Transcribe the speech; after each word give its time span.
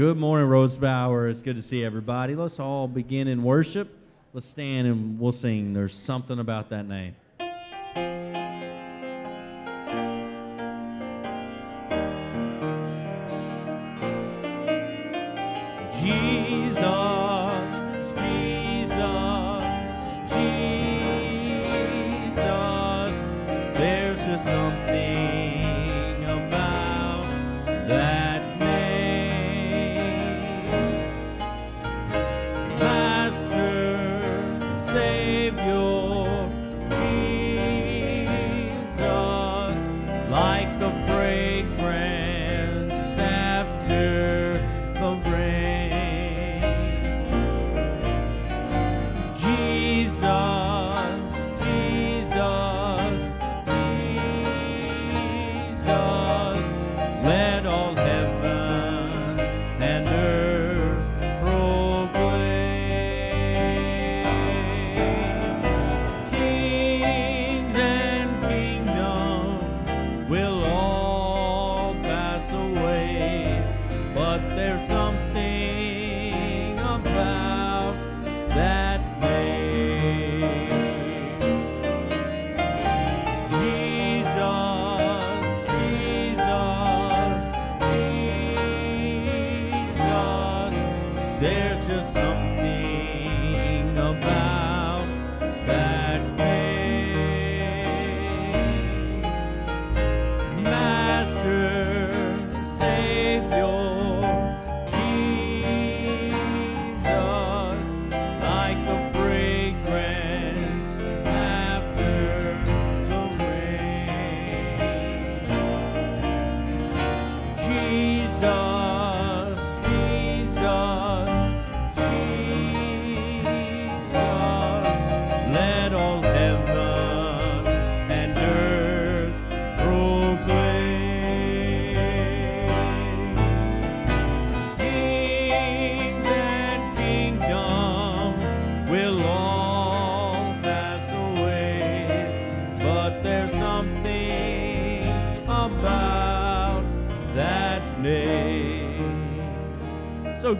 Good 0.00 0.16
morning, 0.16 0.48
Rosebower. 0.48 1.28
It's 1.30 1.42
good 1.42 1.56
to 1.56 1.62
see 1.62 1.84
everybody. 1.84 2.34
Let's 2.34 2.58
all 2.58 2.88
begin 2.88 3.28
in 3.28 3.42
worship. 3.42 3.94
Let's 4.32 4.46
stand 4.46 4.86
and 4.86 5.20
we'll 5.20 5.30
sing. 5.30 5.74
There's 5.74 5.92
something 5.92 6.38
about 6.38 6.70
that 6.70 6.88
name. 6.88 7.14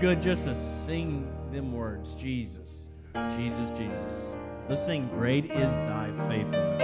good 0.00 0.22
just 0.22 0.44
to 0.44 0.54
sing 0.54 1.30
them 1.52 1.74
words 1.74 2.14
Jesus, 2.14 2.88
Jesus, 3.36 3.70
Jesus. 3.76 4.34
Let's 4.66 4.82
sing, 4.82 5.08
Great 5.08 5.44
is 5.50 5.70
Thy 5.70 6.10
Faithfulness. 6.26 6.79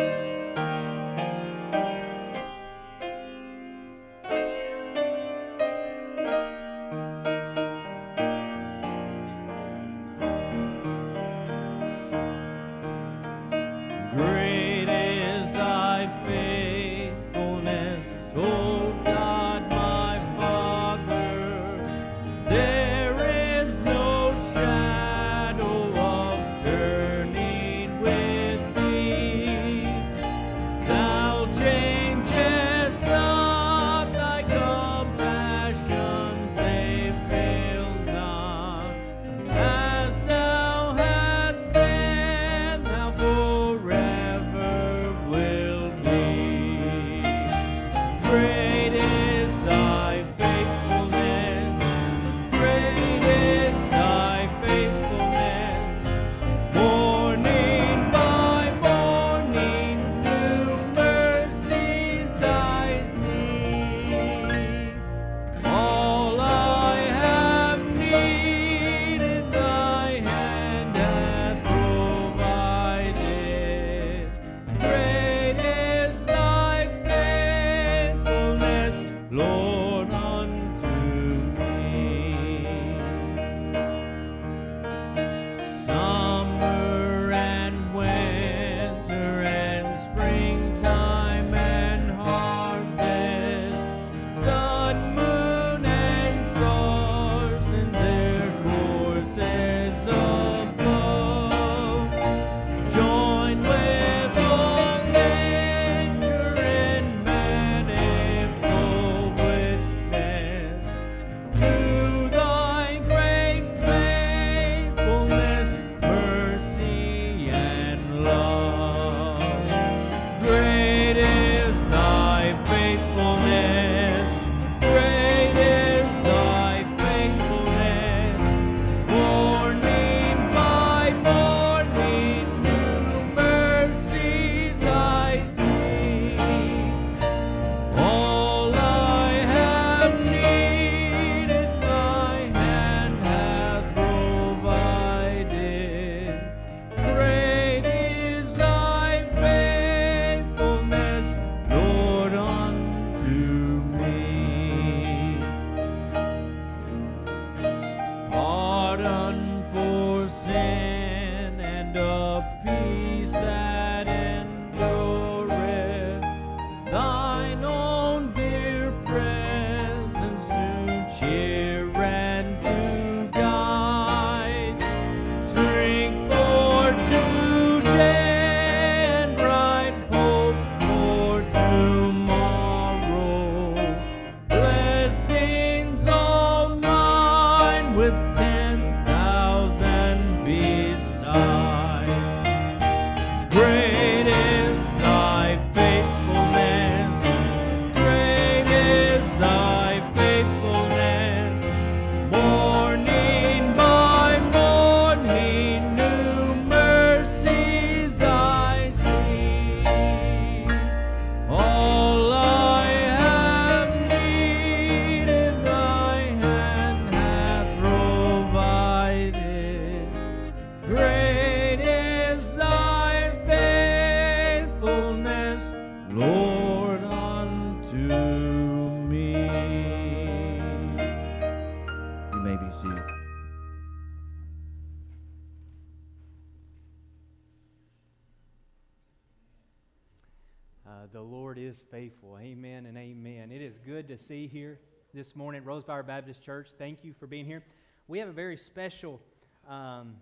Uh, 240.86 240.90
the 241.12 241.20
Lord 241.20 241.58
is 241.58 241.76
faithful. 241.90 242.38
Amen 242.40 242.86
and 242.86 242.96
amen. 242.96 243.50
It 243.52 243.60
is 243.60 243.78
good 243.78 244.08
to 244.08 244.16
see 244.16 244.46
here 244.46 244.78
this 245.12 245.36
morning 245.36 245.60
at 245.60 245.66
Rosebower 245.66 246.06
Baptist 246.06 246.42
Church. 246.42 246.68
Thank 246.78 247.04
you 247.04 247.12
for 247.18 247.26
being 247.26 247.44
here. 247.44 247.62
We 248.08 248.18
have 248.20 248.28
a 248.28 248.32
very 248.32 248.56
special 248.56 249.20
um, 249.68 250.16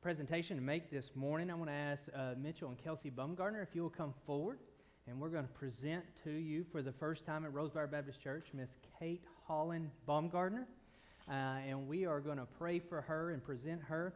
presentation 0.00 0.56
to 0.56 0.62
make 0.62 0.90
this 0.90 1.10
morning. 1.14 1.50
I 1.50 1.54
want 1.54 1.70
to 1.70 1.74
ask 1.74 2.02
uh, 2.14 2.34
Mitchell 2.40 2.68
and 2.68 2.78
Kelsey 2.78 3.10
Bumgarner 3.10 3.62
if 3.62 3.70
you'll 3.74 3.90
come 3.90 4.14
forward, 4.26 4.58
and 5.08 5.18
we're 5.18 5.30
going 5.30 5.46
to 5.46 5.52
present 5.52 6.04
to 6.22 6.30
you 6.30 6.64
for 6.70 6.82
the 6.82 6.92
first 6.92 7.26
time 7.26 7.44
at 7.44 7.52
Rosebower 7.52 7.90
Baptist 7.90 8.22
Church 8.22 8.46
Miss 8.52 8.70
Kate 8.98 9.24
Holland 9.46 9.90
Baumgartner. 10.06 10.66
Uh, 11.28 11.56
and 11.66 11.88
we 11.88 12.04
are 12.04 12.20
going 12.20 12.36
to 12.36 12.46
pray 12.58 12.78
for 12.78 13.00
her 13.00 13.30
and 13.30 13.42
present 13.42 13.80
her 13.82 14.12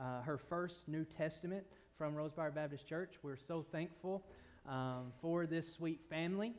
uh, 0.00 0.22
her 0.22 0.38
first 0.38 0.86
New 0.86 1.04
Testament 1.04 1.64
from 1.98 2.14
Rosebower 2.14 2.54
Baptist 2.54 2.86
Church. 2.86 3.14
We're 3.22 3.36
so 3.36 3.66
thankful 3.72 4.22
um, 4.68 5.12
for 5.20 5.44
this 5.44 5.72
sweet 5.72 6.00
family, 6.08 6.54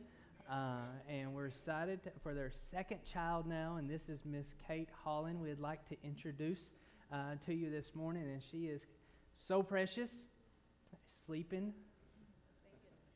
uh, 0.52 0.82
and 1.10 1.34
we're 1.34 1.48
excited 1.48 2.02
for 2.22 2.34
their 2.34 2.52
second 2.70 3.00
child 3.12 3.48
now. 3.48 3.78
And 3.78 3.90
this 3.90 4.10
is 4.10 4.20
Miss 4.26 4.46
Kate 4.68 4.90
Holland. 5.04 5.40
We'd 5.40 5.60
like 5.60 5.88
to 5.90 5.96
introduce 6.04 6.60
uh, 7.12 7.36
to 7.46 7.54
you 7.54 7.72
this 7.72 7.96
morning, 7.96 8.24
and 8.24 8.42
she 8.52 8.66
is 8.66 8.82
so 9.34 9.64
precious, 9.64 10.12
sleeping. 11.26 11.74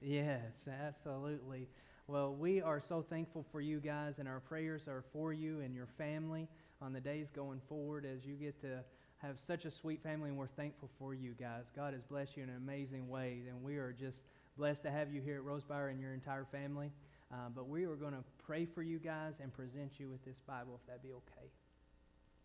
Yes, 0.01 0.67
absolutely. 0.67 1.67
Well, 2.07 2.33
we 2.33 2.61
are 2.61 2.79
so 2.79 3.01
thankful 3.01 3.45
for 3.51 3.59
you 3.59 3.81
guys, 3.81 4.19
and 4.19 4.27
our 4.27 4.39
prayers 4.39 4.87
are 4.87 5.03
for 5.11 5.33
you 5.33 5.59
and 5.59 5.75
your 5.75 5.87
family 5.97 6.47
on 6.81 6.93
the 6.93 6.99
days 6.99 7.29
going 7.29 7.61
forward 7.67 8.05
as 8.05 8.25
you 8.25 8.35
get 8.35 8.59
to 8.61 8.83
have 9.17 9.39
such 9.39 9.65
a 9.65 9.71
sweet 9.71 10.01
family, 10.03 10.29
and 10.29 10.37
we're 10.37 10.47
thankful 10.47 10.89
for 10.99 11.13
you 11.13 11.33
guys. 11.39 11.63
God 11.75 11.93
has 11.93 12.03
blessed 12.03 12.37
you 12.37 12.43
in 12.43 12.49
an 12.49 12.57
amazing 12.57 13.09
way, 13.09 13.41
and 13.49 13.63
we 13.63 13.77
are 13.77 13.95
just 13.99 14.21
blessed 14.57 14.83
to 14.83 14.91
have 14.91 15.11
you 15.11 15.21
here 15.21 15.37
at 15.37 15.43
Rosebower 15.43 15.89
and 15.89 15.99
your 15.99 16.13
entire 16.13 16.45
family. 16.51 16.91
Uh, 17.31 17.49
but 17.53 17.67
we 17.67 17.85
are 17.85 17.95
going 17.95 18.13
to 18.13 18.23
pray 18.45 18.65
for 18.65 18.81
you 18.81 18.99
guys 18.99 19.33
and 19.41 19.51
present 19.53 19.91
you 19.97 20.09
with 20.09 20.23
this 20.23 20.37
Bible, 20.47 20.79
if 20.81 20.87
that 20.87 21.03
be 21.03 21.09
okay. 21.09 21.47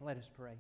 Let 0.01 0.17
us 0.17 0.29
pray. 0.37 0.55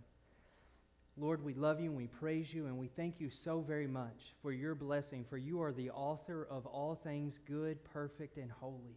Lord, 1.16 1.44
we 1.44 1.54
love 1.54 1.80
you 1.80 1.88
and 1.88 1.96
we 1.96 2.06
praise 2.06 2.54
you 2.54 2.66
and 2.66 2.78
we 2.78 2.88
thank 2.88 3.20
you 3.20 3.28
so 3.28 3.60
very 3.60 3.86
much 3.86 4.34
for 4.40 4.50
your 4.52 4.74
blessing, 4.74 5.26
for 5.28 5.36
you 5.36 5.60
are 5.60 5.72
the 5.72 5.90
author 5.90 6.46
of 6.50 6.64
all 6.64 6.94
things 6.94 7.38
good, 7.46 7.84
perfect, 7.92 8.38
and 8.38 8.50
holy. 8.50 8.96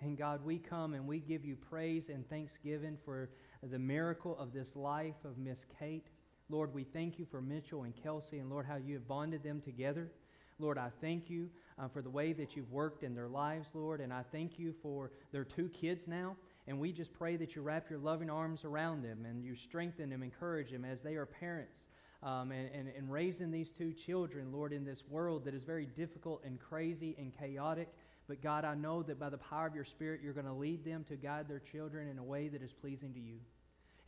And 0.00 0.18
God, 0.18 0.44
we 0.44 0.58
come 0.58 0.94
and 0.94 1.06
we 1.06 1.20
give 1.20 1.44
you 1.44 1.54
praise 1.54 2.08
and 2.08 2.28
thanksgiving 2.28 2.98
for 3.04 3.30
the 3.70 3.78
miracle 3.78 4.36
of 4.38 4.52
this 4.52 4.74
life 4.74 5.24
of 5.24 5.38
Miss 5.38 5.64
Kate. 5.78 6.08
Lord, 6.48 6.74
we 6.74 6.84
thank 6.84 7.18
you 7.18 7.26
for 7.30 7.40
Mitchell 7.40 7.84
and 7.84 7.94
Kelsey, 8.02 8.38
and 8.38 8.50
Lord, 8.50 8.66
how 8.66 8.76
you 8.76 8.94
have 8.94 9.06
bonded 9.06 9.42
them 9.42 9.60
together. 9.60 10.10
Lord, 10.58 10.78
I 10.78 10.90
thank 11.00 11.30
you 11.30 11.48
uh, 11.78 11.88
for 11.88 12.02
the 12.02 12.10
way 12.10 12.32
that 12.32 12.56
you've 12.56 12.70
worked 12.70 13.04
in 13.04 13.14
their 13.14 13.28
lives, 13.28 13.68
Lord, 13.74 14.00
and 14.00 14.12
I 14.12 14.22
thank 14.32 14.58
you 14.58 14.74
for 14.82 15.10
their 15.32 15.44
two 15.44 15.68
kids 15.68 16.06
now. 16.06 16.36
And 16.68 16.78
we 16.78 16.92
just 16.92 17.12
pray 17.12 17.36
that 17.36 17.56
you 17.56 17.62
wrap 17.62 17.90
your 17.90 17.98
loving 17.98 18.30
arms 18.30 18.64
around 18.64 19.02
them 19.02 19.26
and 19.28 19.44
you 19.44 19.56
strengthen 19.56 20.10
them, 20.10 20.22
encourage 20.22 20.70
them 20.70 20.84
as 20.84 21.00
they 21.00 21.14
are 21.14 21.26
parents 21.26 21.88
um, 22.22 22.52
and, 22.52 22.70
and, 22.72 22.88
and 22.96 23.10
raising 23.10 23.50
these 23.50 23.70
two 23.70 23.92
children, 23.92 24.52
Lord, 24.52 24.72
in 24.72 24.84
this 24.84 25.02
world 25.08 25.44
that 25.44 25.54
is 25.54 25.64
very 25.64 25.86
difficult 25.86 26.42
and 26.44 26.60
crazy 26.60 27.16
and 27.18 27.32
chaotic. 27.36 27.88
But 28.28 28.40
God, 28.40 28.64
I 28.64 28.74
know 28.74 29.02
that 29.02 29.18
by 29.18 29.30
the 29.30 29.38
power 29.38 29.66
of 29.66 29.74
your 29.74 29.84
Spirit, 29.84 30.20
you're 30.22 30.32
going 30.32 30.46
to 30.46 30.52
lead 30.52 30.84
them 30.84 31.04
to 31.08 31.16
guide 31.16 31.48
their 31.48 31.58
children 31.72 32.08
in 32.08 32.18
a 32.18 32.22
way 32.22 32.48
that 32.48 32.62
is 32.62 32.72
pleasing 32.72 33.12
to 33.14 33.20
you. 33.20 33.38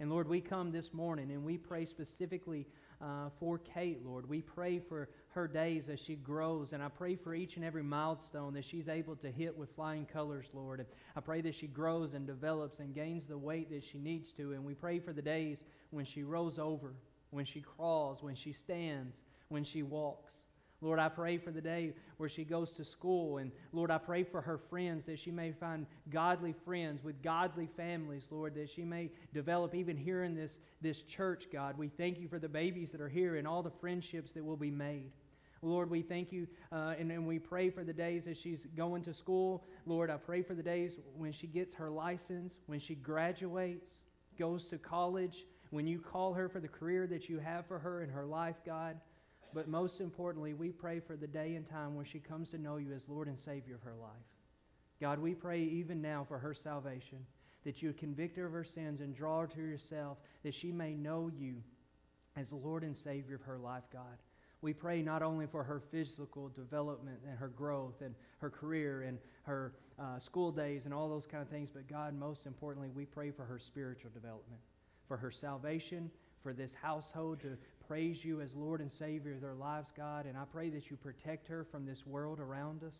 And 0.00 0.10
Lord, 0.10 0.28
we 0.28 0.40
come 0.40 0.72
this 0.72 0.92
morning 0.92 1.30
and 1.30 1.44
we 1.44 1.56
pray 1.56 1.86
specifically 1.86 2.66
uh, 3.00 3.28
for 3.38 3.58
Kate, 3.58 4.04
Lord. 4.04 4.28
We 4.28 4.40
pray 4.40 4.80
for 4.80 5.08
her 5.28 5.46
days 5.46 5.88
as 5.88 6.00
she 6.00 6.16
grows, 6.16 6.72
and 6.72 6.82
I 6.82 6.88
pray 6.88 7.16
for 7.16 7.34
each 7.34 7.56
and 7.56 7.64
every 7.64 7.82
milestone 7.82 8.54
that 8.54 8.64
she's 8.64 8.88
able 8.88 9.16
to 9.16 9.30
hit 9.30 9.56
with 9.56 9.74
flying 9.74 10.06
colors, 10.06 10.46
Lord. 10.52 10.80
And 10.80 10.88
I 11.14 11.20
pray 11.20 11.40
that 11.42 11.54
she 11.54 11.66
grows 11.66 12.14
and 12.14 12.26
develops 12.26 12.78
and 12.78 12.94
gains 12.94 13.26
the 13.26 13.38
weight 13.38 13.70
that 13.70 13.84
she 13.84 13.98
needs 13.98 14.30
to. 14.36 14.52
And 14.52 14.64
we 14.64 14.74
pray 14.74 14.98
for 14.98 15.12
the 15.12 15.22
days 15.22 15.62
when 15.90 16.04
she 16.04 16.22
rolls 16.22 16.58
over, 16.58 16.94
when 17.30 17.44
she 17.44 17.60
crawls, 17.60 18.22
when 18.22 18.36
she 18.36 18.52
stands, 18.52 19.14
when 19.48 19.64
she 19.64 19.82
walks. 19.82 20.32
Lord, 20.84 20.98
I 20.98 21.08
pray 21.08 21.38
for 21.38 21.50
the 21.50 21.62
day 21.62 21.94
where 22.18 22.28
she 22.28 22.44
goes 22.44 22.70
to 22.72 22.84
school. 22.84 23.38
And 23.38 23.50
Lord, 23.72 23.90
I 23.90 23.96
pray 23.96 24.22
for 24.22 24.42
her 24.42 24.58
friends 24.58 25.06
that 25.06 25.18
she 25.18 25.30
may 25.30 25.52
find 25.52 25.86
godly 26.10 26.54
friends 26.64 27.02
with 27.02 27.22
godly 27.22 27.70
families, 27.74 28.26
Lord, 28.30 28.54
that 28.56 28.68
she 28.68 28.84
may 28.84 29.10
develop 29.32 29.74
even 29.74 29.96
here 29.96 30.24
in 30.24 30.34
this, 30.34 30.58
this 30.82 31.00
church, 31.00 31.44
God. 31.50 31.78
We 31.78 31.88
thank 31.88 32.20
you 32.20 32.28
for 32.28 32.38
the 32.38 32.50
babies 32.50 32.90
that 32.90 33.00
are 33.00 33.08
here 33.08 33.36
and 33.36 33.48
all 33.48 33.62
the 33.62 33.72
friendships 33.80 34.32
that 34.32 34.44
will 34.44 34.58
be 34.58 34.70
made. 34.70 35.10
Lord, 35.62 35.88
we 35.88 36.02
thank 36.02 36.30
you 36.30 36.46
uh, 36.70 36.92
and, 36.98 37.10
and 37.10 37.26
we 37.26 37.38
pray 37.38 37.70
for 37.70 37.82
the 37.82 37.94
days 37.94 38.24
as 38.28 38.36
she's 38.36 38.66
going 38.76 39.02
to 39.04 39.14
school. 39.14 39.64
Lord, 39.86 40.10
I 40.10 40.18
pray 40.18 40.42
for 40.42 40.52
the 40.52 40.62
days 40.62 40.92
when 41.16 41.32
she 41.32 41.46
gets 41.46 41.72
her 41.76 41.88
license, 41.88 42.58
when 42.66 42.78
she 42.78 42.94
graduates, 42.94 43.88
goes 44.38 44.66
to 44.66 44.76
college, 44.76 45.46
when 45.70 45.86
you 45.86 45.98
call 45.98 46.34
her 46.34 46.50
for 46.50 46.60
the 46.60 46.68
career 46.68 47.06
that 47.06 47.30
you 47.30 47.38
have 47.38 47.66
for 47.66 47.78
her 47.78 48.02
in 48.02 48.10
her 48.10 48.26
life, 48.26 48.56
God. 48.66 48.98
But 49.54 49.68
most 49.68 50.00
importantly, 50.00 50.52
we 50.52 50.70
pray 50.70 50.98
for 50.98 51.16
the 51.16 51.28
day 51.28 51.54
and 51.54 51.68
time 51.68 51.94
when 51.94 52.04
she 52.04 52.18
comes 52.18 52.50
to 52.50 52.58
know 52.58 52.76
you 52.76 52.92
as 52.92 53.08
Lord 53.08 53.28
and 53.28 53.38
Savior 53.38 53.76
of 53.76 53.82
her 53.82 53.94
life. 53.94 54.10
God, 55.00 55.20
we 55.20 55.34
pray 55.34 55.62
even 55.62 56.02
now 56.02 56.24
for 56.26 56.38
her 56.38 56.54
salvation, 56.54 57.18
that 57.64 57.80
you 57.80 57.88
would 57.88 57.98
convict 57.98 58.36
her 58.36 58.46
of 58.46 58.52
her 58.52 58.64
sins 58.64 59.00
and 59.00 59.14
draw 59.14 59.42
her 59.42 59.46
to 59.46 59.60
yourself, 59.60 60.18
that 60.42 60.54
she 60.54 60.72
may 60.72 60.94
know 60.94 61.30
you 61.38 61.62
as 62.36 62.52
Lord 62.52 62.82
and 62.82 62.96
Savior 62.96 63.36
of 63.36 63.42
her 63.42 63.58
life, 63.58 63.84
God. 63.92 64.18
We 64.60 64.72
pray 64.72 65.02
not 65.02 65.22
only 65.22 65.46
for 65.46 65.62
her 65.62 65.82
physical 65.90 66.48
development 66.48 67.18
and 67.28 67.38
her 67.38 67.48
growth 67.48 68.00
and 68.00 68.14
her 68.38 68.50
career 68.50 69.02
and 69.02 69.18
her 69.42 69.74
uh, 69.98 70.18
school 70.18 70.50
days 70.50 70.84
and 70.86 70.94
all 70.94 71.08
those 71.08 71.26
kind 71.26 71.42
of 71.42 71.48
things, 71.48 71.68
but 71.72 71.86
God, 71.86 72.18
most 72.18 72.46
importantly, 72.46 72.90
we 72.92 73.04
pray 73.04 73.30
for 73.30 73.44
her 73.44 73.58
spiritual 73.58 74.10
development, 74.10 74.60
for 75.06 75.16
her 75.16 75.30
salvation, 75.30 76.10
for 76.42 76.52
this 76.52 76.72
household 76.80 77.40
to 77.40 77.56
praise 77.88 78.24
you 78.24 78.40
as 78.40 78.54
Lord 78.54 78.80
and 78.80 78.90
Savior 78.90 79.32
of 79.32 79.40
their 79.40 79.54
lives, 79.54 79.92
God. 79.96 80.26
And 80.26 80.36
I 80.36 80.44
pray 80.50 80.70
that 80.70 80.90
you 80.90 80.96
protect 80.96 81.46
her 81.48 81.64
from 81.64 81.84
this 81.84 82.06
world 82.06 82.40
around 82.40 82.82
us. 82.82 82.94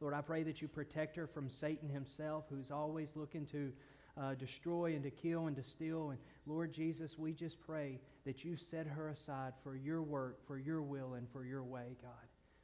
Lord, 0.00 0.14
I 0.14 0.20
pray 0.20 0.42
that 0.42 0.60
you 0.60 0.68
protect 0.68 1.16
her 1.16 1.26
from 1.26 1.48
Satan 1.48 1.88
himself, 1.88 2.44
who's 2.50 2.70
always 2.70 3.10
looking 3.14 3.46
to 3.46 3.72
uh, 4.20 4.34
destroy 4.34 4.94
and 4.94 5.02
to 5.02 5.10
kill 5.10 5.46
and 5.46 5.56
to 5.56 5.62
steal. 5.62 6.10
And 6.10 6.18
Lord 6.46 6.72
Jesus, 6.72 7.18
we 7.18 7.32
just 7.32 7.60
pray 7.60 8.00
that 8.26 8.44
you 8.44 8.56
set 8.56 8.86
her 8.86 9.08
aside 9.08 9.52
for 9.62 9.76
your 9.76 10.02
work, 10.02 10.46
for 10.46 10.58
your 10.58 10.82
will, 10.82 11.14
and 11.14 11.26
for 11.32 11.44
your 11.44 11.62
way, 11.62 11.96
God. 12.02 12.12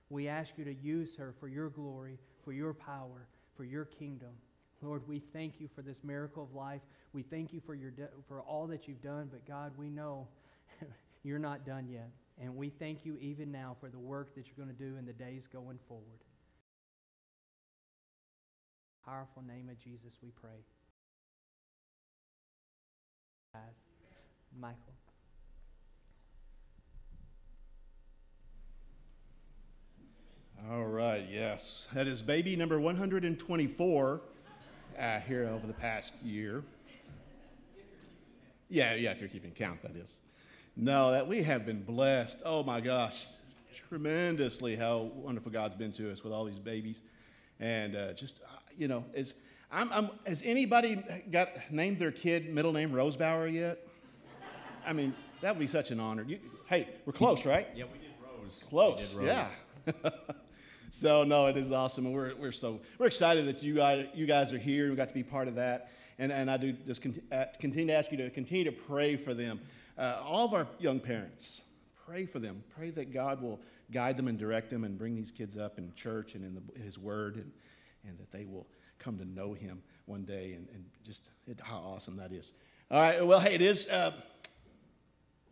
We 0.08 0.28
ask 0.28 0.50
you 0.56 0.64
to 0.64 0.74
use 0.74 1.10
her 1.16 1.34
for 1.38 1.48
your 1.48 1.70
glory, 1.70 2.18
for 2.44 2.52
your 2.52 2.74
power, 2.74 3.28
for 3.56 3.64
your 3.64 3.84
kingdom. 3.84 4.30
Lord, 4.82 5.06
we 5.06 5.20
thank 5.32 5.60
you 5.60 5.68
for 5.74 5.82
this 5.82 6.02
miracle 6.02 6.42
of 6.42 6.54
life. 6.54 6.80
We 7.12 7.22
thank 7.22 7.52
you 7.52 7.60
for, 7.64 7.74
your 7.74 7.90
de- 7.90 8.08
for 8.26 8.40
all 8.40 8.66
that 8.68 8.88
you've 8.88 9.02
done. 9.02 9.28
But 9.30 9.46
God, 9.46 9.72
we 9.76 9.88
know 9.90 10.26
you're 11.22 11.38
not 11.38 11.64
done 11.64 11.88
yet. 11.88 12.10
And 12.40 12.56
we 12.56 12.70
thank 12.70 13.04
you 13.04 13.16
even 13.20 13.52
now 13.52 13.76
for 13.80 13.88
the 13.90 13.98
work 13.98 14.34
that 14.34 14.46
you're 14.46 14.64
going 14.64 14.74
to 14.74 14.82
do 14.82 14.96
in 14.96 15.04
the 15.04 15.12
days 15.12 15.46
going 15.46 15.78
forward. 15.86 16.24
Powerful 19.04 19.42
name 19.42 19.68
of 19.68 19.78
Jesus, 19.78 20.14
we 20.22 20.30
pray. 20.30 20.64
Michael. 24.58 24.78
All 30.70 30.84
right, 30.84 31.26
yes. 31.30 31.88
That 31.92 32.06
is 32.06 32.22
baby 32.22 32.54
number 32.54 32.78
124 32.78 34.20
uh, 34.98 35.20
here 35.20 35.48
over 35.48 35.66
the 35.66 35.72
past 35.72 36.14
year. 36.22 36.62
Yeah, 38.68 38.94
yeah, 38.94 39.10
if 39.10 39.20
you're 39.20 39.28
keeping 39.28 39.50
count, 39.50 39.82
that 39.82 39.96
is. 39.96 40.20
No, 40.82 41.12
that 41.12 41.28
we 41.28 41.42
have 41.42 41.66
been 41.66 41.82
blessed. 41.82 42.40
Oh 42.46 42.62
my 42.62 42.80
gosh, 42.80 43.26
tremendously 43.90 44.76
how 44.76 45.10
wonderful 45.14 45.52
God's 45.52 45.74
been 45.74 45.92
to 45.92 46.10
us 46.10 46.24
with 46.24 46.32
all 46.32 46.46
these 46.46 46.58
babies. 46.58 47.02
And 47.60 47.94
uh, 47.94 48.14
just, 48.14 48.40
uh, 48.40 48.56
you 48.78 48.88
know, 48.88 49.04
is, 49.12 49.34
I'm, 49.70 49.92
I'm, 49.92 50.08
has 50.26 50.42
anybody 50.42 51.02
got 51.30 51.50
named 51.70 51.98
their 51.98 52.10
kid 52.10 52.54
middle 52.54 52.72
name 52.72 52.92
Rosebower 52.92 53.52
yet? 53.52 53.86
I 54.86 54.94
mean, 54.94 55.12
that 55.42 55.54
would 55.54 55.60
be 55.60 55.66
such 55.66 55.90
an 55.90 56.00
honor. 56.00 56.24
You, 56.26 56.38
hey, 56.64 56.88
we're 57.04 57.12
close, 57.12 57.44
right? 57.44 57.68
Yeah, 57.74 57.84
we 57.92 57.98
did 57.98 58.08
Rose. 58.40 58.64
Close, 58.70 59.16
Rose. 59.16 59.26
yeah. 59.26 60.10
so 60.90 61.24
no, 61.24 61.48
it 61.48 61.58
is 61.58 61.70
awesome, 61.70 62.06
and 62.06 62.14
we're, 62.14 62.34
we're 62.36 62.52
so 62.52 62.80
we're 62.98 63.06
excited 63.06 63.46
that 63.46 63.62
you 63.62 63.74
guys 63.74 64.06
you 64.14 64.24
guys 64.24 64.50
are 64.54 64.58
here 64.58 64.84
and 64.84 64.92
we 64.92 64.96
got 64.96 65.08
to 65.08 65.14
be 65.14 65.22
part 65.22 65.46
of 65.46 65.56
that. 65.56 65.90
And 66.18 66.32
and 66.32 66.50
I 66.50 66.56
do 66.56 66.72
just 66.72 67.06
uh, 67.30 67.44
continue 67.58 67.88
to 67.88 67.98
ask 67.98 68.10
you 68.10 68.16
to 68.16 68.30
continue 68.30 68.64
to 68.64 68.72
pray 68.72 69.16
for 69.16 69.34
them, 69.34 69.60
uh, 70.00 70.20
all 70.24 70.44
of 70.44 70.54
our 70.54 70.66
young 70.78 70.98
parents. 70.98 71.62
Pray 72.06 72.26
for 72.26 72.38
them. 72.40 72.64
Pray 72.74 72.90
that 72.90 73.12
God 73.12 73.40
will 73.40 73.60
guide 73.92 74.16
them 74.16 74.26
and 74.26 74.38
direct 74.38 74.70
them 74.70 74.84
and 74.84 74.98
bring 74.98 75.14
these 75.14 75.30
kids 75.30 75.56
up 75.56 75.78
in 75.78 75.92
church 75.94 76.34
and 76.34 76.44
in 76.44 76.54
the, 76.54 76.82
His 76.82 76.98
Word, 76.98 77.36
and 77.36 77.52
and 78.08 78.18
that 78.18 78.32
they 78.32 78.44
will 78.44 78.66
come 78.98 79.18
to 79.18 79.24
know 79.24 79.52
Him 79.52 79.82
one 80.06 80.24
day. 80.24 80.54
And, 80.54 80.66
and 80.72 80.84
just 81.04 81.30
it, 81.46 81.60
how 81.62 81.78
awesome 81.78 82.16
that 82.16 82.32
is. 82.32 82.54
All 82.90 83.00
right. 83.00 83.24
Well, 83.24 83.40
hey, 83.40 83.54
it 83.54 83.60
is 83.60 83.86
uh, 83.88 84.12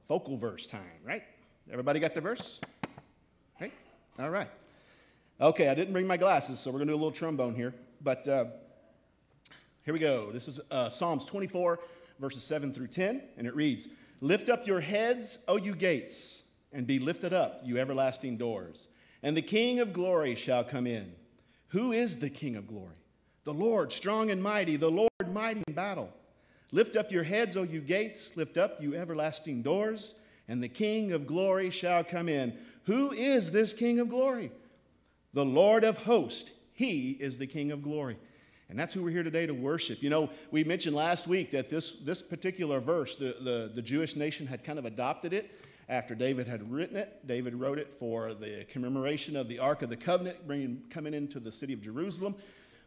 focal 0.06 0.36
verse 0.36 0.66
time, 0.66 0.82
right? 1.04 1.22
Everybody 1.70 2.00
got 2.00 2.14
the 2.14 2.20
verse? 2.20 2.60
Right? 3.60 3.72
All 4.18 4.30
right. 4.30 4.48
Okay, 5.40 5.68
I 5.68 5.74
didn't 5.74 5.92
bring 5.92 6.06
my 6.06 6.16
glasses, 6.16 6.58
so 6.58 6.70
we're 6.70 6.78
going 6.78 6.88
to 6.88 6.94
do 6.94 6.96
a 6.96 7.02
little 7.02 7.12
trombone 7.12 7.54
here. 7.54 7.74
But 8.00 8.26
uh, 8.26 8.46
here 9.84 9.94
we 9.94 10.00
go. 10.00 10.32
This 10.32 10.48
is 10.48 10.58
uh, 10.70 10.88
Psalms 10.88 11.26
24, 11.26 11.78
verses 12.18 12.42
7 12.42 12.72
through 12.72 12.88
10, 12.88 13.22
and 13.36 13.46
it 13.46 13.54
reads 13.54 13.88
Lift 14.20 14.48
up 14.48 14.66
your 14.66 14.80
heads, 14.80 15.38
O 15.46 15.56
you 15.56 15.74
gates, 15.74 16.42
and 16.72 16.86
be 16.86 16.98
lifted 16.98 17.32
up, 17.32 17.60
you 17.64 17.78
everlasting 17.78 18.36
doors, 18.36 18.88
and 19.22 19.36
the 19.36 19.42
King 19.42 19.80
of 19.80 19.92
glory 19.92 20.34
shall 20.34 20.64
come 20.64 20.86
in. 20.86 21.12
Who 21.68 21.92
is 21.92 22.18
the 22.18 22.30
King 22.30 22.56
of 22.56 22.66
glory? 22.66 22.96
The 23.44 23.54
Lord, 23.54 23.92
strong 23.92 24.30
and 24.30 24.42
mighty, 24.42 24.76
the 24.76 24.90
Lord, 24.90 25.10
mighty 25.32 25.62
in 25.66 25.74
battle. 25.74 26.10
Lift 26.72 26.96
up 26.96 27.12
your 27.12 27.22
heads, 27.22 27.56
O 27.56 27.62
you 27.62 27.80
gates, 27.80 28.36
lift 28.36 28.56
up, 28.56 28.82
you 28.82 28.94
everlasting 28.94 29.62
doors, 29.62 30.14
and 30.48 30.62
the 30.62 30.68
King 30.68 31.12
of 31.12 31.26
glory 31.26 31.70
shall 31.70 32.02
come 32.04 32.28
in. 32.28 32.58
Who 32.84 33.12
is 33.12 33.52
this 33.52 33.72
King 33.72 34.00
of 34.00 34.08
glory? 34.08 34.50
The 35.32 35.44
Lord 35.44 35.84
of 35.84 35.98
hosts. 35.98 36.50
He 36.72 37.10
is 37.12 37.38
the 37.38 37.46
King 37.46 37.70
of 37.70 37.82
glory. 37.82 38.18
And 38.70 38.78
that's 38.78 38.92
who 38.92 39.02
we're 39.02 39.10
here 39.10 39.22
today 39.22 39.46
to 39.46 39.54
worship. 39.54 40.02
You 40.02 40.10
know, 40.10 40.28
we 40.50 40.62
mentioned 40.62 40.94
last 40.94 41.26
week 41.26 41.52
that 41.52 41.70
this, 41.70 41.92
this 41.92 42.20
particular 42.20 42.80
verse, 42.80 43.14
the, 43.14 43.36
the, 43.40 43.70
the 43.74 43.80
Jewish 43.80 44.14
nation 44.14 44.46
had 44.46 44.62
kind 44.62 44.78
of 44.78 44.84
adopted 44.84 45.32
it 45.32 45.50
after 45.88 46.14
David 46.14 46.46
had 46.46 46.70
written 46.70 46.96
it. 46.96 47.26
David 47.26 47.54
wrote 47.54 47.78
it 47.78 47.90
for 47.98 48.34
the 48.34 48.66
commemoration 48.68 49.36
of 49.36 49.48
the 49.48 49.58
Ark 49.58 49.80
of 49.80 49.88
the 49.88 49.96
Covenant 49.96 50.46
bringing, 50.46 50.82
coming 50.90 51.14
into 51.14 51.40
the 51.40 51.50
city 51.50 51.72
of 51.72 51.80
Jerusalem. 51.80 52.34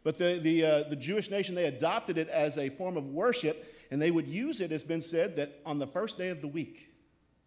But 0.04 0.18
the, 0.18 0.38
the, 0.40 0.64
uh, 0.64 0.82
the 0.88 0.96
Jewish 0.96 1.30
nation, 1.30 1.56
they 1.56 1.66
adopted 1.66 2.16
it 2.16 2.28
as 2.28 2.58
a 2.58 2.68
form 2.68 2.96
of 2.96 3.08
worship, 3.08 3.66
and 3.90 4.00
they 4.00 4.12
would 4.12 4.28
use 4.28 4.60
it, 4.60 4.70
has 4.70 4.84
been 4.84 5.02
said, 5.02 5.34
that 5.36 5.60
on 5.66 5.80
the 5.80 5.86
first 5.86 6.16
day 6.16 6.28
of 6.28 6.40
the 6.40 6.48
week. 6.48 6.90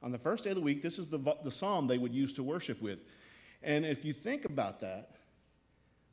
On 0.03 0.11
the 0.11 0.19
first 0.19 0.43
day 0.43 0.49
of 0.49 0.57
the 0.57 0.61
week, 0.61 0.83
this 0.83 0.99
is 0.99 1.07
the, 1.07 1.19
the 1.43 1.51
psalm 1.51 1.87
they 1.87 1.97
would 1.97 2.13
use 2.13 2.33
to 2.33 2.43
worship 2.43 2.81
with. 2.81 2.99
And 3.63 3.85
if 3.85 4.03
you 4.03 4.11
think 4.11 4.43
about 4.43 4.81
that, 4.81 5.11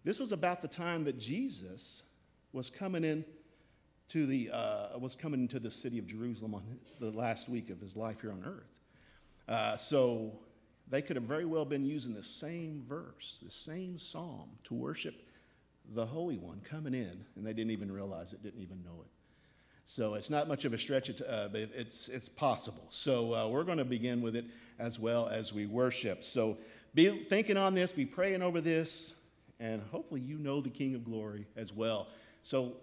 this 0.05 0.19
was 0.19 0.33
about 0.33 0.63
the 0.63 0.69
time 0.69 1.05
that 1.05 1.19
Jesus 1.19 2.05
was 2.53 2.71
coming 2.71 3.05
in 3.05 3.25
to 4.09 4.27
the, 4.27 4.51
uh, 4.51 4.99
was 4.99 5.15
coming 5.15 5.41
into 5.41 5.59
the 5.59 5.71
city 5.71 5.99
of 5.99 6.07
Jerusalem 6.07 6.55
on 6.55 6.63
the 7.01 7.11
last 7.11 7.49
week 7.49 7.71
of 7.71 7.81
his 7.81 7.97
life 7.97 8.21
here 8.21 8.33
on 8.33 8.45
earth. 8.45 8.69
Uh, 9.49 9.77
so 9.77 10.33
they 10.89 11.03
could 11.03 11.17
have 11.17 11.25
very 11.25 11.47
well 11.47 11.65
been 11.65 11.85
using 11.85 12.15
the 12.15 12.23
same 12.23 12.85
verse, 12.87 13.41
the 13.43 13.51
same 13.51 13.99
psalm 13.99 14.51
to 14.65 14.75
worship 14.75 15.15
the 15.95 16.07
Holy 16.07 16.37
One 16.37 16.61
coming 16.61 16.95
in, 16.95 17.25
and 17.37 17.47
they 17.47 17.53
didn't 17.53 17.71
even 17.71 17.91
realize 17.91 18.33
it, 18.33 18.43
didn't 18.43 18.61
even 18.61 18.83
know 18.85 19.01
it. 19.03 19.11
So 19.85 20.15
it's 20.15 20.31
not 20.31 20.47
much 20.47 20.65
of 20.65 20.73
a 20.73 20.79
stretch, 20.79 21.11
uh, 21.11 21.49
but 21.51 21.71
it's, 21.75 22.09
it's 22.09 22.29
possible. 22.29 22.87
So 22.91 23.35
uh, 23.35 23.49
we're 23.49 23.65
going 23.65 23.79
to 23.79 23.85
begin 23.85 24.23
with 24.23 24.37
it 24.37 24.45
as 24.79 24.99
well 24.99 25.29
as 25.29 25.53
we 25.53 25.67
worship. 25.67 26.23
So 26.23 26.59
be 26.95 27.25
thinking 27.25 27.57
on 27.57 27.75
this, 27.75 27.93
be 27.93 28.07
praying 28.07 28.43
over 28.43 28.61
this, 28.61 29.15
and 29.59 29.83
hopefully 29.91 30.21
you 30.21 30.39
know 30.39 30.61
the 30.61 30.71
King 30.71 30.95
of 30.95 31.05
Glory 31.05 31.47
as 31.57 31.73
well. 31.73 32.09
So 32.43 32.75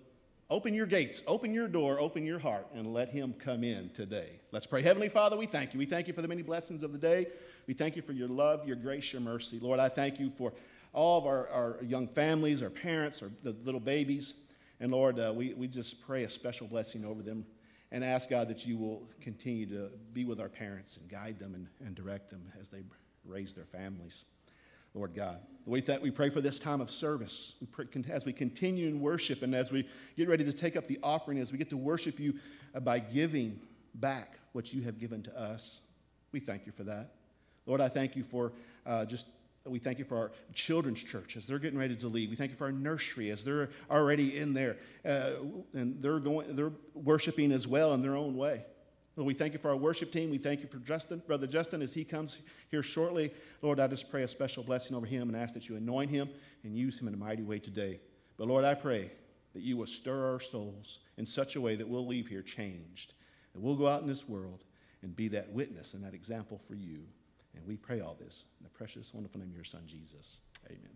open 0.49 0.73
your 0.73 0.85
gates, 0.85 1.21
open 1.27 1.53
your 1.53 1.67
door, 1.67 1.99
open 1.99 2.25
your 2.25 2.39
heart, 2.39 2.67
and 2.73 2.93
let 2.93 3.09
him 3.09 3.33
come 3.33 3.63
in 3.63 3.89
today. 3.89 4.39
Let's 4.51 4.65
pray. 4.65 4.81
Heavenly 4.81 5.09
Father, 5.09 5.37
we 5.37 5.45
thank 5.45 5.73
you. 5.73 5.79
We 5.79 5.85
thank 5.85 6.07
you 6.07 6.13
for 6.13 6.21
the 6.21 6.27
many 6.27 6.41
blessings 6.41 6.81
of 6.81 6.91
the 6.91 6.97
day. 6.97 7.27
We 7.67 7.73
thank 7.73 7.95
you 7.95 8.01
for 8.01 8.13
your 8.13 8.29
love, 8.29 8.65
your 8.65 8.75
grace, 8.75 9.13
your 9.13 9.21
mercy. 9.21 9.59
Lord, 9.59 9.79
I 9.79 9.89
thank 9.89 10.19
you 10.19 10.29
for 10.29 10.53
all 10.93 11.19
of 11.19 11.25
our, 11.25 11.47
our 11.49 11.77
young 11.83 12.07
families, 12.07 12.63
our 12.63 12.69
parents, 12.69 13.21
our, 13.21 13.29
the 13.43 13.55
little 13.63 13.79
babies. 13.79 14.33
And 14.79 14.91
Lord, 14.91 15.19
uh, 15.19 15.33
we, 15.35 15.53
we 15.53 15.67
just 15.67 16.01
pray 16.01 16.23
a 16.23 16.29
special 16.29 16.67
blessing 16.67 17.05
over 17.05 17.21
them 17.21 17.45
and 17.91 18.03
ask 18.03 18.29
God 18.29 18.47
that 18.49 18.65
you 18.65 18.77
will 18.77 19.03
continue 19.19 19.65
to 19.67 19.89
be 20.13 20.25
with 20.25 20.39
our 20.39 20.49
parents 20.49 20.97
and 20.97 21.09
guide 21.09 21.39
them 21.39 21.53
and, 21.55 21.67
and 21.85 21.95
direct 21.95 22.29
them 22.29 22.51
as 22.59 22.69
they 22.69 22.83
raise 23.25 23.53
their 23.53 23.65
families. 23.65 24.25
Lord 24.93 25.13
God. 25.13 25.39
We, 25.65 25.81
th- 25.81 26.01
we 26.01 26.09
pray 26.09 26.29
for 26.29 26.41
this 26.41 26.57
time 26.57 26.81
of 26.81 26.89
service 26.89 27.55
we 27.61 27.67
pray, 27.67 27.85
as 28.09 28.25
we 28.25 28.33
continue 28.33 28.87
in 28.87 28.99
worship 28.99 29.43
and 29.43 29.53
as 29.53 29.71
we 29.71 29.87
get 30.17 30.27
ready 30.27 30.43
to 30.43 30.53
take 30.53 30.75
up 30.75 30.87
the 30.87 30.97
offering, 31.03 31.37
as 31.37 31.51
we 31.51 31.57
get 31.57 31.69
to 31.69 31.77
worship 31.77 32.19
you 32.19 32.35
uh, 32.73 32.79
by 32.79 32.97
giving 32.99 33.59
back 33.93 34.39
what 34.53 34.73
you 34.73 34.81
have 34.81 34.99
given 34.99 35.21
to 35.23 35.39
us. 35.39 35.81
We 36.31 36.39
thank 36.39 36.65
you 36.65 36.71
for 36.71 36.83
that. 36.83 37.13
Lord, 37.65 37.81
I 37.81 37.87
thank 37.87 38.15
you 38.15 38.23
for 38.23 38.53
uh, 38.85 39.05
just 39.05 39.27
we 39.65 39.77
thank 39.77 39.99
you 39.99 40.05
for 40.05 40.17
our 40.17 40.31
children's 40.53 41.03
church 41.03 41.37
as 41.37 41.45
they're 41.45 41.59
getting 41.59 41.77
ready 41.77 41.95
to 41.97 42.07
leave. 42.07 42.29
We 42.29 42.35
thank 42.35 42.51
you 42.51 42.57
for 42.57 42.65
our 42.65 42.71
nursery 42.71 43.29
as 43.29 43.43
they're 43.43 43.69
already 43.91 44.37
in 44.37 44.53
there 44.53 44.77
uh, 45.05 45.31
and 45.73 46.01
they're 46.01 46.19
going, 46.19 46.55
they're 46.55 46.71
worshiping 46.93 47.51
as 47.51 47.67
well 47.67 47.93
in 47.93 48.01
their 48.01 48.15
own 48.15 48.35
way. 48.35 48.65
Lord, 49.19 49.27
we 49.27 49.33
thank 49.33 49.51
you 49.51 49.59
for 49.59 49.67
our 49.67 49.75
worship 49.75 50.13
team. 50.13 50.29
We 50.29 50.37
thank 50.37 50.61
you 50.61 50.67
for 50.67 50.77
Justin, 50.77 51.21
Brother 51.27 51.45
Justin, 51.45 51.81
as 51.81 51.93
he 51.93 52.05
comes 52.05 52.37
here 52.71 52.81
shortly. 52.81 53.33
Lord, 53.61 53.77
I 53.77 53.87
just 53.87 54.09
pray 54.09 54.23
a 54.23 54.29
special 54.29 54.63
blessing 54.63 54.95
over 54.95 55.05
him 55.05 55.27
and 55.27 55.35
ask 55.35 55.53
that 55.55 55.67
you 55.67 55.75
anoint 55.75 56.09
him 56.09 56.29
and 56.63 56.73
use 56.73 56.97
him 56.97 57.09
in 57.09 57.13
a 57.13 57.17
mighty 57.17 57.43
way 57.43 57.59
today. 57.59 57.99
But 58.37 58.47
Lord, 58.47 58.63
I 58.63 58.75
pray 58.75 59.11
that 59.53 59.61
you 59.61 59.75
will 59.75 59.87
stir 59.87 60.31
our 60.31 60.39
souls 60.39 60.99
in 61.17 61.25
such 61.25 61.57
a 61.57 61.61
way 61.61 61.75
that 61.75 61.85
we'll 61.85 62.07
leave 62.07 62.29
here 62.29 62.41
changed, 62.41 63.11
that 63.53 63.59
we'll 63.59 63.75
go 63.75 63.87
out 63.87 64.01
in 64.01 64.07
this 64.07 64.25
world 64.25 64.63
and 65.01 65.13
be 65.13 65.27
that 65.27 65.51
witness 65.51 65.95
and 65.95 66.01
that 66.05 66.13
example 66.13 66.57
for 66.57 66.75
you. 66.75 67.01
And 67.53 67.67
we 67.67 67.75
pray 67.75 67.99
all 67.99 68.15
this 68.17 68.45
in 68.61 68.63
the 68.63 68.69
precious, 68.69 69.13
wonderful 69.13 69.41
name 69.41 69.49
of 69.49 69.55
your 69.55 69.65
Son, 69.65 69.81
Jesus. 69.85 70.37
Amen. 70.67 70.95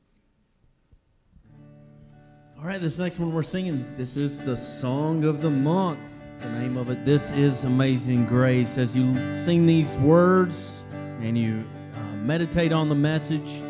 All 2.57 2.63
right, 2.63 2.79
this 2.79 2.97
next 2.97 3.19
one 3.19 3.33
we're 3.33 3.43
singing, 3.43 3.86
this 3.97 4.15
is 4.15 4.39
the 4.39 4.55
song 4.55 5.25
of 5.25 5.41
the 5.41 5.49
month. 5.49 5.99
The 6.43 6.49
name 6.49 6.75
of 6.75 6.89
it, 6.89 7.06
This 7.06 7.32
is 7.32 7.63
Amazing 7.63 8.25
Grace. 8.25 8.77
As 8.77 8.93
you 8.93 9.15
sing 9.38 9.65
these 9.65 9.97
words 9.99 10.84
and 11.21 11.38
you 11.38 11.63
uh, 11.95 11.99
meditate 12.17 12.73
on 12.73 12.89
the 12.89 12.95
message, 12.95 13.62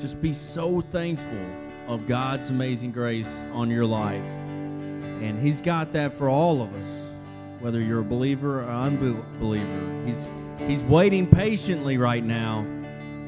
just 0.00 0.22
be 0.22 0.32
so 0.32 0.80
thankful 0.80 1.44
of 1.88 2.06
God's 2.06 2.50
amazing 2.50 2.92
grace 2.92 3.44
on 3.52 3.68
your 3.68 3.84
life. 3.84 4.22
And 4.22 5.42
He's 5.42 5.60
got 5.60 5.92
that 5.92 6.14
for 6.14 6.28
all 6.28 6.62
of 6.62 6.72
us, 6.76 7.10
whether 7.58 7.80
you're 7.80 8.02
a 8.02 8.04
believer 8.04 8.62
or 8.62 8.70
unbeliever. 8.70 10.04
He's 10.06 10.30
He's 10.68 10.84
waiting 10.84 11.26
patiently 11.26 11.98
right 11.98 12.22
now 12.22 12.64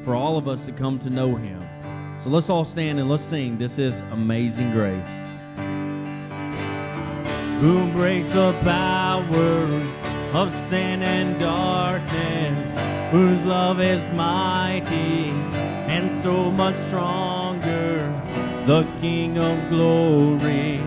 for 0.05 0.15
all 0.15 0.37
of 0.37 0.47
us 0.47 0.65
to 0.65 0.71
come 0.71 0.97
to 0.99 1.09
know 1.09 1.35
Him. 1.35 1.61
So 2.21 2.29
let's 2.29 2.49
all 2.49 2.63
stand 2.63 3.01
and 3.01 3.09
let's 3.09 3.23
sing. 3.23 3.57
This 3.57 3.77
is 3.77 3.99
Amazing 4.11 4.71
Grace. 4.71 5.22
Who 7.63 7.87
breaks 7.93 8.29
the 8.31 8.51
power 8.61 9.69
of 10.33 10.51
sin 10.51 11.01
and 11.01 11.39
darkness, 11.39 12.59
whose 13.09 13.41
love 13.45 13.79
is 13.79 14.11
mighty 14.11 15.29
and 15.87 16.11
so 16.11 16.51
much 16.51 16.75
stronger, 16.75 18.11
the 18.65 18.85
King 18.99 19.37
of 19.37 19.69
glory, 19.69 20.81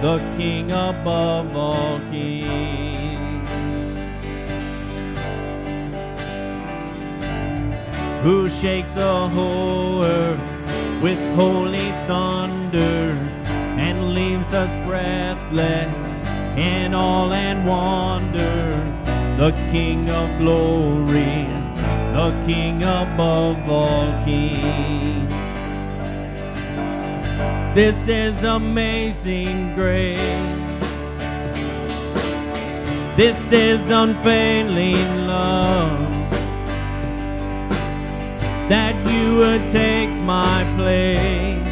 the 0.00 0.18
King 0.36 0.70
above 0.70 1.56
all 1.56 1.98
kings. 2.12 3.48
who 8.22 8.48
shakes 8.48 8.94
the 8.94 9.28
whole 9.30 10.04
earth 10.04 10.38
with 11.02 11.18
holy 11.34 11.90
thunder 12.06 13.18
and 13.76 14.14
leaves 14.14 14.54
us 14.54 14.72
breathless 14.86 16.11
in 16.56 16.94
all 16.94 17.32
and 17.32 17.66
wonder. 17.66 18.92
The 19.36 19.52
King 19.70 20.10
of 20.10 20.38
glory, 20.38 21.46
the 22.12 22.30
King 22.46 22.82
above 22.82 23.68
all 23.68 24.24
kings. 24.24 25.32
This 27.74 28.06
is 28.06 28.44
amazing 28.44 29.74
grace. 29.74 30.16
This 33.16 33.50
is 33.52 33.88
unfailing 33.88 35.26
love. 35.26 36.10
That 38.68 38.94
you 39.10 39.38
would 39.38 39.70
take 39.70 40.10
my 40.10 40.64
place. 40.76 41.71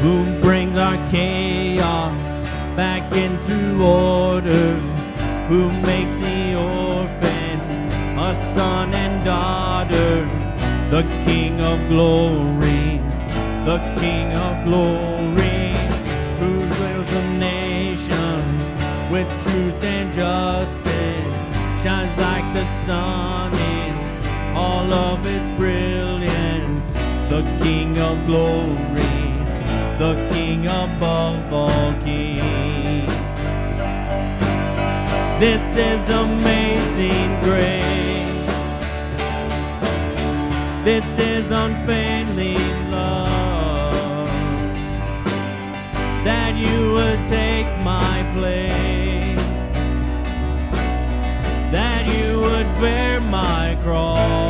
Who 0.00 0.24
brings 0.40 0.76
our 0.76 0.96
chaos 1.10 2.16
back 2.74 3.12
into 3.12 3.84
order? 3.84 4.74
Who 5.50 5.68
makes 5.82 6.18
the 6.20 6.54
orphan 6.54 7.60
a 8.18 8.34
son 8.54 8.94
and 8.94 9.22
daughter? 9.26 10.24
The 10.88 11.02
King 11.26 11.60
of 11.60 11.78
glory, 11.88 12.96
the 13.66 13.78
King 14.00 14.32
of 14.32 14.64
glory, 14.64 15.76
who 16.38 16.60
rules 16.80 17.10
the 17.10 17.24
nations 17.38 18.62
with 19.12 19.28
truth 19.42 19.84
and 19.84 20.10
justice, 20.14 21.44
shines 21.82 22.16
like 22.16 22.46
the 22.54 22.64
sun 22.86 23.52
in 23.52 24.56
all 24.56 24.90
of 24.92 25.26
its 25.26 25.50
brilliance. 25.58 26.90
The 27.28 27.42
King 27.62 27.98
of 27.98 28.16
glory, 28.24 29.09
the 30.00 30.14
King 30.32 30.66
above 30.66 31.52
all 31.52 31.92
kings. 32.02 33.06
This 35.38 35.76
is 35.76 36.08
amazing 36.08 37.28
grace. 37.42 38.54
This 40.84 41.04
is 41.18 41.50
unfailing 41.50 42.90
love. 42.90 44.26
That 46.24 46.56
you 46.56 46.92
would 46.94 47.22
take 47.28 47.68
my 47.84 48.16
place. 48.32 49.44
That 51.76 52.02
you 52.08 52.40
would 52.40 52.68
bear 52.80 53.20
my 53.20 53.76
cross. 53.82 54.49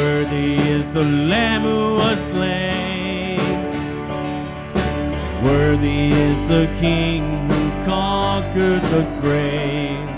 Worthy 0.00 0.54
is 0.54 0.90
the 0.94 1.04
Lamb 1.04 1.60
who 1.60 1.96
was 1.96 2.18
slain. 2.30 3.38
Worthy 5.44 6.08
is 6.08 6.40
the 6.48 6.64
King 6.80 7.22
who 7.50 7.84
conquered 7.84 8.80
the 8.94 9.04
grave. 9.20 10.08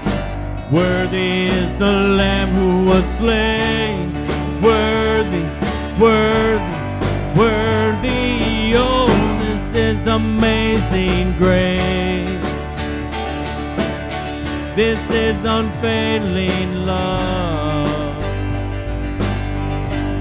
Worthy 0.70 1.46
is 1.46 1.76
the 1.78 1.90
Lamb 2.20 2.50
who 2.50 2.84
was 2.90 3.04
slain. 3.16 4.12
Worthy, 4.62 5.46
worthy, 5.98 6.78
worthy. 7.36 8.74
Oh, 8.76 9.08
this 9.42 9.74
is 9.74 10.06
amazing 10.06 11.32
grace. 11.38 12.46
This 14.76 15.02
is 15.10 15.44
unfailing 15.44 16.86
love. 16.86 17.51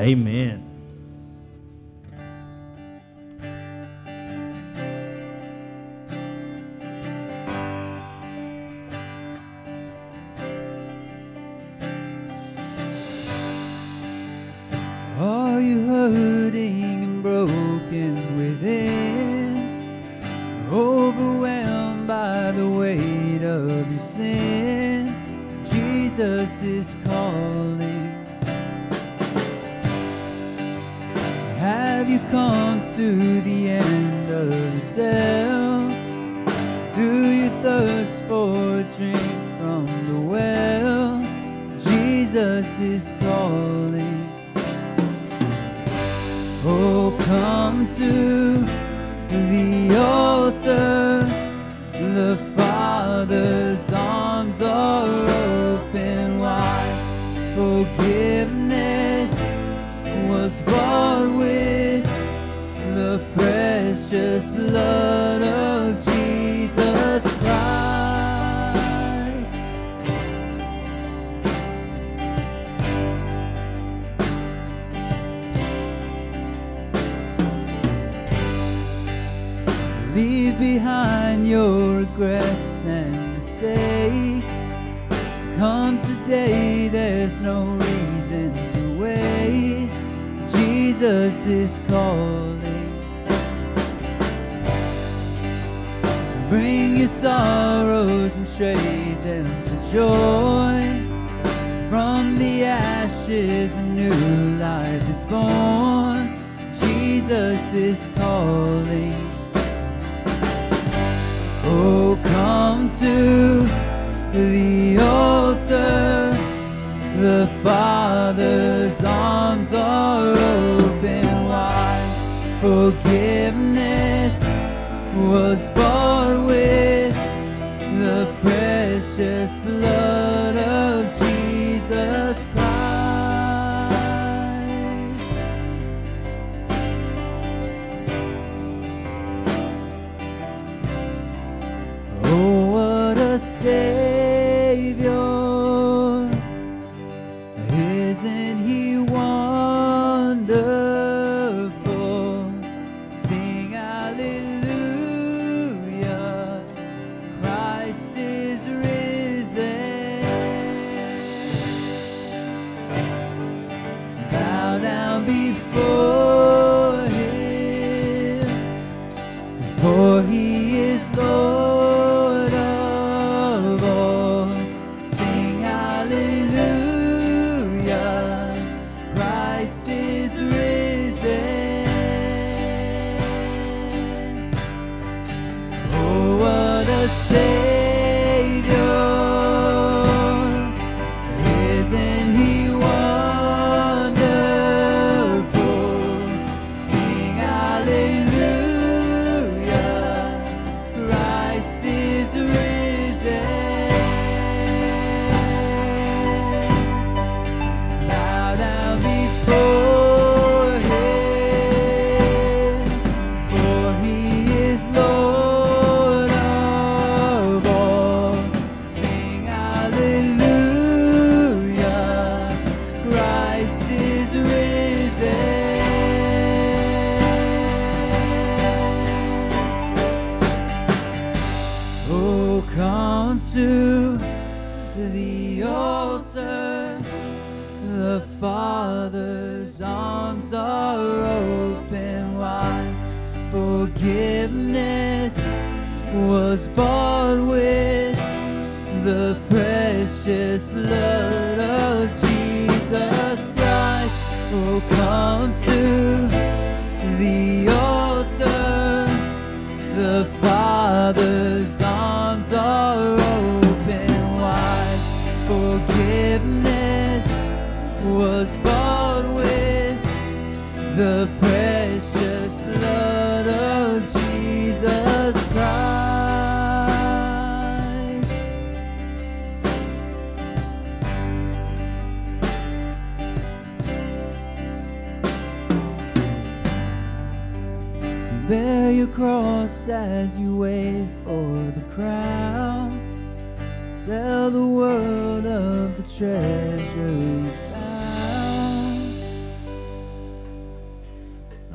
Amen. 0.00 0.69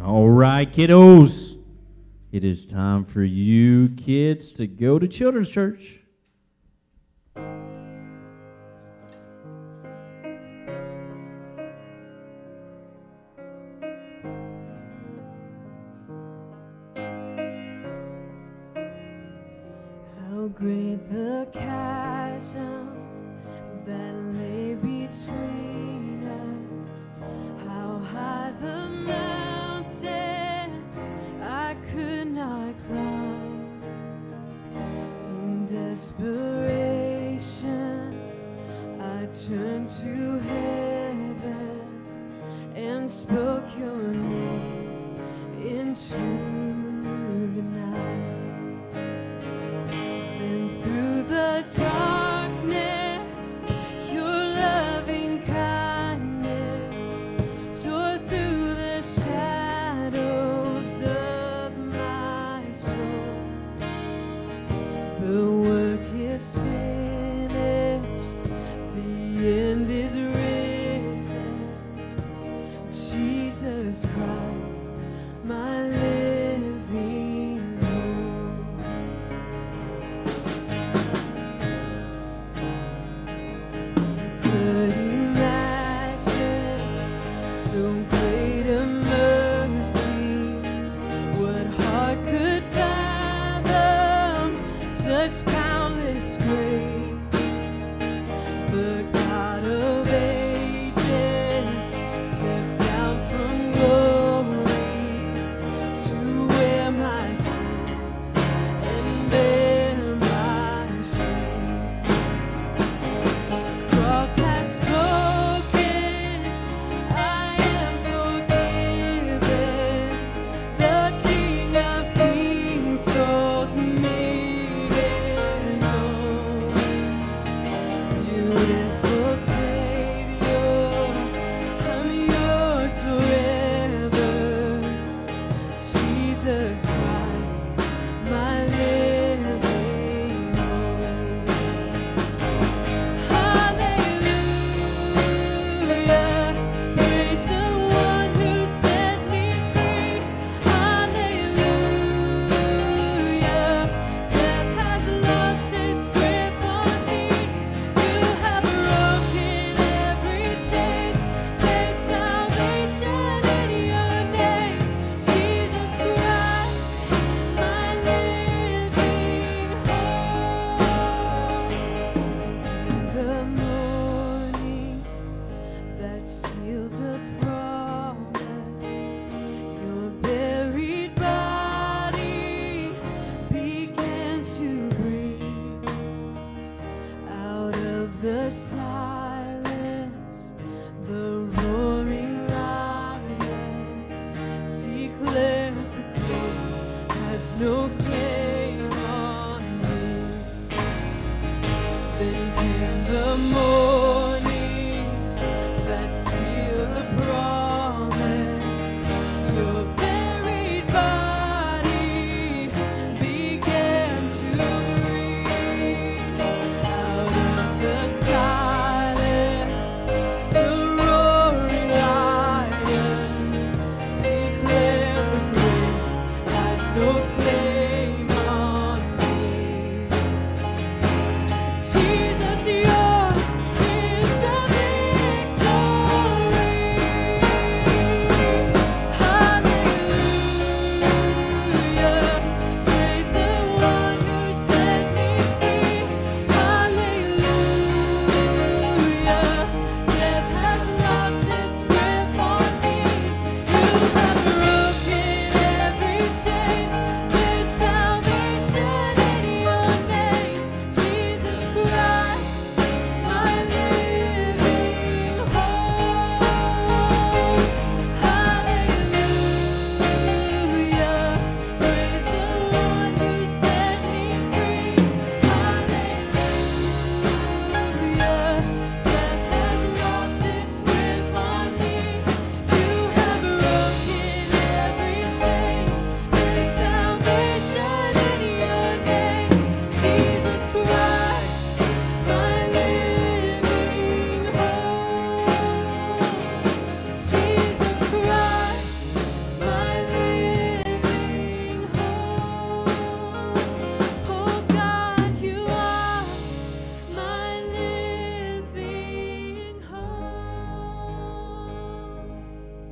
All 0.05 0.29
right, 0.29 0.71
kiddos. 0.71 1.57
It 2.31 2.43
is 2.43 2.67
time 2.67 3.05
for 3.05 3.23
you 3.23 3.89
kids 3.89 4.53
to 4.53 4.67
go 4.67 4.99
to 4.99 5.07
children's 5.07 5.49
church. 5.49 5.99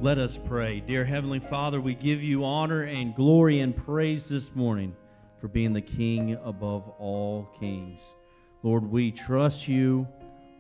Let 0.04 0.18
us 0.18 0.38
pray. 0.38 0.82
Dear 0.82 1.06
Heavenly 1.06 1.40
Father, 1.40 1.80
we 1.80 1.96
give 1.96 2.22
you 2.22 2.44
honor 2.44 2.82
and 2.82 3.16
glory 3.16 3.62
and 3.62 3.74
praise 3.74 4.28
this 4.28 4.54
morning 4.54 4.98
for 5.40 5.48
being 5.48 5.72
the 5.72 5.80
King 5.80 6.38
above 6.44 6.90
all 7.00 7.46
kings. 7.58 8.14
Lord, 8.64 8.84
we 8.84 9.14
trust 9.14 9.70
you. 9.70 10.06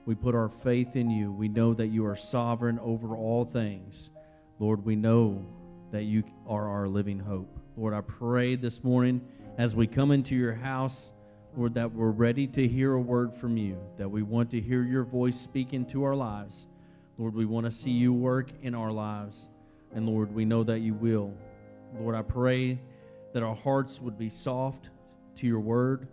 We 0.05 0.15
put 0.15 0.33
our 0.33 0.47
faith 0.47 0.95
in 0.95 1.09
you. 1.09 1.29
We 1.29 1.49
know 1.49 1.73
that 1.73 1.87
you 1.87 2.05
are 2.05 2.15
sovereign 2.15 2.79
over 2.79 3.17
all 3.17 3.43
things. 3.43 4.11
Lord, 4.59 4.85
we 4.85 4.95
know 4.95 5.45
that 5.91 6.03
you 6.03 6.23
are 6.47 6.69
our 6.69 6.87
living 6.87 7.19
hope. 7.19 7.59
Lord, 7.75 7.93
I 7.93 7.99
pray 7.99 8.55
this 8.55 8.81
morning 8.81 9.19
as 9.57 9.75
we 9.75 9.87
come 9.87 10.11
into 10.11 10.35
your 10.35 10.53
house, 10.53 11.11
Lord, 11.57 11.73
that 11.73 11.91
we're 11.91 12.11
ready 12.11 12.47
to 12.47 12.65
hear 12.65 12.93
a 12.93 13.01
word 13.01 13.35
from 13.35 13.57
you, 13.57 13.77
that 13.97 14.09
we 14.09 14.21
want 14.21 14.51
to 14.51 14.61
hear 14.61 14.83
your 14.83 15.03
voice 15.03 15.37
speak 15.37 15.73
into 15.73 16.05
our 16.05 16.15
lives. 16.15 16.67
Lord, 17.17 17.35
we 17.35 17.45
want 17.45 17.65
to 17.65 17.71
see 17.71 17.91
you 17.91 18.13
work 18.13 18.49
in 18.61 18.73
our 18.73 18.91
lives. 18.91 19.49
And 19.93 20.07
Lord, 20.07 20.33
we 20.33 20.45
know 20.45 20.63
that 20.63 20.79
you 20.79 20.93
will. 20.93 21.33
Lord, 21.99 22.15
I 22.15 22.23
pray 22.23 22.79
that 23.33 23.43
our 23.43 23.55
hearts 23.55 24.01
would 24.01 24.17
be 24.17 24.29
soft 24.29 24.89
to 25.35 25.47
your 25.47 25.59
word. 25.59 26.07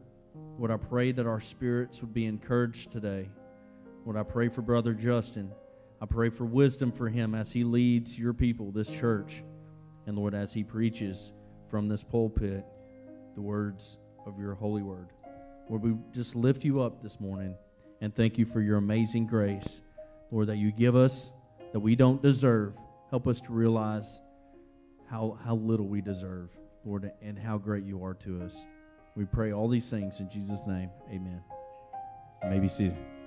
Lord, 0.58 0.70
I 0.70 0.76
pray 0.76 1.12
that 1.12 1.26
our 1.26 1.40
spirits 1.40 2.00
would 2.02 2.12
be 2.12 2.26
encouraged 2.26 2.90
today. 2.90 3.28
Lord, 4.04 4.16
I 4.16 4.22
pray 4.22 4.48
for 4.48 4.62
Brother 4.62 4.92
Justin. 4.92 5.50
I 6.02 6.06
pray 6.06 6.30
for 6.30 6.44
wisdom 6.44 6.92
for 6.92 7.08
him 7.08 7.34
as 7.34 7.52
he 7.52 7.64
leads 7.64 8.18
your 8.18 8.32
people, 8.32 8.70
this 8.70 8.90
church. 8.90 9.42
And 10.06 10.16
Lord, 10.16 10.34
as 10.34 10.52
he 10.52 10.64
preaches 10.64 11.32
from 11.68 11.88
this 11.88 12.02
pulpit 12.02 12.64
the 13.34 13.40
words 13.40 13.96
of 14.26 14.38
your 14.38 14.54
holy 14.54 14.82
word. 14.82 15.08
Lord, 15.68 15.82
we 15.82 15.94
just 16.12 16.34
lift 16.34 16.64
you 16.64 16.82
up 16.82 17.02
this 17.02 17.20
morning 17.20 17.54
and 18.00 18.14
thank 18.14 18.38
you 18.38 18.44
for 18.44 18.60
your 18.60 18.76
amazing 18.76 19.26
grace. 19.26 19.82
Lord, 20.30 20.48
that 20.48 20.56
you 20.56 20.72
give 20.72 20.96
us 20.96 21.30
that 21.72 21.80
we 21.80 21.96
don't 21.96 22.22
deserve. 22.22 22.74
Help 23.10 23.26
us 23.26 23.40
to 23.42 23.52
realize 23.52 24.20
how, 25.08 25.38
how 25.44 25.56
little 25.56 25.86
we 25.86 26.00
deserve, 26.00 26.50
Lord, 26.84 27.10
and 27.20 27.38
how 27.38 27.58
great 27.58 27.84
you 27.84 28.04
are 28.04 28.14
to 28.14 28.42
us. 28.42 28.64
We 29.16 29.24
pray 29.24 29.52
all 29.52 29.68
these 29.68 29.90
things 29.90 30.20
in 30.20 30.30
Jesus' 30.30 30.66
name. 30.66 30.90
Amen. 31.10 31.42
You 32.44 32.90
may. 32.90 33.19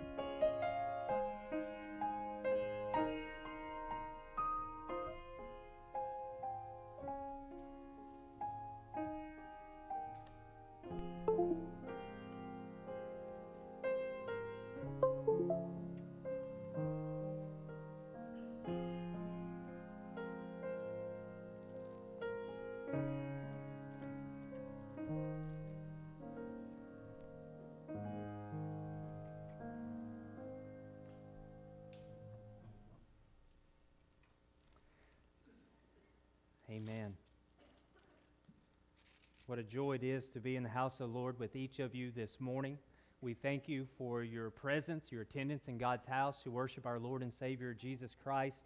A 39.64 39.72
joy 39.72 39.94
it 39.94 40.04
is 40.04 40.28
to 40.28 40.42
be 40.42 40.58
in 40.58 40.64
the 40.64 40.70
house 40.70 41.00
of 41.00 41.10
the 41.10 41.18
Lord 41.18 41.40
with 41.40 41.56
each 41.56 41.80
of 41.80 41.96
you 41.96 42.12
this 42.14 42.42
morning. 42.42 42.78
We 43.22 43.34
thank 43.34 43.70
you 43.70 43.88
for 43.98 44.22
your 44.22 44.50
presence, 44.50 45.10
your 45.10 45.22
attendance 45.22 45.70
in 45.70 45.78
God's 45.78 46.06
house 46.06 46.44
to 46.44 46.52
worship 46.52 46.86
our 46.86 47.00
Lord 47.00 47.22
and 47.22 47.34
Savior 47.34 47.74
Jesus 47.74 48.14
Christ. 48.22 48.66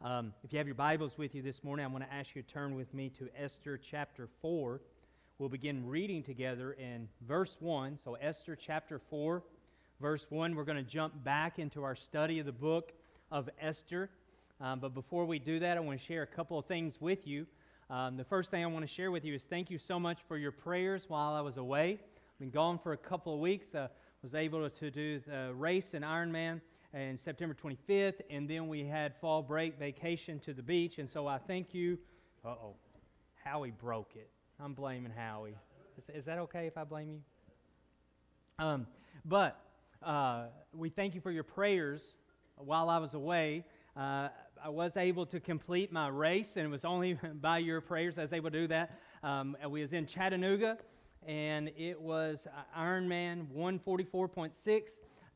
Um, 0.00 0.32
if 0.42 0.50
you 0.50 0.56
have 0.58 0.66
your 0.66 0.76
Bibles 0.76 1.18
with 1.18 1.34
you 1.34 1.42
this 1.42 1.62
morning, 1.62 1.84
I 1.84 1.88
want 1.88 2.04
to 2.04 2.14
ask 2.14 2.34
you 2.34 2.40
to 2.40 2.48
turn 2.48 2.74
with 2.74 2.94
me 2.94 3.10
to 3.18 3.28
Esther 3.38 3.76
chapter 3.78 4.28
4. 4.40 4.80
We'll 5.38 5.50
begin 5.50 5.86
reading 5.86 6.22
together 6.22 6.72
in 6.72 7.06
verse 7.28 7.58
1. 7.60 7.98
So, 7.98 8.14
Esther 8.14 8.56
chapter 8.56 8.98
4, 9.10 9.42
verse 10.00 10.24
1. 10.30 10.54
We're 10.54 10.64
going 10.64 10.82
to 10.82 10.90
jump 10.90 11.22
back 11.22 11.58
into 11.58 11.82
our 11.82 11.96
study 11.96 12.38
of 12.38 12.46
the 12.46 12.52
book 12.52 12.92
of 13.30 13.50
Esther. 13.60 14.08
Um, 14.58 14.80
but 14.80 14.94
before 14.94 15.26
we 15.26 15.38
do 15.38 15.58
that, 15.58 15.76
I 15.76 15.80
want 15.80 16.00
to 16.00 16.06
share 16.06 16.22
a 16.22 16.26
couple 16.26 16.58
of 16.58 16.64
things 16.64 16.98
with 16.98 17.26
you. 17.26 17.46
Um, 17.90 18.16
the 18.16 18.22
first 18.24 18.52
thing 18.52 18.62
I 18.62 18.68
want 18.68 18.86
to 18.86 18.94
share 18.94 19.10
with 19.10 19.24
you 19.24 19.34
is 19.34 19.42
thank 19.42 19.68
you 19.68 19.76
so 19.76 19.98
much 19.98 20.18
for 20.28 20.38
your 20.38 20.52
prayers 20.52 21.06
while 21.08 21.32
I 21.34 21.40
was 21.40 21.56
away. 21.56 21.98
I've 22.00 22.38
been 22.38 22.50
gone 22.50 22.78
for 22.78 22.92
a 22.92 22.96
couple 22.96 23.34
of 23.34 23.40
weeks. 23.40 23.74
Uh, 23.74 23.88
was 24.22 24.36
able 24.36 24.70
to 24.70 24.90
do 24.92 25.18
the 25.26 25.52
race 25.54 25.92
in 25.94 26.02
Ironman 26.02 26.60
and 26.94 27.18
September 27.18 27.52
25th, 27.52 28.20
and 28.30 28.48
then 28.48 28.68
we 28.68 28.84
had 28.84 29.16
fall 29.16 29.42
break 29.42 29.76
vacation 29.76 30.38
to 30.40 30.54
the 30.54 30.62
beach. 30.62 30.98
And 30.98 31.10
so 31.10 31.26
I 31.26 31.38
thank 31.38 31.74
you. 31.74 31.98
Uh 32.44 32.50
oh, 32.50 32.74
Howie 33.42 33.72
broke 33.72 34.12
it. 34.14 34.30
I'm 34.62 34.72
blaming 34.72 35.10
Howie. 35.10 35.56
Is, 35.98 36.04
is 36.14 36.24
that 36.26 36.38
okay 36.38 36.68
if 36.68 36.78
I 36.78 36.84
blame 36.84 37.10
you? 37.10 37.20
Um, 38.64 38.86
but 39.24 39.58
uh, 40.00 40.44
we 40.72 40.90
thank 40.90 41.16
you 41.16 41.20
for 41.20 41.32
your 41.32 41.42
prayers 41.42 42.18
while 42.56 42.88
I 42.88 42.98
was 42.98 43.14
away. 43.14 43.64
Uh, 43.96 44.28
I 44.62 44.68
was 44.68 44.96
able 44.96 45.24
to 45.26 45.40
complete 45.40 45.90
my 45.90 46.08
race, 46.08 46.52
and 46.56 46.66
it 46.66 46.68
was 46.68 46.84
only 46.84 47.14
by 47.40 47.58
your 47.58 47.80
prayers 47.80 48.18
I 48.18 48.22
was 48.22 48.32
able 48.32 48.50
to 48.50 48.60
do 48.60 48.66
that. 48.68 48.98
Um, 49.22 49.56
we 49.68 49.80
was 49.80 49.92
in 49.92 50.06
Chattanooga, 50.06 50.76
and 51.26 51.70
it 51.78 51.98
was 52.00 52.46
uh, 52.46 52.78
Ironman 52.78 53.46
144.6. 53.56 54.82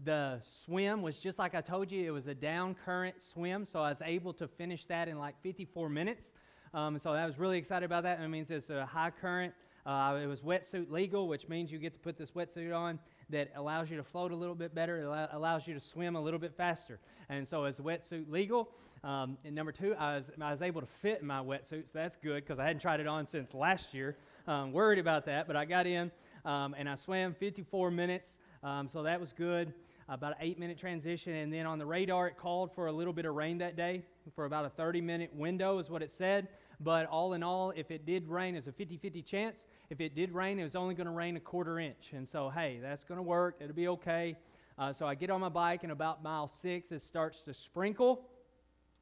The 0.05 0.41
swim 0.43 1.01
was 1.01 1.18
just 1.18 1.39
like 1.39 1.55
I 1.55 1.61
told 1.61 1.91
you, 1.91 2.07
it 2.07 2.11
was 2.11 2.27
a 2.27 2.35
down 2.35 2.75
current 2.85 3.22
swim, 3.22 3.64
so 3.64 3.81
I 3.81 3.91
was 3.91 4.03
able 4.05 4.35
to 4.35 4.47
finish 4.47 4.85
that 4.87 5.09
in 5.09 5.18
like 5.18 5.41
54 5.43 5.89
minutes. 5.89 6.35
Um, 6.75 6.99
so 6.99 7.12
I 7.12 7.25
was 7.25 7.39
really 7.39 7.57
excited 7.57 7.87
about 7.87 8.03
that. 8.03 8.20
It 8.20 8.29
means 8.29 8.51
it's 8.51 8.68
a 8.68 8.85
high 8.85 9.11
current. 9.11 9.55
Uh, 9.87 10.18
it 10.22 10.27
was 10.27 10.43
wetsuit 10.43 10.91
legal, 10.91 11.29
which 11.29 11.49
means 11.49 11.70
you 11.70 11.79
get 11.79 11.95
to 11.95 12.01
put 12.01 12.18
this 12.18 12.33
wetsuit 12.33 12.77
on 12.77 12.99
that 13.31 13.51
allows 13.57 13.91
you 13.91 13.97
to 13.97 14.05
float 14.05 14.33
a 14.33 14.37
little 14.37 14.55
bit 14.55 14.75
better, 14.75 14.99
it 14.99 15.29
allows 15.33 15.66
you 15.66 15.75
to 15.75 15.81
swim 15.81 16.16
a 16.16 16.20
little 16.20 16.41
bit 16.41 16.55
faster. 16.57 16.99
And 17.29 17.47
so, 17.47 17.64
is 17.64 17.79
wetsuit 17.79 18.31
legal? 18.31 18.70
Um, 19.03 19.37
and 19.45 19.55
number 19.55 19.70
two, 19.70 19.95
I 19.99 20.16
was, 20.16 20.31
I 20.41 20.51
was 20.51 20.62
able 20.62 20.81
to 20.81 20.87
fit 21.03 21.20
in 21.20 21.27
my 21.27 21.41
wetsuit, 21.41 21.89
so 21.89 21.93
that's 21.93 22.16
good 22.16 22.43
because 22.43 22.59
I 22.59 22.64
hadn't 22.64 22.81
tried 22.81 23.01
it 23.01 23.07
on 23.07 23.27
since 23.27 23.53
last 23.53 23.93
year. 23.93 24.16
Um, 24.49 24.72
worried 24.72 24.99
about 24.99 25.27
that, 25.27 25.47
but 25.47 25.57
I 25.57 25.66
got 25.66 25.87
in 25.87 26.11
um, 26.45 26.75
and 26.77 26.89
I 26.89 26.95
swam 26.95 27.35
54 27.35 27.91
minutes, 27.91 28.37
um, 28.62 28.89
so 28.89 29.03
that 29.03 29.20
was 29.20 29.33
good. 29.33 29.72
About 30.09 30.33
an 30.33 30.39
eight 30.41 30.59
minute 30.59 30.79
transition, 30.79 31.35
and 31.35 31.53
then 31.53 31.64
on 31.64 31.79
the 31.79 31.87
radar, 31.87 32.29
it 32.29 32.37
called 32.37 32.75
for 32.75 32.87
a 32.89 32.93
little 32.93 33.14
bit 33.14 33.25
of 33.25 33.35
rain 33.35 33.57
that 33.59 33.75
day 33.75 34.03
for 34.35 34.45
about 34.45 34.66
a 34.66 34.68
30 34.68 35.01
minute 35.01 35.35
window, 35.35 35.79
is 35.79 35.89
what 35.89 36.03
it 36.03 36.11
said. 36.11 36.49
But 36.85 37.07
all 37.07 37.32
in 37.32 37.43
all, 37.43 37.72
if 37.74 37.91
it 37.91 38.05
did 38.05 38.28
rain, 38.28 38.55
it's 38.55 38.66
a 38.66 38.72
50 38.72 38.99
50 38.99 39.22
chance. 39.22 39.64
If 39.89 40.03
it 40.03 40.14
did 40.14 40.32
rain, 40.32 40.61
it 40.61 40.64
was 40.64 40.76
only 40.76 40.95
going 40.95 41.07
to 41.07 41.12
rain 41.12 41.37
a 41.37 41.41
quarter 41.41 41.80
inch. 41.80 42.12
And 42.12 42.28
so, 42.28 42.51
hey, 42.51 42.78
that's 42.82 43.05
going 43.05 43.16
to 43.16 43.22
work. 43.22 43.57
It'll 43.61 43.74
be 43.74 43.89
okay. 43.89 44.37
Uh, 44.78 44.93
so 44.93 45.07
I 45.07 45.14
get 45.14 45.30
on 45.30 45.41
my 45.41 45.49
bike, 45.49 45.82
and 45.82 45.93
about 45.93 46.22
mile 46.22 46.47
six, 46.47 46.93
it 46.93 47.01
starts 47.01 47.43
to 47.45 47.55
sprinkle. 47.55 48.28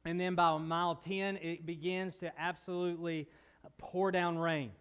And 0.05 0.19
then 0.19 0.33
by 0.33 0.57
mile 0.57 0.95
10, 0.95 1.37
it 1.37 1.65
begins 1.65 2.15
to 2.17 2.31
absolutely 2.39 3.27
pour 3.77 4.11
down 4.11 4.37
rain. 4.37 4.71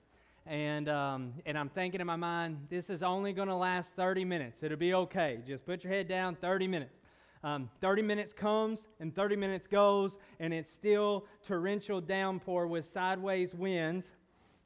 And, 0.47 0.89
um, 0.89 1.35
and 1.45 1.57
I'm 1.59 1.69
thinking 1.69 2.01
in 2.01 2.07
my 2.07 2.17
mind, 2.17 2.67
this 2.71 2.91
is 2.91 3.03
only 3.03 3.33
going 3.33 3.49
to 3.49 3.55
last 3.55 3.95
30 3.95 4.25
minutes. 4.25 4.63
It'll 4.63 4.77
be 4.77 4.95
okay. 4.95 5.39
Just 5.47 5.65
put 5.65 5.83
your 5.83 5.93
head 5.93 6.09
down, 6.09 6.37
30 6.37 6.69
minutes. 6.69 7.02
Um, 7.45 7.69
30 7.81 8.03
minutes 8.03 8.33
comes 8.33 8.87
and 9.01 9.15
30 9.15 9.37
minutes 9.37 9.67
goes, 9.67 10.17
and 10.39 10.55
it's 10.55 10.71
still 10.71 11.27
torrential 11.45 12.01
downpour 12.01 12.67
with 12.69 12.85
sideways 12.85 13.55
winds. 13.55 14.07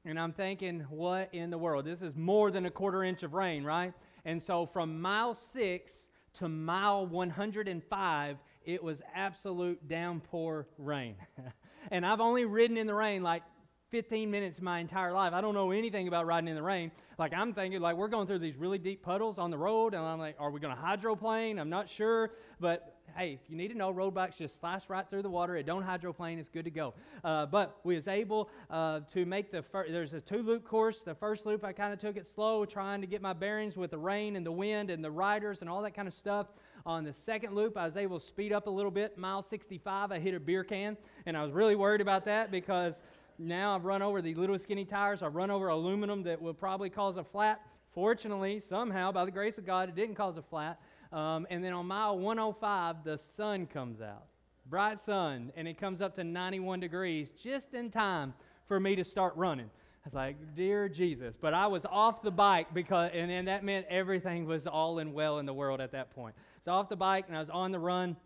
And 0.05 0.21
I'm 0.21 0.33
thinking, 0.33 0.85
what 0.91 1.31
in 1.33 1.51
the 1.51 1.59
world? 1.59 1.85
This 1.85 2.03
is 2.03 2.15
more 2.17 2.51
than 2.51 2.67
a 2.67 2.71
quarter 2.71 3.03
inch 3.03 3.23
of 3.23 3.35
rain, 3.35 3.65
right? 3.65 3.93
And 4.25 4.43
so 4.43 4.67
from 4.67 5.01
mile 5.01 5.35
six 5.35 5.93
to 6.35 6.49
mile 6.49 7.07
105, 7.07 8.37
it 8.65 8.83
was 8.83 9.01
absolute 9.15 9.89
downpour 9.89 10.67
rain. 10.79 11.17
and 11.91 12.05
I've 12.05 12.21
only 12.21 12.45
ridden 12.45 12.77
in 12.77 12.87
the 12.87 12.95
rain 12.95 13.23
like 13.23 13.43
15 13.91 14.31
minutes 14.31 14.59
of 14.59 14.65
my 14.65 14.81
entire 14.81 15.13
life. 15.13 15.33
I 15.33 15.41
don't 15.41 15.55
know 15.55 15.71
anything 15.71 16.09
about 16.09 16.27
riding 16.27 16.49
in 16.49 16.57
the 16.57 16.63
rain. 16.63 16.91
Like 17.19 17.33
I'm 17.33 17.55
thinking, 17.55 17.81
like 17.81 17.97
we're 17.97 18.09
going 18.09 18.27
through 18.27 18.41
these 18.41 18.57
really 18.57 18.79
deep 18.79 19.03
puddles 19.03 19.39
on 19.39 19.51
the 19.51 19.59
road, 19.59 19.95
and 19.95 20.03
I'm 20.03 20.19
like, 20.19 20.37
are 20.39 20.51
we 20.51 20.61
going 20.61 20.75
to 20.75 20.81
hydroplane? 20.81 21.59
I'm 21.59 21.71
not 21.71 21.89
sure, 21.89 22.33
but 22.61 22.97
hey, 23.17 23.39
if 23.43 23.49
you 23.49 23.57
need 23.57 23.69
to 23.69 23.77
know, 23.77 23.91
road 23.91 24.13
bikes 24.13 24.37
just 24.37 24.59
slice 24.61 24.83
right 24.89 25.09
through 25.09 25.23
the 25.23 25.31
water. 25.31 25.57
It 25.57 25.67
don't 25.67 25.83
hydroplane. 25.83 26.39
It's 26.39 26.49
good 26.49 26.65
to 26.65 26.71
go. 26.71 26.95
Uh, 27.23 27.47
but 27.47 27.79
we 27.85 27.95
was 27.95 28.09
able 28.09 28.51
uh, 28.71 29.01
to 29.15 29.25
make 29.25 29.53
the 29.53 29.63
first. 29.63 29.93
There's 29.93 30.13
a 30.13 30.21
two 30.21 30.43
loop 30.43 30.65
course. 30.65 31.03
The 31.03 31.15
first 31.15 31.47
loop 31.47 31.65
I 31.65 31.73
kind 31.73 31.93
of 31.93 32.01
took 32.01 32.17
it 32.17 32.27
slow, 32.27 32.65
trying 32.65 33.01
to 33.01 33.07
get 33.07 33.23
my 33.23 33.33
bearings 33.33 33.77
with 33.77 33.93
the 33.93 33.99
rain 33.99 34.35
and 34.37 34.45
the 34.45 34.53
wind 34.53 34.91
and 34.91 35.03
the 35.03 35.11
riders 35.11 35.61
and 35.61 35.71
all 35.71 35.81
that 35.83 35.95
kind 35.95 36.09
of 36.09 36.15
stuff. 36.15 36.49
On 36.85 37.05
the 37.05 37.13
second 37.13 37.55
loop, 37.55 37.77
I 37.77 37.87
was 37.87 37.97
able 37.97 38.19
to 38.19 38.25
speed 38.25 38.53
up 38.53 38.67
a 38.67 38.71
little 38.71 38.91
bit. 38.91 39.17
Mile 39.17 39.43
65, 39.43 40.13
I 40.13 40.19
hit 40.19 40.35
a 40.35 40.41
beer 40.41 40.65
can, 40.65 40.97
and 41.25 41.37
I 41.37 41.43
was 41.43 41.53
really 41.53 41.77
worried 41.77 42.01
about 42.01 42.25
that 42.27 42.51
because 42.51 43.01
now 43.39 43.75
I've 43.75 43.85
run 43.85 44.03
over 44.03 44.23
the 44.23 44.35
little 44.35 44.59
skinny 44.59 44.85
tires. 44.85 45.23
I've 45.23 45.35
run 45.35 45.51
over 45.51 45.69
aluminum 45.69 46.23
that 46.25 46.41
will 46.41 46.55
probably 46.55 46.91
cause 46.91 47.17
a 47.17 47.25
flat. 47.25 47.61
Fortunately, 47.95 48.61
somehow, 48.61 49.13
by 49.13 49.25
the 49.25 49.31
grace 49.31 49.59
of 49.59 49.67
God, 49.67 49.89
it 49.89 49.95
didn't 49.95 50.17
cause 50.17 50.37
a 50.37 50.43
flat. 50.43 50.81
Um, 51.13 51.47
and 51.51 51.65
then 51.65 51.73
on 51.73 51.87
mile 51.87 52.19
105, 52.19 53.05
the 53.05 53.17
sun 53.17 53.67
comes 53.67 54.01
out. 54.01 54.27
Bright 54.69 55.01
sun, 55.01 55.53
and 55.57 55.69
it 55.69 55.79
comes 55.79 56.01
up 56.01 56.15
to 56.17 56.25
91 56.25 56.81
degrees 56.81 57.31
just 57.43 57.75
in 57.75 57.91
time 57.91 58.35
for 58.67 58.81
me 58.81 58.97
to 58.97 59.05
start 59.05 59.35
running. 59.37 59.67
I 59.67 60.09
was 60.09 60.15
like, 60.15 60.55
dear 60.55 60.89
Jesus. 60.89 61.37
But 61.41 61.55
I 61.55 61.67
was 61.69 61.85
off 61.85 62.23
the 62.23 62.31
bike 62.31 62.75
because, 62.75 63.11
and, 63.15 63.31
and 63.31 63.49
that 63.49 63.65
meant 63.65 63.87
everything 63.89 64.47
was 64.47 64.67
all 64.67 64.99
in 64.99 65.13
well 65.13 65.39
in 65.39 65.47
the 65.47 65.55
world 65.55 65.81
at 65.81 65.93
that 65.93 66.15
point. 66.15 66.35
So 66.65 66.73
off 66.73 66.89
the 66.89 66.97
bike, 66.97 67.27
and 67.29 67.37
I 67.37 67.41
was 67.41 67.51
on 67.51 67.73
the 67.73 67.79
run. 67.79 68.17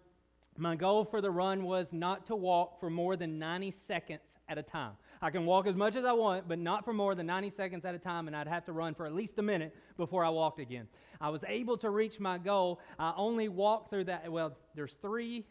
My 0.61 0.77
goal 0.77 1.07
for 1.07 1.23
the 1.23 1.31
run 1.31 1.65
was 1.65 1.91
not 1.91 2.27
to 2.27 2.37
walk 2.37 2.81
for 2.81 2.91
more 2.91 3.17
than 3.17 3.39
90 3.39 3.71
seconds 3.71 4.21
at 4.47 4.59
a 4.59 4.63
time. 4.63 4.93
I 5.23 5.31
can 5.31 5.47
walk 5.47 5.67
as 5.67 5.75
much 5.75 5.97
as 5.97 6.05
I 6.05 6.13
want, 6.13 6.49
but 6.49 6.59
not 6.59 6.85
for 6.85 6.93
more 6.93 7.15
than 7.15 7.25
90 7.25 7.49
seconds 7.49 7.87
at 7.87 7.95
a 7.95 7.99
time, 7.99 8.27
and 8.27 8.37
I'd 8.37 8.47
have 8.47 8.67
to 8.67 8.73
run 8.73 8.95
for 8.95 9.07
at 9.07 9.15
least 9.15 9.39
a 9.39 9.43
minute 9.43 9.75
before 9.97 10.23
I 10.23 10.29
walked 10.29 10.61
again. 10.61 10.87
I 11.19 11.31
was 11.31 11.43
able 11.49 11.79
to 11.79 11.89
reach 11.89 12.21
my 12.21 12.37
goal. 12.37 12.79
I 12.99 13.15
only 13.17 13.49
walked 13.49 13.89
through 13.89 14.05
that. 14.05 14.31
Well, 14.31 14.55
there's 14.75 14.97
three 15.01 15.47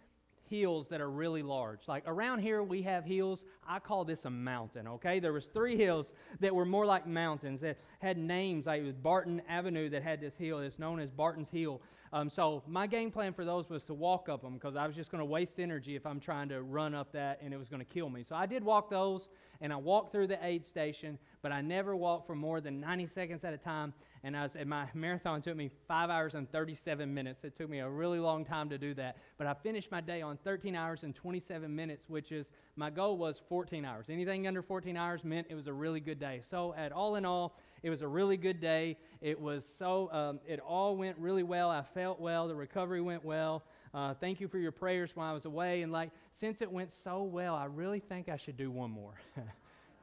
hills 0.50 0.88
that 0.90 1.02
are 1.02 1.10
really 1.10 1.44
large. 1.44 1.88
Like 1.88 2.04
around 2.08 2.40
here 2.40 2.64
we 2.64 2.82
have 2.84 3.06
hills. 3.06 3.46
I 3.68 3.80
call 3.80 4.06
this 4.06 4.26
a 4.26 4.30
mountain, 4.30 4.88
okay? 4.88 5.20
There 5.20 5.34
was 5.34 5.46
three 5.46 5.78
hills 5.78 6.12
that 6.40 6.54
were 6.54 6.66
more 6.66 6.86
like 6.86 7.08
mountains 7.08 7.62
that 7.62 7.78
had 8.00 8.18
names 8.18 8.66
like 8.66 8.82
it 8.82 8.86
was 8.86 8.96
Barton 8.96 9.42
Avenue 9.48 9.90
that 9.90 10.04
had 10.04 10.22
this 10.22 10.36
hill. 10.36 10.60
It's 10.60 10.80
known 10.80 11.00
as 11.00 11.12
Barton's 11.12 11.50
Hill. 11.50 11.82
Um, 12.12 12.30
so 12.30 12.64
my 12.68 12.88
game 12.88 13.12
plan 13.12 13.34
for 13.34 13.46
those 13.46 13.70
was 13.70 13.84
to 13.84 13.94
walk 13.94 14.30
up 14.30 14.42
them 14.42 14.56
because 14.56 14.76
I 14.76 14.88
was 14.88 14.96
just 14.96 15.12
going 15.12 15.20
to 15.20 15.26
waste 15.26 15.60
energy 15.60 15.96
if 15.96 16.06
I'm 16.06 16.20
trying 16.20 16.50
to 16.50 16.64
run 16.64 16.96
up 16.96 17.12
that 17.14 17.40
and 17.44 17.54
it 17.54 17.58
was 17.58 17.70
going 17.70 17.86
to 17.86 17.94
kill 17.94 18.10
me. 18.10 18.24
So 18.24 18.36
I 18.36 18.46
did 18.46 18.64
walk 18.64 18.90
those 18.90 19.30
and 19.62 19.72
I 19.72 19.76
walked 19.76 20.12
through 20.12 20.28
the 20.28 20.44
aid 20.44 20.66
station, 20.66 21.20
but 21.42 21.52
I 21.52 21.62
never 21.62 21.96
walked 21.96 22.26
for 22.26 22.36
more 22.36 22.62
than 22.62 22.80
90 22.80 23.08
seconds 23.08 23.44
at 23.44 23.54
a 23.54 23.58
time. 23.58 23.94
And 24.24 24.36
I 24.36 24.44
was, 24.44 24.52
my 24.66 24.86
marathon 24.94 25.42
took 25.42 25.56
me 25.56 25.70
five 25.88 26.10
hours 26.10 26.34
and 26.34 26.52
37 26.52 27.14
minutes. 27.14 27.44
It 27.44 27.56
took 27.56 27.70
me 27.70 27.80
a 27.80 27.90
really 27.90 28.20
long 28.20 28.44
time 28.44 28.70
to 28.70 28.78
do 28.78 28.94
that. 28.96 29.18
But 29.38 29.48
I 29.48 29.54
finished 29.54 29.92
my 29.92 30.02
day 30.02 30.22
on 30.22 30.38
13 30.44 30.76
hours 30.76 31.04
and 31.04 31.16
27 31.16 31.74
minutes, 31.74 32.10
which 32.10 32.32
is 32.32 32.52
my 32.76 32.90
goal 32.90 33.18
was 33.18 33.42
14 33.48 33.86
hours. 33.86 34.08
Anything 34.10 34.46
under 34.48 34.62
14 34.62 34.98
hours 34.98 35.24
meant 35.24 35.48
it 35.50 35.56
was 35.56 35.68
a 35.68 35.74
really 35.74 36.02
good 36.02 36.20
day. 36.20 36.42
So 36.50 36.74
at 36.78 36.92
all 36.92 37.16
in 37.16 37.26
all, 37.26 37.58
it 37.82 37.90
was 37.90 38.02
a 38.02 38.08
really 38.08 38.36
good 38.36 38.60
day. 38.60 38.98
It 39.22 39.40
was 39.40 39.66
so, 39.66 40.12
um, 40.12 40.40
it 40.46 40.60
all 40.60 40.98
went 40.98 41.18
really 41.18 41.44
well. 41.44 41.70
I 41.70 41.84
felt 41.94 42.20
well. 42.20 42.48
The 42.50 42.56
recovery 42.56 43.02
went 43.02 43.24
well. 43.24 43.64
Uh, 43.94 44.14
thank 44.14 44.42
you 44.42 44.48
for 44.48 44.58
your 44.58 44.74
prayers 44.74 45.12
while 45.16 45.32
I 45.32 45.34
was 45.34 45.46
away. 45.46 45.82
And 45.82 45.92
like, 45.92 46.12
since 46.40 46.62
it 46.62 46.70
went 46.70 46.92
so 46.92 47.24
well, 47.24 47.56
I 47.56 47.66
really 47.66 48.00
think 48.00 48.28
I 48.28 48.36
should 48.36 48.58
do 48.58 48.70
one 48.70 48.92
more. 48.92 49.14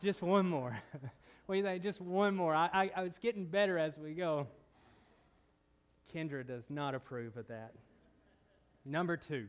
Just 0.03 0.23
one 0.23 0.47
more. 0.47 0.79
what 1.47 1.55
do 1.55 1.59
you 1.59 1.65
think? 1.65 1.83
Just 1.83 2.01
one 2.01 2.35
more. 2.35 2.55
I, 2.55 2.69
I, 2.73 2.91
I 2.97 3.03
was 3.03 3.19
getting 3.19 3.47
better 3.47 3.79
as 3.79 3.97
we 3.99 4.15
go. 4.15 4.47
Kendra 6.15 6.47
does 6.47 6.65
not 6.69 6.95
approve 6.95 7.37
of 7.37 7.49
that. 7.49 7.73
Number 8.85 9.17
two, 9.17 9.47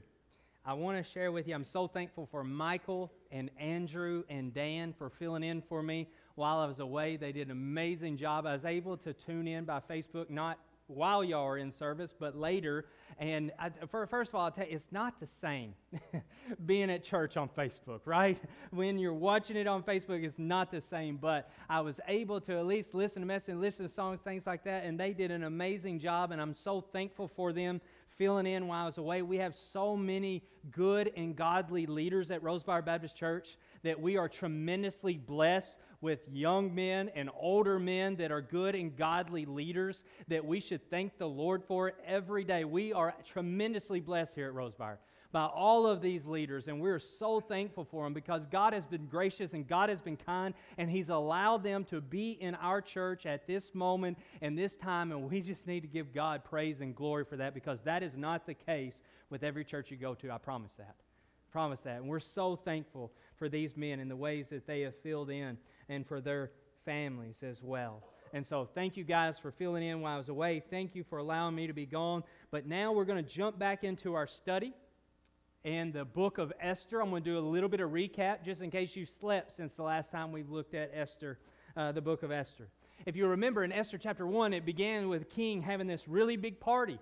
I 0.65 0.73
want 0.73 1.03
to 1.03 1.11
share 1.11 1.31
with 1.31 1.47
you, 1.47 1.55
I'm 1.55 1.63
so 1.63 1.87
thankful 1.87 2.27
for 2.29 2.43
Michael 2.43 3.11
and 3.31 3.49
Andrew 3.59 4.23
and 4.29 4.53
Dan 4.53 4.93
for 4.97 5.09
filling 5.09 5.43
in 5.43 5.61
for 5.61 5.81
me 5.81 6.07
while 6.35 6.57
I 6.59 6.65
was 6.65 6.79
away. 6.79 7.15
They 7.17 7.31
did 7.31 7.47
an 7.47 7.51
amazing 7.51 8.17
job. 8.17 8.45
I 8.45 8.53
was 8.53 8.65
able 8.65 8.97
to 8.97 9.13
tune 9.13 9.47
in 9.47 9.65
by 9.65 9.79
Facebook, 9.79 10.29
not 10.29 10.59
while 10.87 11.23
y'all 11.23 11.45
are 11.45 11.57
in 11.57 11.71
service, 11.71 12.13
but 12.17 12.35
later. 12.35 12.85
And 13.19 13.51
I, 13.59 13.69
for, 13.89 14.05
first 14.07 14.29
of 14.29 14.35
all, 14.35 14.45
I'll 14.45 14.51
tell 14.51 14.65
you, 14.65 14.75
it's 14.75 14.87
not 14.91 15.19
the 15.19 15.27
same 15.27 15.73
being 16.65 16.89
at 16.89 17.03
church 17.03 17.37
on 17.37 17.49
Facebook, 17.49 18.01
right? 18.05 18.37
When 18.71 18.97
you're 18.97 19.13
watching 19.13 19.57
it 19.57 19.67
on 19.67 19.83
Facebook, 19.83 20.23
it's 20.23 20.39
not 20.39 20.71
the 20.71 20.81
same. 20.81 21.17
But 21.17 21.49
I 21.69 21.81
was 21.81 21.99
able 22.07 22.39
to 22.41 22.57
at 22.57 22.65
least 22.65 22.93
listen 22.93 23.21
to 23.21 23.25
messages, 23.25 23.59
listen 23.59 23.85
to 23.85 23.91
songs, 23.91 24.21
things 24.21 24.45
like 24.45 24.63
that, 24.63 24.83
and 24.83 24.99
they 24.99 25.13
did 25.13 25.31
an 25.31 25.43
amazing 25.43 25.99
job, 25.99 26.31
and 26.31 26.41
I'm 26.41 26.53
so 26.53 26.81
thankful 26.81 27.27
for 27.27 27.51
them 27.51 27.81
filling 28.17 28.47
in 28.47 28.67
while 28.67 28.83
I 28.83 28.85
was 28.85 28.97
away. 28.97 29.21
We 29.21 29.37
have 29.37 29.55
so 29.55 29.95
many 29.95 30.43
good 30.71 31.11
and 31.15 31.35
godly 31.35 31.85
leaders 31.85 32.31
at 32.31 32.41
Rosebower 32.41 32.83
Baptist 32.83 33.15
Church 33.15 33.57
that 33.83 33.99
we 33.99 34.17
are 34.17 34.27
tremendously 34.27 35.17
blessed 35.17 35.77
with 36.01 36.19
young 36.31 36.73
men 36.73 37.09
and 37.15 37.29
older 37.39 37.79
men 37.79 38.15
that 38.17 38.31
are 38.31 38.41
good 38.41 38.75
and 38.75 38.95
godly 38.95 39.45
leaders 39.45 40.03
that 40.27 40.45
we 40.45 40.59
should 40.59 40.87
thank 40.89 41.17
the 41.17 41.27
Lord 41.27 41.63
for 41.67 41.93
every 42.05 42.43
day. 42.43 42.65
We 42.65 42.93
are 42.93 43.13
tremendously 43.25 43.99
blessed 43.99 44.35
here 44.35 44.47
at 44.47 44.53
Rosebower 44.53 44.97
by 45.31 45.45
all 45.45 45.85
of 45.85 46.01
these 46.01 46.25
leaders, 46.25 46.67
and 46.67 46.79
we're 46.79 46.99
so 46.99 47.39
thankful 47.39 47.85
for 47.85 48.05
them 48.05 48.13
because 48.13 48.45
God 48.45 48.73
has 48.73 48.85
been 48.85 49.05
gracious 49.07 49.53
and 49.53 49.67
God 49.67 49.89
has 49.89 50.01
been 50.01 50.17
kind, 50.17 50.53
and 50.77 50.89
He's 50.89 51.09
allowed 51.09 51.63
them 51.63 51.83
to 51.85 51.99
be 51.99 52.31
in 52.39 52.55
our 52.55 52.81
church 52.81 53.25
at 53.25 53.45
this 53.45 53.75
moment 53.75 54.17
and 54.41 54.57
this 54.57 54.75
time, 54.75 55.11
and 55.11 55.29
we 55.29 55.41
just 55.41 55.67
need 55.67 55.81
to 55.81 55.87
give 55.87 56.13
God 56.13 56.43
praise 56.45 56.81
and 56.81 56.95
glory 56.95 57.25
for 57.25 57.35
that 57.37 57.53
because 57.53 57.81
that 57.81 58.03
is 58.03 58.15
not 58.15 58.45
the 58.45 58.53
case 58.53 59.01
with 59.29 59.43
every 59.43 59.65
church 59.65 59.91
you 59.91 59.97
go 59.97 60.15
to. 60.15 60.31
I 60.31 60.37
promise 60.37 60.73
that. 60.75 60.95
Promise 61.51 61.81
that. 61.81 61.97
And 61.97 62.07
we're 62.07 62.19
so 62.19 62.55
thankful 62.55 63.11
for 63.37 63.49
these 63.49 63.75
men 63.77 63.99
and 63.99 64.09
the 64.11 64.15
ways 64.15 64.49
that 64.49 64.67
they 64.67 64.81
have 64.81 64.95
filled 64.97 65.29
in 65.29 65.57
and 65.89 66.05
for 66.05 66.21
their 66.21 66.51
families 66.85 67.43
as 67.43 67.63
well. 67.63 68.03
And 68.33 68.45
so, 68.45 68.67
thank 68.75 68.97
you 68.97 69.03
guys 69.05 69.39
for 69.39 69.51
filling 69.51 69.83
in 69.83 70.01
while 70.01 70.15
I 70.15 70.17
was 70.17 70.27
away. 70.29 70.61
Thank 70.69 70.95
you 70.95 71.03
for 71.03 71.17
allowing 71.17 71.55
me 71.55 71.67
to 71.67 71.73
be 71.73 71.85
gone. 71.85 72.23
But 72.51 72.67
now 72.67 72.91
we're 72.91 73.05
going 73.05 73.23
to 73.23 73.29
jump 73.29 73.57
back 73.57 73.83
into 73.83 74.15
our 74.15 74.27
study. 74.27 74.73
and 75.65 75.91
the 75.91 76.05
book 76.05 76.37
of 76.37 76.53
Esther. 76.61 77.01
I'm 77.01 77.09
going 77.09 77.23
to 77.23 77.29
do 77.29 77.37
a 77.37 77.41
little 77.41 77.69
bit 77.69 77.79
of 77.79 77.89
recap 77.91 78.43
just 78.43 78.61
in 78.61 78.71
case 78.71 78.95
you 78.95 79.05
slept 79.05 79.51
since 79.53 79.73
the 79.73 79.83
last 79.83 80.11
time 80.11 80.31
we've 80.31 80.49
looked 80.49 80.73
at 80.73 80.91
Esther, 80.93 81.39
uh, 81.75 81.91
the 81.91 82.01
book 82.01 82.23
of 82.23 82.31
Esther. 82.31 82.67
If 83.05 83.15
you 83.15 83.27
remember 83.27 83.63
in 83.63 83.71
Esther 83.71 83.97
chapter 83.97 84.25
1, 84.25 84.53
it 84.53 84.65
began 84.65 85.09
with 85.09 85.29
King 85.29 85.61
having 85.61 85.87
this 85.87 86.07
really 86.07 86.37
big 86.37 86.59
party. 86.59 86.99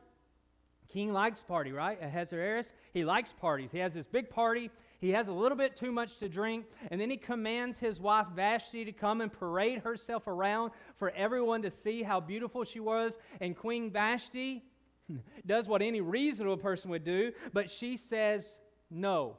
King 0.88 1.14
likes 1.14 1.42
party, 1.42 1.72
right? 1.72 1.98
Ahasuerus, 2.02 2.74
he 2.94 3.04
likes 3.04 3.32
parties. 3.32 3.72
He 3.72 3.80
has 3.80 3.94
this 3.94 4.08
big 4.08 4.30
party. 4.30 4.70
He 5.00 5.10
has 5.12 5.28
a 5.28 5.34
little 5.34 5.58
bit 5.58 5.76
too 5.76 5.92
much 5.92 6.18
to 6.18 6.30
drink, 6.30 6.66
and 6.90 7.00
then 7.00 7.10
he 7.10 7.18
commands 7.18 7.78
his 7.78 8.00
wife 8.00 8.28
Vashti 8.36 8.86
to 8.86 8.92
come 8.92 9.22
and 9.22 9.32
parade 9.32 9.80
herself 9.80 10.28
around 10.28 10.72
for 10.98 11.12
everyone 11.12 11.62
to 11.64 11.72
see 11.72 12.02
how 12.02 12.20
beautiful 12.20 12.64
she 12.64 12.80
was. 12.80 13.18
And 13.42 13.56
Queen 13.56 13.92
Vashti 13.92 14.64
does 15.46 15.68
what 15.68 15.82
any 15.82 16.02
reasonable 16.02 16.58
person 16.58 16.90
would 16.92 17.04
do, 17.04 17.32
but 17.54 17.70
she 17.70 17.98
says 17.98 18.58
no. 18.90 19.38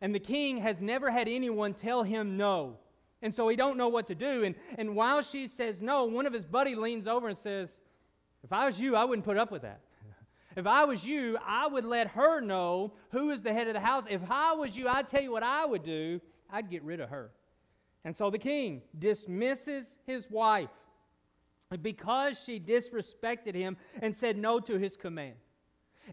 And 0.00 0.14
the 0.14 0.20
king 0.20 0.58
has 0.58 0.80
never 0.80 1.10
had 1.10 1.28
anyone 1.28 1.74
tell 1.74 2.02
him 2.02 2.36
no. 2.36 2.78
And 3.22 3.34
so 3.34 3.48
he 3.48 3.56
don't 3.56 3.76
know 3.76 3.88
what 3.88 4.06
to 4.08 4.14
do. 4.14 4.44
And, 4.44 4.54
and 4.78 4.94
while 4.94 5.22
she 5.22 5.48
says 5.48 5.82
no, 5.82 6.04
one 6.04 6.26
of 6.26 6.32
his 6.32 6.44
buddy 6.44 6.74
leans 6.74 7.06
over 7.06 7.28
and 7.28 7.36
says, 7.36 7.80
if 8.44 8.52
I 8.52 8.66
was 8.66 8.78
you, 8.78 8.94
I 8.94 9.04
wouldn't 9.04 9.24
put 9.24 9.36
up 9.36 9.50
with 9.50 9.62
that. 9.62 9.80
If 10.56 10.66
I 10.66 10.84
was 10.84 11.04
you, 11.04 11.36
I 11.46 11.66
would 11.66 11.84
let 11.84 12.08
her 12.08 12.40
know 12.40 12.94
who 13.10 13.30
is 13.30 13.42
the 13.42 13.52
head 13.52 13.68
of 13.68 13.74
the 13.74 13.80
house. 13.80 14.04
If 14.08 14.22
I 14.30 14.54
was 14.54 14.74
you, 14.74 14.88
I'd 14.88 15.08
tell 15.08 15.22
you 15.22 15.30
what 15.30 15.42
I 15.42 15.66
would 15.66 15.84
do. 15.84 16.20
I'd 16.50 16.70
get 16.70 16.82
rid 16.82 17.00
of 17.00 17.10
her. 17.10 17.30
And 18.04 18.16
so 18.16 18.30
the 18.30 18.38
king 18.38 18.82
dismisses 18.98 19.96
his 20.06 20.30
wife 20.30 20.70
because 21.82 22.40
she 22.44 22.58
disrespected 22.58 23.54
him 23.54 23.76
and 24.00 24.16
said 24.16 24.38
no 24.38 24.58
to 24.60 24.78
his 24.78 24.96
command. 24.96 25.34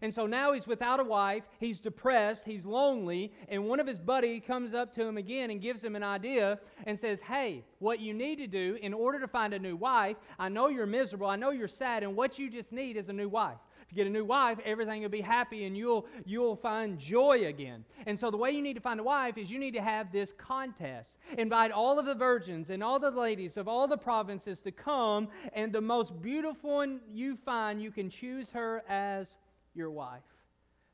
And 0.02 0.12
so 0.12 0.26
now 0.26 0.52
he's 0.52 0.66
without 0.66 0.98
a 0.98 1.04
wife, 1.04 1.44
he's 1.60 1.78
depressed, 1.78 2.44
he's 2.44 2.66
lonely, 2.66 3.32
and 3.48 3.68
one 3.68 3.78
of 3.78 3.86
his 3.86 4.00
buddy 4.00 4.40
comes 4.40 4.74
up 4.74 4.92
to 4.94 5.04
him 5.04 5.16
again 5.16 5.50
and 5.50 5.60
gives 5.60 5.84
him 5.84 5.94
an 5.94 6.02
idea 6.02 6.58
and 6.84 6.98
says, 6.98 7.20
"Hey, 7.20 7.64
what 7.78 8.00
you 8.00 8.12
need 8.12 8.38
to 8.38 8.48
do 8.48 8.76
in 8.82 8.92
order 8.92 9.20
to 9.20 9.28
find 9.28 9.54
a 9.54 9.58
new 9.58 9.76
wife, 9.76 10.16
I 10.36 10.48
know 10.48 10.66
you're 10.66 10.84
miserable, 10.84 11.28
I 11.28 11.36
know 11.36 11.50
you're 11.50 11.68
sad, 11.68 12.02
and 12.02 12.16
what 12.16 12.40
you 12.40 12.50
just 12.50 12.72
need 12.72 12.96
is 12.96 13.08
a 13.08 13.12
new 13.12 13.28
wife. 13.28 13.58
You 13.94 14.02
get 14.02 14.08
a 14.08 14.10
new 14.10 14.24
wife, 14.24 14.58
everything 14.64 15.02
will 15.02 15.08
be 15.08 15.20
happy 15.20 15.66
and 15.66 15.76
you'll 15.76 16.06
you'll 16.26 16.56
find 16.56 16.98
joy 16.98 17.46
again. 17.46 17.84
And 18.06 18.18
so 18.18 18.28
the 18.28 18.36
way 18.36 18.50
you 18.50 18.60
need 18.60 18.74
to 18.74 18.80
find 18.80 18.98
a 18.98 19.04
wife 19.04 19.38
is 19.38 19.50
you 19.52 19.58
need 19.60 19.74
to 19.74 19.82
have 19.82 20.10
this 20.10 20.32
contest. 20.36 21.16
Invite 21.38 21.70
all 21.70 21.98
of 21.98 22.04
the 22.04 22.14
virgins 22.14 22.70
and 22.70 22.82
all 22.82 22.98
the 22.98 23.10
ladies 23.10 23.56
of 23.56 23.68
all 23.68 23.86
the 23.86 23.96
provinces 23.96 24.60
to 24.62 24.72
come, 24.72 25.28
and 25.52 25.72
the 25.72 25.80
most 25.80 26.20
beautiful 26.20 26.74
one 26.74 27.00
you 27.12 27.36
find, 27.36 27.80
you 27.80 27.92
can 27.92 28.10
choose 28.10 28.50
her 28.50 28.82
as 28.88 29.36
your 29.74 29.90
wife. 29.90 30.22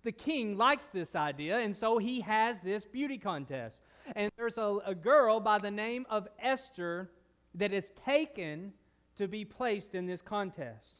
The 0.02 0.12
king 0.12 0.56
likes 0.56 0.86
this 0.86 1.14
idea, 1.14 1.58
and 1.58 1.74
so 1.74 1.98
he 1.98 2.20
has 2.20 2.60
this 2.60 2.84
beauty 2.84 3.18
contest. 3.18 3.80
And 4.14 4.30
there's 4.36 4.58
a, 4.58 4.78
a 4.84 4.94
girl 4.94 5.40
by 5.40 5.58
the 5.58 5.70
name 5.70 6.06
of 6.10 6.28
Esther 6.38 7.10
that 7.54 7.72
is 7.72 7.92
taken 8.04 8.72
to 9.16 9.26
be 9.26 9.44
placed 9.44 9.94
in 9.94 10.06
this 10.06 10.22
contest. 10.22 10.99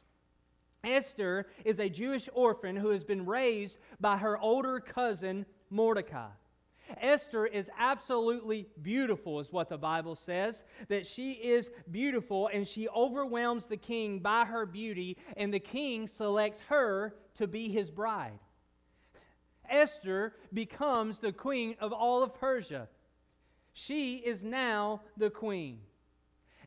Esther 0.83 1.47
is 1.63 1.79
a 1.79 1.89
Jewish 1.89 2.27
orphan 2.33 2.75
who 2.75 2.89
has 2.89 3.03
been 3.03 3.25
raised 3.25 3.77
by 3.99 4.17
her 4.17 4.37
older 4.37 4.79
cousin 4.79 5.45
Mordecai. 5.69 6.29
Esther 6.99 7.45
is 7.45 7.69
absolutely 7.77 8.67
beautiful, 8.81 9.39
is 9.39 9.51
what 9.51 9.69
the 9.69 9.77
Bible 9.77 10.15
says. 10.15 10.61
That 10.89 11.05
she 11.05 11.33
is 11.33 11.69
beautiful 11.89 12.49
and 12.53 12.67
she 12.67 12.89
overwhelms 12.89 13.67
the 13.67 13.77
king 13.77 14.19
by 14.19 14.45
her 14.45 14.65
beauty, 14.65 15.17
and 15.37 15.53
the 15.53 15.59
king 15.59 16.07
selects 16.07 16.59
her 16.67 17.15
to 17.35 17.47
be 17.47 17.69
his 17.69 17.89
bride. 17.89 18.39
Esther 19.69 20.33
becomes 20.53 21.19
the 21.19 21.31
queen 21.31 21.75
of 21.79 21.93
all 21.93 22.23
of 22.23 22.33
Persia. 22.35 22.89
She 23.73 24.15
is 24.17 24.43
now 24.43 25.01
the 25.15 25.29
queen. 25.29 25.79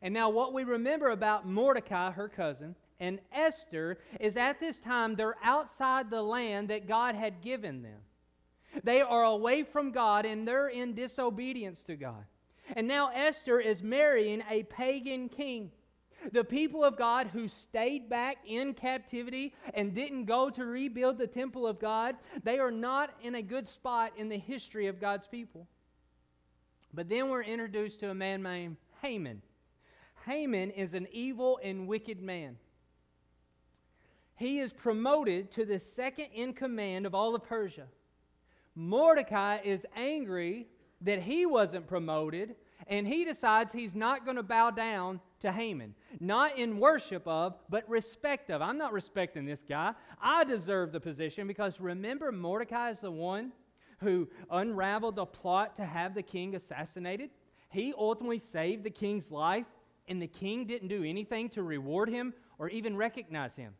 And 0.00 0.14
now, 0.14 0.30
what 0.30 0.52
we 0.52 0.64
remember 0.64 1.10
about 1.10 1.46
Mordecai, 1.46 2.10
her 2.10 2.28
cousin, 2.28 2.74
and 3.04 3.20
Esther 3.32 3.98
is 4.18 4.36
at 4.36 4.58
this 4.60 4.78
time 4.78 5.14
they're 5.14 5.36
outside 5.42 6.08
the 6.08 6.22
land 6.22 6.68
that 6.68 6.88
God 6.88 7.14
had 7.14 7.42
given 7.42 7.82
them. 7.82 8.00
They 8.82 9.02
are 9.02 9.24
away 9.24 9.62
from 9.62 9.92
God 9.92 10.24
and 10.24 10.48
they're 10.48 10.68
in 10.68 10.94
disobedience 10.94 11.82
to 11.82 11.96
God. 11.96 12.24
And 12.74 12.88
now 12.88 13.10
Esther 13.14 13.60
is 13.60 13.82
marrying 13.82 14.42
a 14.48 14.62
pagan 14.64 15.28
king. 15.28 15.70
The 16.32 16.44
people 16.44 16.82
of 16.82 16.96
God 16.96 17.26
who 17.26 17.46
stayed 17.46 18.08
back 18.08 18.38
in 18.46 18.72
captivity 18.72 19.52
and 19.74 19.94
didn't 19.94 20.24
go 20.24 20.48
to 20.48 20.64
rebuild 20.64 21.18
the 21.18 21.26
temple 21.26 21.66
of 21.66 21.78
God, 21.78 22.16
they 22.42 22.58
are 22.58 22.70
not 22.70 23.10
in 23.22 23.34
a 23.34 23.42
good 23.42 23.68
spot 23.68 24.12
in 24.16 24.30
the 24.30 24.38
history 24.38 24.86
of 24.86 24.98
God's 24.98 25.26
people. 25.26 25.68
But 26.94 27.10
then 27.10 27.28
we're 27.28 27.42
introduced 27.42 28.00
to 28.00 28.08
a 28.08 28.14
man 28.14 28.42
named 28.42 28.78
Haman. 29.02 29.42
Haman 30.24 30.70
is 30.70 30.94
an 30.94 31.06
evil 31.12 31.60
and 31.62 31.86
wicked 31.86 32.22
man. 32.22 32.56
He 34.36 34.58
is 34.58 34.72
promoted 34.72 35.52
to 35.52 35.64
the 35.64 35.78
second 35.78 36.28
in 36.34 36.52
command 36.54 37.06
of 37.06 37.14
all 37.14 37.34
of 37.34 37.44
Persia. 37.44 37.86
Mordecai 38.74 39.58
is 39.64 39.86
angry 39.94 40.66
that 41.02 41.22
he 41.22 41.46
wasn't 41.46 41.86
promoted, 41.86 42.56
and 42.88 43.06
he 43.06 43.24
decides 43.24 43.72
he's 43.72 43.94
not 43.94 44.24
going 44.24 44.36
to 44.36 44.42
bow 44.42 44.70
down 44.70 45.20
to 45.40 45.52
Haman. 45.52 45.94
Not 46.18 46.58
in 46.58 46.78
worship 46.78 47.26
of, 47.26 47.54
but 47.68 47.88
respect 47.88 48.50
of. 48.50 48.62
I'm 48.62 48.78
not 48.78 48.92
respecting 48.92 49.44
this 49.44 49.64
guy. 49.68 49.92
I 50.20 50.44
deserve 50.44 50.90
the 50.90 51.00
position 51.00 51.46
because 51.46 51.78
remember, 51.80 52.32
Mordecai 52.32 52.90
is 52.90 53.00
the 53.00 53.10
one 53.10 53.52
who 54.00 54.28
unraveled 54.50 55.16
the 55.16 55.26
plot 55.26 55.76
to 55.76 55.84
have 55.84 56.14
the 56.14 56.22
king 56.22 56.56
assassinated. 56.56 57.30
He 57.68 57.94
ultimately 57.96 58.38
saved 58.38 58.82
the 58.82 58.90
king's 58.90 59.30
life, 59.30 59.66
and 60.08 60.20
the 60.20 60.26
king 60.26 60.66
didn't 60.66 60.88
do 60.88 61.04
anything 61.04 61.48
to 61.50 61.62
reward 61.62 62.08
him 62.08 62.34
or 62.58 62.68
even 62.68 62.96
recognize 62.96 63.54
him. 63.54 63.74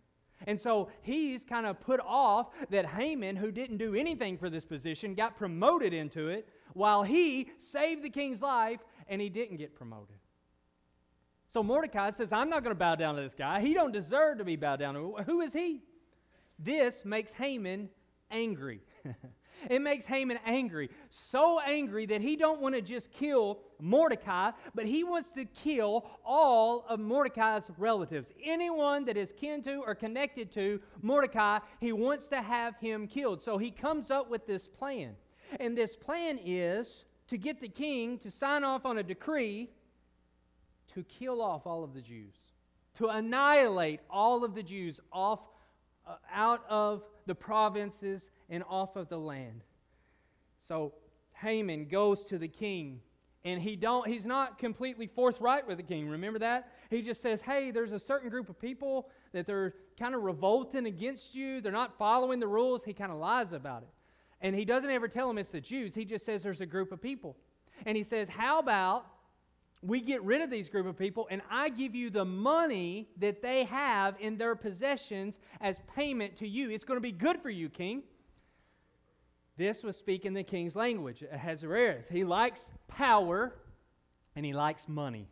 And 0.47 0.61
so 0.61 0.91
he's 1.03 1.45
kind 1.45 1.67
of 1.67 1.81
put 1.81 2.01
off 2.01 2.49
that 2.71 2.87
Haman, 2.87 3.37
who 3.37 3.51
didn't 3.51 3.79
do 3.79 3.95
anything 3.95 4.37
for 4.37 4.51
this 4.51 4.65
position, 4.65 5.15
got 5.15 5.37
promoted 5.37 5.93
into 5.93 6.29
it, 6.29 6.49
while 6.75 7.03
he 7.03 7.51
saved 7.59 8.03
the 8.03 8.11
king's 8.11 8.43
life 8.43 8.81
and 9.09 9.21
he 9.21 9.29
didn't 9.29 9.57
get 9.57 9.75
promoted. 9.75 10.17
So 11.49 11.63
Mordecai 11.63 12.11
says, 12.11 12.33
I'm 12.33 12.51
not 12.51 12.65
going 12.65 12.75
to 12.75 12.79
bow 12.79 12.97
down 12.97 13.15
to 13.15 13.23
this 13.23 13.35
guy. 13.35 13.61
He 13.61 13.75
don't 13.75 13.93
deserve 13.93 14.39
to 14.39 14.45
be 14.45 14.57
bowed 14.57 14.81
down 14.81 14.95
to. 14.95 15.17
Who 15.25 15.41
is 15.41 15.53
he? 15.53 15.83
This 16.59 17.05
makes 17.05 17.31
Haman 17.33 17.89
angry. 18.31 18.81
it 19.71 19.81
makes 19.81 20.05
Haman 20.05 20.39
angry. 20.45 20.91
So 21.11 21.61
angry 21.61 22.07
that 22.07 22.21
he 22.21 22.37
don't 22.37 22.61
want 22.61 22.75
to 22.75 22.83
just 22.83 23.13
kill 23.13 23.59
Mordecai, 23.81 24.53
but 24.75 24.87
he 24.87 25.05
wants 25.05 25.33
to 25.33 25.45
kill 25.45 26.07
all 26.25 26.85
of 26.89 27.01
Mordecai's 27.01 27.65
relatives. 27.79 28.29
Anyone 28.43 29.05
that 29.07 29.17
is 29.17 29.33
kin 29.39 29.63
to 29.63 29.83
or 29.87 29.95
connected 29.95 30.53
to 30.55 30.81
Mordecai, 31.03 31.59
he 31.81 31.93
wants 31.93 32.27
to 32.29 32.41
have 32.41 32.77
him 32.77 33.07
killed. 33.07 33.43
So 33.43 33.59
he 33.59 33.71
comes 33.71 34.11
up 34.11 34.31
with 34.31 34.47
this 34.47 34.67
plan. 34.67 35.15
And 35.61 35.77
this 35.77 35.95
plan 35.95 36.39
is 36.45 37.05
to 37.29 37.37
get 37.37 37.61
the 37.61 37.69
king 37.69 38.19
to 38.19 38.31
sign 38.31 38.65
off 38.65 38.85
on 38.87 38.99
a 38.99 39.03
decree 39.03 39.71
to 40.95 41.03
kill 41.05 41.43
off 41.43 41.67
all 41.67 41.83
of 41.83 41.93
the 41.93 42.01
Jews, 42.01 42.35
to 42.99 43.09
annihilate 43.09 44.01
all 44.09 44.45
of 44.45 44.55
the 44.55 44.63
Jews 44.63 45.01
off 45.13 45.41
uh, 46.07 46.17
out 46.33 46.65
of 46.69 47.03
the 47.27 47.35
provinces 47.35 48.31
and 48.51 48.63
off 48.69 48.97
of 48.97 49.09
the 49.09 49.19
land. 49.19 49.63
So 50.67 50.93
Haman 51.35 51.87
goes 51.87 52.25
to 52.25 52.39
the 52.39 52.49
king 52.49 53.01
and 53.45 53.61
he 53.61 53.77
don't 53.77 54.07
he's 54.09 54.25
not 54.25 54.59
completely 54.59 55.07
forthright 55.07 55.67
with 55.67 55.77
the 55.77 55.83
king. 55.83 56.09
Remember 56.09 56.39
that? 56.39 56.69
He 56.91 57.03
just 57.03 57.21
says 57.21 57.41
hey 57.43 57.71
there's 57.71 57.93
a 57.93 57.99
certain 57.99 58.31
group 58.31 58.49
of 58.49 58.59
people 58.59 59.09
that 59.33 59.47
they're 59.47 59.75
kind 59.99 60.15
of 60.15 60.23
revolting 60.23 60.87
against 60.87 61.35
you. 61.35 61.61
They're 61.61 61.73
not 61.73 61.97
following 61.99 62.41
the 62.41 62.47
rules. 62.47 62.83
He 62.83 62.95
kind 62.95 63.13
of 63.13 63.19
lies 63.19 63.53
about 63.53 63.83
it. 63.83 63.89
And 64.41 64.55
he 64.55 64.65
doesn't 64.65 64.91
ever 64.91 65.09
tell 65.09 65.29
them 65.29 65.39
it's 65.39 65.51
the 65.51 65.61
jews. 65.61 65.95
He 65.95 66.05
just 66.05 66.25
says 66.25 66.43
there's 66.43 66.61
a 66.61 66.67
group 66.67 66.93
of 66.93 67.01
people. 67.01 67.37
And 67.87 67.97
he 67.97 68.03
says 68.03 68.29
how 68.29 68.59
about 68.59 69.07
we 69.83 70.01
get 70.01 70.23
rid 70.23 70.41
of 70.41 70.49
these 70.49 70.71
group 70.71 70.87
of 70.87 70.97
people 70.97 71.29
and 71.31 71.43
I 71.51 71.69
give 71.69 71.95
you 71.95 72.09
the 72.09 72.25
money 72.25 73.09
that 73.19 73.43
they 73.43 73.65
have 73.65 74.17
in 74.19 74.39
their 74.39 74.57
possessions 74.57 75.39
as 75.61 75.79
payment 75.95 76.37
to 76.37 76.49
you. 76.49 76.71
It's 76.71 76.85
going 76.85 76.97
to 76.97 77.03
be 77.03 77.13
good 77.13 77.43
for 77.43 77.51
you, 77.51 77.69
king. 77.69 78.03
This 79.57 79.83
was 79.83 79.97
speaking 79.97 80.35
the 80.35 80.43
king's 80.43 80.75
language, 80.75 81.23
Ahasuerus. 81.31 82.07
He 82.11 82.25
likes 82.25 82.71
power 82.89 83.55
and 84.35 84.45
he 84.45 84.53
likes 84.53 84.89
money. 84.89 85.29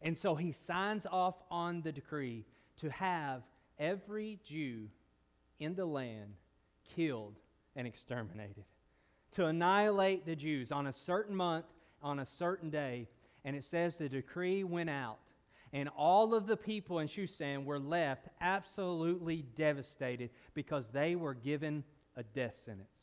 And 0.00 0.16
so 0.16 0.34
he 0.36 0.52
signs 0.52 1.06
off 1.10 1.34
on 1.50 1.82
the 1.82 1.90
decree 1.90 2.44
to 2.78 2.88
have 2.90 3.42
every 3.78 4.38
Jew 4.44 4.88
in 5.58 5.74
the 5.74 5.84
land 5.84 6.34
killed 6.94 7.34
and 7.74 7.86
exterminated, 7.86 8.64
to 9.32 9.46
annihilate 9.46 10.24
the 10.24 10.36
Jews 10.36 10.70
on 10.70 10.86
a 10.86 10.92
certain 10.92 11.34
month, 11.34 11.66
on 12.02 12.20
a 12.20 12.26
certain 12.26 12.70
day. 12.70 13.08
And 13.44 13.56
it 13.56 13.64
says 13.64 13.96
the 13.96 14.08
decree 14.08 14.62
went 14.62 14.90
out, 14.90 15.18
and 15.72 15.88
all 15.96 16.34
of 16.34 16.46
the 16.46 16.56
people 16.56 17.00
in 17.00 17.08
Shushan 17.08 17.64
were 17.64 17.78
left 17.78 18.28
absolutely 18.40 19.44
devastated 19.56 20.30
because 20.54 20.88
they 20.88 21.16
were 21.16 21.34
given 21.34 21.82
a 22.16 22.22
death 22.22 22.60
sentence. 22.64 22.97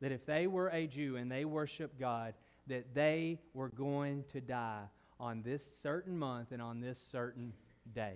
That 0.00 0.12
if 0.12 0.24
they 0.26 0.46
were 0.46 0.68
a 0.68 0.86
Jew 0.86 1.16
and 1.16 1.30
they 1.30 1.44
worshiped 1.44 1.98
God, 1.98 2.34
that 2.66 2.94
they 2.94 3.38
were 3.54 3.68
going 3.68 4.24
to 4.32 4.40
die 4.40 4.84
on 5.18 5.42
this 5.42 5.62
certain 5.82 6.18
month 6.18 6.52
and 6.52 6.62
on 6.62 6.80
this 6.80 6.98
certain 7.10 7.52
day. 7.94 8.14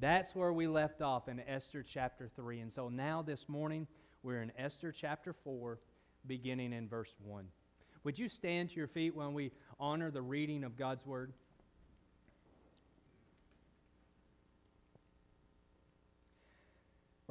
That's 0.00 0.34
where 0.34 0.52
we 0.52 0.66
left 0.66 1.02
off 1.02 1.28
in 1.28 1.40
Esther 1.40 1.82
chapter 1.82 2.30
3. 2.34 2.60
And 2.60 2.72
so 2.72 2.88
now 2.88 3.22
this 3.22 3.48
morning, 3.48 3.86
we're 4.22 4.42
in 4.42 4.52
Esther 4.56 4.92
chapter 4.92 5.34
4, 5.44 5.78
beginning 6.26 6.72
in 6.72 6.88
verse 6.88 7.14
1. 7.24 7.44
Would 8.04 8.18
you 8.18 8.28
stand 8.28 8.70
to 8.70 8.76
your 8.76 8.88
feet 8.88 9.14
when 9.14 9.34
we 9.34 9.52
honor 9.78 10.10
the 10.10 10.22
reading 10.22 10.64
of 10.64 10.76
God's 10.76 11.06
Word? 11.06 11.32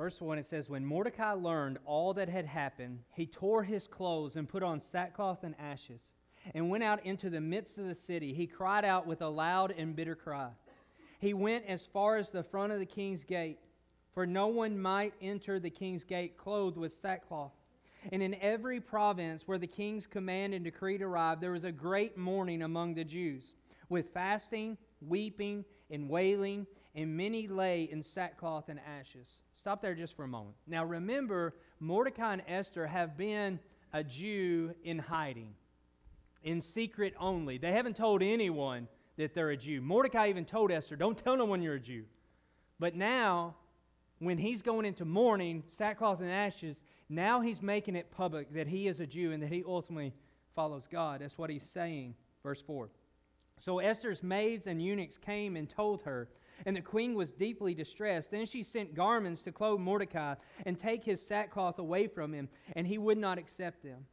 Verse 0.02 0.20
1 0.20 0.40
it 0.40 0.48
says, 0.48 0.68
When 0.68 0.84
Mordecai 0.84 1.34
learned 1.34 1.78
all 1.86 2.16
that 2.16 2.28
had 2.28 2.48
happened, 2.48 3.04
he 3.14 3.28
tore 3.28 3.64
his 3.64 3.86
clothes 3.86 4.36
and 4.36 4.50
put 4.50 4.64
on 4.64 4.80
sackcloth 4.80 5.44
and 5.44 5.54
ashes, 5.60 6.02
and 6.56 6.72
went 6.72 6.84
out 6.84 7.06
into 7.06 7.30
the 7.30 7.40
midst 7.40 7.78
of 7.78 7.86
the 7.86 7.94
city. 7.94 8.34
He 8.34 8.48
cried 8.48 8.84
out 8.84 9.06
with 9.06 9.22
a 9.22 9.30
loud 9.30 9.70
and 9.78 9.96
bitter 9.96 10.16
cry. 10.16 10.50
He 11.20 11.36
went 11.36 11.68
as 11.68 11.86
far 11.86 12.18
as 12.18 12.32
the 12.32 12.42
front 12.42 12.74
of 12.74 12.80
the 12.80 12.86
king's 12.88 13.24
gate, 13.24 13.60
for 14.12 14.26
no 14.26 14.48
one 14.48 14.82
might 14.82 15.14
enter 15.22 15.60
the 15.60 15.70
king's 15.70 16.04
gate 16.04 16.36
clothed 16.36 16.78
with 16.78 16.94
sackcloth. 16.94 17.54
And 18.12 18.24
in 18.24 18.34
every 18.42 18.80
province 18.80 19.44
where 19.46 19.60
the 19.60 19.68
king's 19.68 20.08
command 20.08 20.56
and 20.56 20.64
decree 20.64 20.98
arrived, 20.98 21.42
there 21.42 21.52
was 21.52 21.64
a 21.64 21.72
great 21.72 22.18
mourning 22.18 22.64
among 22.64 22.96
the 22.96 23.04
Jews, 23.04 23.54
with 23.88 24.10
fasting, 24.16 24.80
weeping, 25.00 25.64
and 25.92 26.10
wailing, 26.10 26.66
and 26.96 27.16
many 27.16 27.48
lay 27.48 27.84
in 27.92 28.04
sackcloth 28.04 28.70
and 28.70 28.80
ashes. 28.80 29.40
Stop 29.56 29.82
there 29.82 29.96
just 29.96 30.16
for 30.16 30.24
a 30.24 30.28
moment. 30.28 30.56
Now 30.68 30.84
remember, 30.84 31.54
Mordecai 31.80 32.34
and 32.34 32.42
Esther 32.48 32.88
have 32.88 33.18
been 33.18 33.60
a 33.94 34.04
Jew 34.04 34.74
in 34.84 35.00
hiding, 35.00 35.54
in 36.44 36.62
secret 36.62 37.14
only. 37.20 37.58
They 37.58 37.72
haven't 37.72 37.96
told 37.96 38.22
anyone 38.22 38.88
that 39.18 39.34
they're 39.34 39.52
a 39.52 39.58
Jew. 39.58 39.82
Mordecai 39.82 40.30
even 40.30 40.46
told 40.46 40.72
Esther, 40.72 40.96
Don't 40.96 41.18
tell 41.18 41.38
no 41.38 41.46
one 41.46 41.62
you're 41.62 41.76
a 41.76 41.80
Jew. 41.80 42.06
But 42.80 42.96
now, 42.96 43.56
when 44.20 44.38
he's 44.38 44.62
going 44.62 44.86
into 44.86 45.06
mourning, 45.06 45.64
sackcloth 45.68 46.22
and 46.22 46.32
ashes, 46.32 46.84
now 47.10 47.42
he's 47.42 47.62
making 47.62 47.96
it 47.96 48.10
public 48.12 48.54
that 48.54 48.68
he 48.68 48.88
is 48.88 49.00
a 49.00 49.06
Jew 49.06 49.32
and 49.32 49.44
that 49.44 49.52
he 49.52 49.64
ultimately 49.66 50.14
follows 50.56 50.88
God. 50.92 51.22
That's 51.22 51.38
what 51.38 51.50
he's 51.50 51.64
saying. 51.64 52.16
Verse 52.44 52.62
4. 52.62 52.90
So 53.60 53.80
Esther's 53.80 54.24
maids 54.24 54.66
and 54.66 54.82
eunuchs 54.82 55.18
came 55.18 55.56
and 55.56 55.70
told 55.70 56.02
her, 56.04 56.30
and 56.66 56.76
the 56.76 56.82
queen 56.82 57.16
was 57.16 57.32
deeply 57.32 57.74
distressed. 57.74 58.32
Then 58.32 58.46
she 58.46 58.64
sent 58.64 58.96
garments 58.96 59.42
to 59.42 59.52
clothe 59.52 59.80
Mordecai 59.80 60.36
and 60.66 60.78
take 60.78 61.04
his 61.04 61.26
sackcloth 61.26 61.80
away 61.80 62.08
from 62.08 62.34
him, 62.34 62.50
and 62.76 62.88
he 62.88 62.98
would 62.98 63.18
not 63.18 63.38
accept 63.38 63.84
them. 63.84 64.06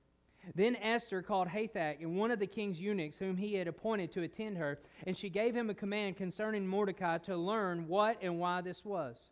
Then 0.55 0.77
Esther 0.77 1.21
called 1.23 1.49
Hathach 1.49 2.01
and 2.01 2.17
one 2.17 2.31
of 2.31 2.39
the 2.39 2.47
king's 2.47 2.81
eunuchs, 2.81 3.19
whom 3.19 3.37
he 3.37 3.55
had 3.55 3.69
appointed 3.69 4.13
to 4.13 4.23
attend 4.23 4.57
her, 4.57 4.81
and 5.07 5.17
she 5.17 5.29
gave 5.29 5.55
him 5.55 5.69
a 5.69 5.75
command 5.75 6.17
concerning 6.17 6.67
Mordecai 6.67 7.19
to 7.19 7.37
learn 7.37 7.87
what 7.89 8.19
and 8.23 8.39
why 8.39 8.61
this 8.61 8.85
was. 8.85 9.31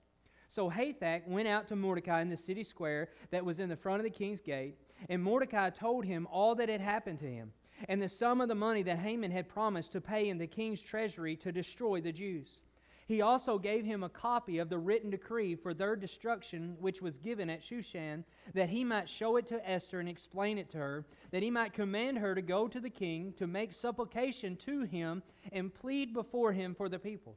So 0.48 0.70
Hathach 0.70 1.26
went 1.26 1.48
out 1.48 1.68
to 1.68 1.76
Mordecai 1.76 2.20
in 2.20 2.28
the 2.28 2.36
city 2.36 2.64
square 2.64 3.08
that 3.30 3.44
was 3.44 3.60
in 3.60 3.68
the 3.68 3.76
front 3.76 4.00
of 4.00 4.04
the 4.04 4.10
king's 4.10 4.40
gate, 4.40 4.76
and 5.08 5.22
Mordecai 5.22 5.70
told 5.70 6.04
him 6.04 6.26
all 6.30 6.54
that 6.56 6.68
had 6.68 6.80
happened 6.80 7.18
to 7.20 7.30
him, 7.30 7.52
and 7.88 8.00
the 8.00 8.08
sum 8.08 8.40
of 8.40 8.48
the 8.48 8.54
money 8.54 8.82
that 8.82 8.98
Haman 8.98 9.30
had 9.30 9.48
promised 9.48 9.92
to 9.92 10.00
pay 10.00 10.28
in 10.28 10.38
the 10.38 10.46
king's 10.46 10.80
treasury 10.80 11.36
to 11.36 11.52
destroy 11.52 12.00
the 12.00 12.12
Jews. 12.12 12.62
He 13.06 13.20
also 13.20 13.56
gave 13.56 13.84
him 13.84 14.02
a 14.02 14.08
copy 14.08 14.58
of 14.58 14.68
the 14.68 14.78
written 14.78 15.10
decree 15.10 15.54
for 15.54 15.72
their 15.72 15.94
destruction, 15.94 16.76
which 16.80 17.00
was 17.00 17.18
given 17.18 17.48
at 17.48 17.62
Shushan, 17.62 18.24
that 18.52 18.68
he 18.68 18.82
might 18.82 19.08
show 19.08 19.36
it 19.36 19.46
to 19.46 19.68
Esther 19.70 20.00
and 20.00 20.08
explain 20.08 20.58
it 20.58 20.68
to 20.70 20.78
her, 20.78 21.06
that 21.30 21.42
he 21.42 21.50
might 21.50 21.72
command 21.72 22.18
her 22.18 22.34
to 22.34 22.42
go 22.42 22.66
to 22.66 22.80
the 22.80 22.90
king 22.90 23.32
to 23.38 23.46
make 23.46 23.72
supplication 23.72 24.56
to 24.56 24.82
him 24.82 25.22
and 25.52 25.72
plead 25.72 26.12
before 26.12 26.52
him 26.52 26.74
for 26.74 26.88
the 26.88 26.98
people. 26.98 27.36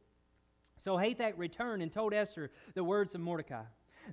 So 0.77 0.97
Hathach 0.97 1.37
returned 1.37 1.83
and 1.83 1.91
told 1.91 2.13
Esther 2.13 2.49
the 2.73 2.83
words 2.83 3.13
of 3.13 3.21
Mordecai. 3.21 3.63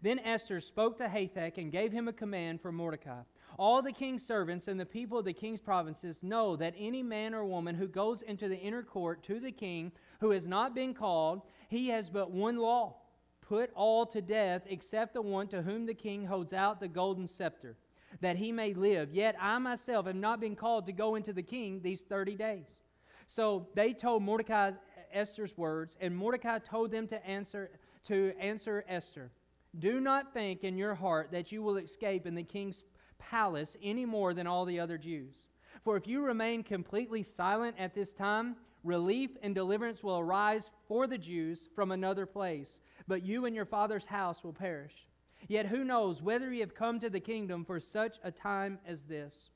Then 0.02 0.18
Esther 0.18 0.60
spoke 0.60 0.98
to 0.98 1.08
Hathach 1.08 1.56
and 1.56 1.72
gave 1.72 1.90
him 1.90 2.06
a 2.06 2.12
command 2.12 2.60
for 2.60 2.70
Mordecai. 2.70 3.22
All 3.58 3.80
the 3.80 3.92
king's 3.92 4.26
servants 4.26 4.68
and 4.68 4.78
the 4.78 4.84
people 4.84 5.18
of 5.18 5.24
the 5.24 5.32
king's 5.32 5.60
provinces 5.60 6.22
know 6.22 6.54
that 6.56 6.74
any 6.76 7.02
man 7.02 7.32
or 7.34 7.46
woman 7.46 7.74
who 7.74 7.88
goes 7.88 8.20
into 8.20 8.48
the 8.48 8.58
inner 8.58 8.82
court 8.82 9.22
to 9.22 9.40
the 9.40 9.52
king 9.52 9.92
who 10.20 10.30
has 10.30 10.46
not 10.46 10.74
been 10.74 10.94
called, 10.94 11.42
he 11.68 11.88
has 11.88 12.10
but 12.10 12.30
one 12.30 12.56
law 12.56 12.96
put 13.40 13.70
all 13.74 14.06
to 14.06 14.20
death 14.20 14.62
except 14.66 15.14
the 15.14 15.22
one 15.22 15.48
to 15.48 15.62
whom 15.62 15.86
the 15.86 15.94
king 15.94 16.24
holds 16.24 16.52
out 16.52 16.80
the 16.80 16.88
golden 16.88 17.28
scepter, 17.28 17.76
that 18.20 18.36
he 18.36 18.50
may 18.50 18.74
live. 18.74 19.12
Yet 19.12 19.36
I 19.40 19.58
myself 19.58 20.06
have 20.06 20.16
not 20.16 20.40
been 20.40 20.56
called 20.56 20.86
to 20.86 20.92
go 20.92 21.14
into 21.14 21.32
the 21.32 21.42
king 21.42 21.80
these 21.82 22.02
30 22.02 22.34
days. 22.34 22.84
So 23.28 23.68
they 23.74 23.92
told 23.92 24.22
Mordecai 24.22 24.72
Esther's 25.12 25.56
words, 25.56 25.96
and 26.00 26.16
Mordecai 26.16 26.58
told 26.58 26.90
them 26.90 27.06
to 27.08 27.26
answer 27.26 27.70
to 28.06 28.32
answer 28.38 28.84
Esther. 28.88 29.30
Do 29.78 30.00
not 30.00 30.32
think 30.32 30.62
in 30.62 30.78
your 30.78 30.94
heart 30.94 31.30
that 31.32 31.50
you 31.50 31.62
will 31.62 31.76
escape 31.76 32.26
in 32.26 32.34
the 32.34 32.42
king's 32.42 32.84
palace 33.18 33.76
any 33.82 34.04
more 34.04 34.32
than 34.32 34.46
all 34.46 34.64
the 34.64 34.78
other 34.78 34.96
Jews. 34.96 35.48
For 35.82 35.96
if 35.96 36.06
you 36.06 36.22
remain 36.22 36.62
completely 36.62 37.22
silent 37.22 37.76
at 37.78 37.94
this 37.94 38.12
time, 38.12 38.56
relief 38.86 39.30
and 39.42 39.54
deliverance 39.54 40.02
will 40.02 40.18
arise 40.18 40.70
for 40.88 41.06
the 41.06 41.18
Jews 41.18 41.68
from 41.74 41.90
another 41.90 42.24
place, 42.24 42.80
but 43.06 43.24
you 43.24 43.44
and 43.44 43.54
your 43.54 43.64
father's 43.64 44.06
house 44.06 44.42
will 44.42 44.52
perish. 44.52 45.06
Yet 45.48 45.66
who 45.66 45.84
knows 45.84 46.22
whether 46.22 46.52
ye 46.52 46.60
have 46.60 46.74
come 46.74 46.98
to 47.00 47.10
the 47.10 47.20
kingdom 47.20 47.64
for 47.64 47.80
such 47.80 48.16
a 48.24 48.30
time 48.30 48.78
as 48.86 49.02
this? 49.04 49.50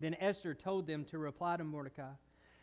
Then 0.00 0.16
Esther 0.20 0.54
told 0.54 0.86
them 0.86 1.04
to 1.06 1.18
reply 1.18 1.56
to 1.56 1.64
Mordecai 1.64 2.12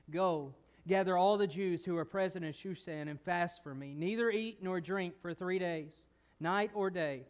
Go, 0.09 0.53
gather 0.87 1.17
all 1.17 1.37
the 1.37 1.47
Jews 1.47 1.85
who 1.85 1.97
are 1.97 2.05
present 2.05 2.43
in 2.43 2.53
Shushan 2.53 3.07
and 3.07 3.19
fast 3.21 3.63
for 3.63 3.73
me. 3.73 3.93
Neither 3.93 4.29
eat 4.31 4.61
nor 4.61 4.81
drink 4.81 5.13
for 5.21 5.33
three 5.33 5.59
days, 5.59 5.93
night 6.39 6.71
or 6.73 6.89
day. 6.89 7.23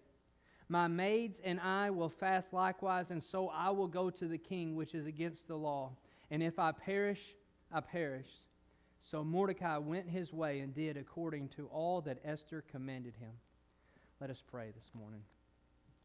My 0.69 0.87
maids 0.87 1.41
and 1.43 1.59
I 1.59 1.89
will 1.89 2.09
fast 2.09 2.53
likewise, 2.53 3.11
and 3.11 3.21
so 3.21 3.49
I 3.49 3.69
will 3.71 3.87
go 3.89 4.09
to 4.09 4.27
the 4.27 4.37
king, 4.37 4.75
which 4.75 4.95
is 4.95 5.05
against 5.05 5.47
the 5.47 5.57
law. 5.57 5.91
And 6.31 6.41
if 6.41 6.59
I 6.59 6.71
perish, 6.71 7.19
I 7.73 7.81
perish. 7.81 8.29
So 9.01 9.23
Mordecai 9.23 9.77
went 9.77 10.09
his 10.09 10.31
way 10.31 10.59
and 10.59 10.73
did 10.73 10.95
according 10.95 11.49
to 11.49 11.67
all 11.67 12.01
that 12.01 12.19
Esther 12.23 12.63
commanded 12.71 13.15
him. 13.15 13.31
Let 14.19 14.29
us 14.29 14.43
pray 14.49 14.71
this 14.75 14.89
morning. 14.93 15.23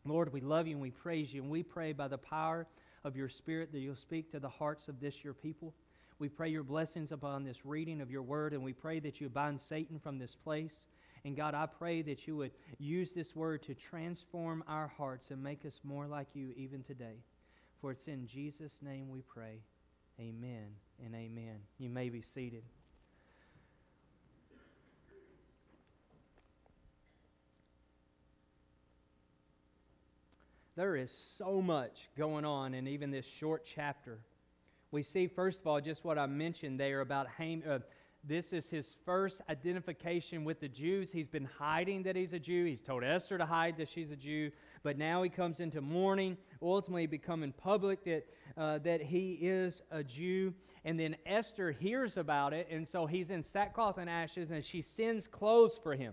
Lord, 0.05 0.33
we 0.33 0.41
love 0.41 0.67
you 0.67 0.73
and 0.73 0.83
we 0.83 0.91
praise 0.91 1.33
you, 1.33 1.43
and 1.43 1.51
we 1.51 1.63
pray 1.63 1.93
by 1.93 2.09
the 2.09 2.19
power 2.19 2.67
of 3.05 3.17
your 3.17 3.29
Spirit 3.29 3.73
that 3.73 3.81
you'll 3.81 3.97
speak 3.97 4.31
to 4.33 4.41
the 4.41 4.49
hearts 4.49 4.89
of 4.89 5.01
this 5.01 5.23
your 5.23 5.35
people. 5.35 5.75
We 6.19 6.29
pray 6.29 6.49
your 6.49 6.63
blessings 6.63 7.13
upon 7.13 7.45
this 7.45 7.67
reading 7.67 8.01
of 8.01 8.11
your 8.11 8.23
word, 8.23 8.55
and 8.55 8.63
we 8.63 8.73
pray 8.73 9.01
that 9.01 9.21
you 9.21 9.29
bind 9.29 9.61
Satan 9.61 9.99
from 9.99 10.19
this 10.19 10.35
place. 10.35 10.87
And 11.25 11.37
God, 11.37 11.55
I 11.55 11.67
pray 11.67 12.03
that 12.03 12.27
you 12.27 12.37
would 12.37 12.53
use 12.79 13.13
this 13.13 13.37
word 13.37 13.63
to 13.65 13.75
transform 13.75 14.65
our 14.67 14.87
hearts 14.87 15.31
and 15.31 15.43
make 15.43 15.67
us 15.67 15.81
more 15.85 16.07
like 16.07 16.29
you 16.35 16.53
even 16.57 16.83
today. 16.83 17.17
For 17.81 17.91
it's 17.91 18.07
in 18.07 18.27
Jesus' 18.27 18.79
name 18.81 19.11
we 19.11 19.21
pray. 19.23 19.61
Amen 20.19 20.69
and 21.05 21.15
amen. 21.15 21.59
You 21.79 21.91
may 21.91 22.09
be 22.09 22.23
seated. 22.23 22.63
There 30.77 30.95
is 30.95 31.11
so 31.11 31.63
much 31.63 32.11
going 32.19 32.45
on 32.45 32.75
in 32.75 32.87
even 32.87 33.11
this 33.11 33.25
short 33.25 33.65
chapter. 33.65 34.19
We 34.91 35.03
see, 35.03 35.27
first 35.27 35.63
of 35.63 35.67
all, 35.67 35.81
just 35.81 36.05
what 36.05 36.19
I 36.19 36.27
mentioned 36.27 36.79
there 36.79 37.01
about 37.01 37.29
Haman. 37.39 37.67
Uh, 37.67 37.79
this 38.23 38.53
is 38.53 38.69
his 38.69 38.95
first 39.07 39.41
identification 39.49 40.45
with 40.45 40.61
the 40.61 40.69
Jews. 40.69 41.11
He's 41.11 41.29
been 41.29 41.49
hiding 41.59 42.03
that 42.03 42.15
he's 42.15 42.35
a 42.35 42.39
Jew. 42.39 42.67
He's 42.67 42.83
told 42.83 43.05
Esther 43.05 43.39
to 43.39 43.47
hide 43.47 43.79
that 43.79 43.89
she's 43.89 44.11
a 44.11 44.17
Jew. 44.17 44.51
But 44.83 44.99
now 44.99 45.23
he 45.23 45.31
comes 45.31 45.61
into 45.61 45.81
mourning, 45.81 46.37
ultimately 46.61 47.07
becoming 47.07 47.53
public 47.53 48.05
that, 48.05 48.27
uh, 48.59 48.77
that 48.81 49.01
he 49.01 49.39
is 49.41 49.81
a 49.91 50.05
Jew. 50.05 50.53
And 50.85 51.01
then 51.01 51.17
Esther 51.25 51.73
hears 51.73 52.19
about 52.19 52.53
it, 52.53 52.69
and 52.71 52.87
so 52.87 53.07
he's 53.07 53.31
in 53.31 53.43
sackcloth 53.43 53.97
and 53.97 54.11
ashes, 54.11 54.51
and 54.51 54.63
she 54.63 54.83
sends 54.83 55.27
clothes 55.27 55.79
for 55.83 55.95
him 55.95 56.13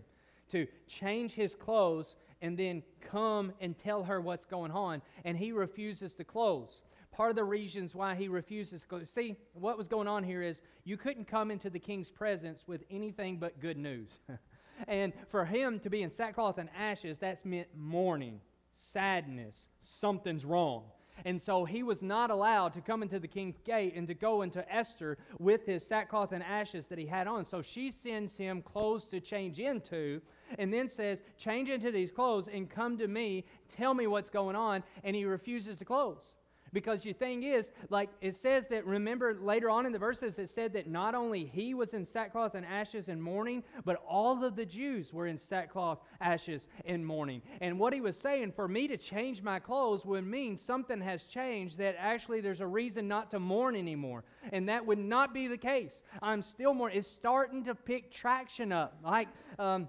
to 0.51 0.67
change 0.87 1.33
his 1.33 1.53
clothes 1.53 2.15
and 2.43 2.57
then 2.59 2.83
come 3.01 3.53
and 3.61 3.75
tell 3.79 4.03
her 4.03 4.21
what's 4.21 4.45
going 4.45 4.69
on. 4.69 5.01
And 5.23 5.35
he 5.35 5.51
refuses 5.51 6.13
to 6.15 6.23
close. 6.23 6.83
part 7.11 7.29
of 7.29 7.35
the 7.35 7.43
reasons 7.43 7.95
why 7.95 8.15
he 8.15 8.27
refuses 8.27 8.81
to 8.81 8.87
go. 8.87 9.03
See, 9.03 9.35
what 9.53 9.77
was 9.77 9.87
going 9.87 10.07
on 10.07 10.23
here 10.23 10.41
is 10.41 10.61
you 10.83 10.97
couldn't 10.97 11.25
come 11.25 11.51
into 11.51 11.69
the 11.69 11.79
king's 11.79 12.09
presence 12.09 12.67
with 12.67 12.83
anything 12.91 13.37
but 13.37 13.59
good 13.59 13.77
news. 13.77 14.09
and 14.87 15.13
for 15.29 15.45
him 15.45 15.79
to 15.79 15.89
be 15.89 16.01
in 16.03 16.09
sackcloth 16.09 16.57
and 16.57 16.69
ashes, 16.77 17.17
that's 17.17 17.45
meant 17.45 17.67
mourning, 17.75 18.41
sadness, 18.75 19.69
something's 19.81 20.43
wrong. 20.43 20.83
And 21.25 21.41
so 21.41 21.63
he 21.63 21.83
was 21.83 22.01
not 22.01 22.31
allowed 22.31 22.73
to 22.73 22.81
come 22.81 23.03
into 23.03 23.19
the 23.19 23.27
king's 23.27 23.59
gate 23.59 23.93
and 23.95 24.07
to 24.07 24.13
go 24.13 24.41
into 24.41 24.69
Esther 24.73 25.17
with 25.39 25.65
his 25.65 25.85
sackcloth 25.85 26.31
and 26.31 26.43
ashes 26.43 26.87
that 26.87 26.97
he 26.97 27.05
had 27.05 27.27
on. 27.27 27.45
So 27.45 27.61
she 27.61 27.91
sends 27.91 28.35
him 28.35 28.61
clothes 28.61 29.05
to 29.07 29.19
change 29.19 29.59
into 29.59 30.21
and 30.59 30.73
then 30.73 30.87
says, 30.87 31.23
Change 31.37 31.69
into 31.69 31.91
these 31.91 32.11
clothes 32.11 32.47
and 32.51 32.69
come 32.69 32.97
to 32.97 33.07
me, 33.07 33.45
tell 33.75 33.93
me 33.93 34.07
what's 34.07 34.29
going 34.29 34.55
on. 34.55 34.83
And 35.03 35.15
he 35.15 35.25
refuses 35.25 35.79
the 35.79 35.85
clothes. 35.85 36.35
Because 36.73 37.05
your 37.05 37.13
thing 37.13 37.43
is, 37.43 37.69
like 37.89 38.09
it 38.19 38.35
says 38.35 38.65
that, 38.69 38.85
remember 38.85 39.35
later 39.39 39.69
on 39.69 39.85
in 39.85 39.91
the 39.91 39.99
verses, 39.99 40.39
it 40.39 40.49
said 40.49 40.73
that 40.73 40.89
not 40.89 41.13
only 41.13 41.45
he 41.45 41.75
was 41.75 41.93
in 41.93 42.03
sackcloth 42.03 42.55
and 42.55 42.65
ashes 42.65 43.09
and 43.09 43.21
mourning, 43.21 43.63
but 43.85 44.03
all 44.07 44.43
of 44.43 44.55
the 44.55 44.65
Jews 44.65 45.13
were 45.13 45.27
in 45.27 45.37
sackcloth, 45.37 45.99
ashes, 46.19 46.67
and 46.85 47.05
mourning. 47.05 47.43
And 47.61 47.77
what 47.77 47.93
he 47.93 48.01
was 48.01 48.19
saying, 48.19 48.53
for 48.53 48.67
me 48.67 48.87
to 48.87 48.97
change 48.97 49.43
my 49.43 49.59
clothes 49.59 50.03
would 50.03 50.25
mean 50.25 50.57
something 50.57 50.99
has 50.99 51.25
changed, 51.25 51.77
that 51.77 51.95
actually 51.99 52.41
there's 52.41 52.61
a 52.61 52.67
reason 52.67 53.07
not 53.07 53.29
to 53.31 53.39
mourn 53.39 53.75
anymore. 53.75 54.23
And 54.51 54.67
that 54.67 54.83
would 54.83 54.99
not 54.99 55.33
be 55.33 55.47
the 55.47 55.57
case. 55.57 56.01
I'm 56.23 56.41
still 56.41 56.73
mourning. 56.73 56.97
It's 56.97 57.07
starting 57.07 57.63
to 57.65 57.75
pick 57.75 58.11
traction 58.11 58.71
up. 58.71 58.97
Like, 59.03 59.27
um, 59.59 59.87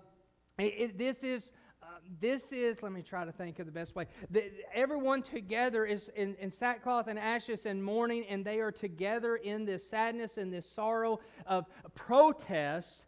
it, 0.58 0.74
it- 0.78 0.98
this 0.98 1.22
is 1.22 1.52
uh, 1.82 1.86
this 2.18 2.50
is 2.50 2.82
let 2.82 2.92
me 2.92 3.02
try 3.02 3.26
to 3.26 3.32
think 3.32 3.58
of 3.58 3.66
the 3.66 3.72
best 3.72 3.94
way. 3.94 4.06
The, 4.30 4.50
everyone 4.74 5.20
together 5.20 5.84
is 5.84 6.10
in, 6.16 6.34
in 6.40 6.50
sackcloth 6.50 7.08
and 7.08 7.18
ashes 7.18 7.66
and 7.66 7.82
mourning 7.84 8.24
and 8.26 8.42
they 8.42 8.60
are 8.60 8.72
together 8.72 9.36
in 9.36 9.66
this 9.66 9.86
sadness 9.86 10.38
and 10.38 10.50
this 10.50 10.66
sorrow 10.66 11.20
of 11.46 11.66
protest 11.94 13.04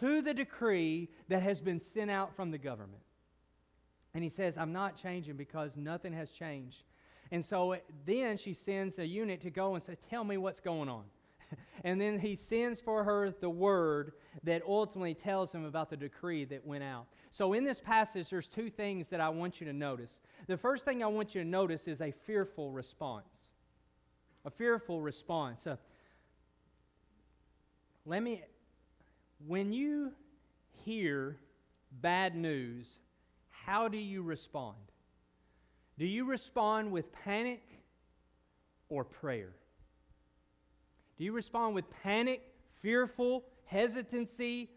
to 0.00 0.22
the 0.22 0.32
decree 0.32 1.08
that 1.26 1.42
has 1.42 1.60
been 1.60 1.80
sent 1.80 2.08
out 2.08 2.32
from 2.36 2.52
the 2.52 2.58
government. 2.58 3.02
And 4.14 4.22
he 4.22 4.30
says 4.30 4.56
i'm 4.56 4.72
not 4.72 4.94
changing 4.94 5.36
because 5.36 5.76
nothing 5.76 6.12
has 6.12 6.30
changed. 6.30 6.84
And 7.32 7.44
so 7.44 7.76
then 8.06 8.36
she 8.36 8.54
sends 8.54 9.00
a 9.00 9.06
eunuch 9.06 9.40
to 9.40 9.50
go 9.50 9.74
and 9.74 9.82
say 9.82 9.96
tell 10.08 10.22
me 10.22 10.36
what's 10.36 10.60
going 10.60 10.88
on. 10.88 11.02
And 11.82 12.00
then 12.00 12.20
he 12.20 12.36
sends 12.36 12.80
for 12.80 13.02
her 13.02 13.32
the 13.40 13.50
word 13.50 14.12
that 14.44 14.62
ultimately 14.66 15.14
tells 15.14 15.52
him 15.52 15.64
about 15.64 15.90
the 15.90 15.96
decree 15.96 16.44
that 16.46 16.66
went 16.66 16.84
out. 16.84 17.06
So 17.30 17.52
in 17.52 17.64
this 17.64 17.80
passage, 17.80 18.30
there's 18.30 18.48
two 18.48 18.70
things 18.70 19.08
that 19.10 19.20
I 19.20 19.28
want 19.28 19.60
you 19.60 19.66
to 19.66 19.72
notice. 19.72 20.20
The 20.46 20.56
first 20.56 20.84
thing 20.84 21.02
I 21.02 21.06
want 21.06 21.34
you 21.34 21.42
to 21.42 21.48
notice 21.48 21.88
is 21.88 22.00
a 22.00 22.12
fearful 22.26 22.70
response. 22.70 23.46
A 24.44 24.50
fearful 24.50 25.00
response. 25.00 25.66
Uh, 25.66 25.76
let 28.06 28.22
me, 28.22 28.42
when 29.46 29.72
you 29.72 30.12
hear 30.84 31.36
bad 32.00 32.34
news, 32.34 32.98
how 33.50 33.88
do 33.88 33.98
you 33.98 34.22
respond? 34.22 34.76
Do 35.98 36.06
you 36.06 36.24
respond 36.24 36.90
with 36.90 37.12
panic 37.12 37.62
or 38.88 39.04
prayer? 39.04 39.52
Do 41.18 41.24
you 41.24 41.32
respond 41.32 41.74
with 41.74 41.84
panic, 42.02 42.42
fearful, 42.80 43.44
hesitancy? 43.70 44.68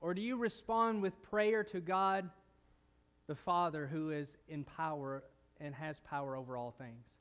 Or 0.00 0.14
do 0.14 0.20
you 0.20 0.36
respond 0.36 1.02
with 1.02 1.20
prayer 1.22 1.62
to 1.64 1.80
God 1.80 2.28
the 3.28 3.34
Father 3.34 3.86
who 3.86 4.10
is 4.10 4.36
in 4.48 4.64
power 4.64 5.22
and 5.60 5.74
has 5.74 6.00
power 6.00 6.36
over 6.36 6.56
all 6.56 6.74
things? 6.76 7.18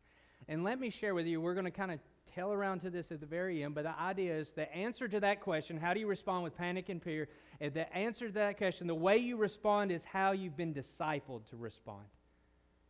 And 0.48 0.64
let 0.64 0.80
me 0.80 0.90
share 0.90 1.14
with 1.14 1.26
you, 1.26 1.42
we're 1.42 1.54
going 1.54 1.66
to 1.66 1.72
kind 1.72 1.92
of 1.92 2.00
tail 2.34 2.52
around 2.52 2.80
to 2.80 2.90
this 2.90 3.12
at 3.12 3.20
the 3.20 3.26
very 3.26 3.64
end, 3.64 3.76
but 3.76 3.84
the 3.84 4.00
idea 4.00 4.36
is 4.36 4.52
the 4.52 4.72
answer 4.76 5.08
to 5.08 5.20
that 5.20 5.42
question, 5.42 5.78
how 5.78 5.94
do 5.94 6.00
you 6.00 6.08
respond 6.08 6.44
with 6.44 6.56
panic 6.58 6.90
and 6.90 7.02
fear? 7.02 7.28
And 7.60 7.74
the 7.74 7.92
answer 7.96 8.28
to 8.28 8.34
that 8.34 8.58
question, 8.58 8.88
the 8.88 8.96
way 8.96 9.18
you 9.18 9.38
respond 9.38 9.92
is 9.92 10.04
how 10.04 10.32
you've 10.32 10.58
been 10.58 10.74
discipled 10.74 11.50
to 11.50 11.58
respond, 11.58 12.06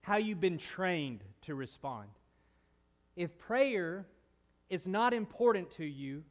how 0.02 0.18
you've 0.18 0.42
been 0.42 0.58
trained 0.58 1.24
to 1.44 1.56
respond. 1.56 2.10
If 3.16 3.38
prayer 3.38 4.06
is 4.70 4.86
not 4.86 5.14
important 5.14 5.72
to 5.78 5.86
you, 5.86 6.24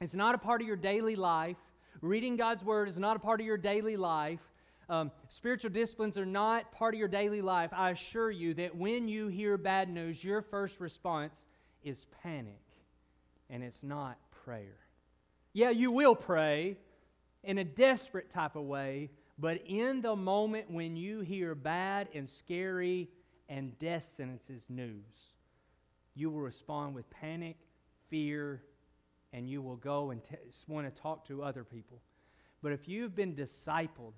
it's 0.00 0.14
not 0.14 0.34
a 0.34 0.38
part 0.38 0.60
of 0.60 0.66
your 0.66 0.76
daily 0.76 1.14
life, 1.14 1.56
reading 2.00 2.36
God's 2.36 2.64
Word 2.64 2.88
is 2.88 2.98
not 2.98 3.16
a 3.16 3.18
part 3.18 3.40
of 3.40 3.46
your 3.46 3.56
daily 3.56 3.96
life, 3.96 4.40
um, 4.88 5.10
spiritual 5.28 5.70
disciplines 5.70 6.16
are 6.16 6.26
not 6.26 6.70
part 6.70 6.94
of 6.94 6.98
your 6.98 7.08
daily 7.08 7.40
life, 7.40 7.70
I 7.72 7.90
assure 7.90 8.30
you 8.30 8.54
that 8.54 8.76
when 8.76 9.08
you 9.08 9.28
hear 9.28 9.56
bad 9.56 9.88
news, 9.88 10.22
your 10.22 10.42
first 10.42 10.80
response 10.80 11.42
is 11.82 12.06
panic, 12.22 12.60
and 13.50 13.62
it's 13.62 13.82
not 13.82 14.18
prayer. 14.44 14.78
Yeah, 15.54 15.70
you 15.70 15.90
will 15.90 16.14
pray 16.14 16.76
in 17.42 17.58
a 17.58 17.64
desperate 17.64 18.30
type 18.32 18.54
of 18.54 18.64
way, 18.64 19.10
but 19.38 19.60
in 19.66 20.02
the 20.02 20.14
moment 20.14 20.70
when 20.70 20.96
you 20.96 21.20
hear 21.20 21.54
bad 21.54 22.08
and 22.14 22.28
scary 22.28 23.08
and 23.48 23.78
death 23.78 24.12
sentences 24.16 24.66
news, 24.68 25.34
you 26.14 26.30
will 26.30 26.40
respond 26.40 26.94
with 26.94 27.08
panic, 27.10 27.56
fear, 28.08 28.62
and 29.36 29.46
you 29.48 29.60
will 29.60 29.76
go 29.76 30.10
and 30.10 30.24
t- 30.24 30.36
want 30.66 30.92
to 30.92 31.02
talk 31.02 31.28
to 31.28 31.42
other 31.42 31.62
people. 31.62 32.00
But 32.62 32.72
if 32.72 32.88
you've 32.88 33.14
been 33.14 33.34
discipled 33.34 34.14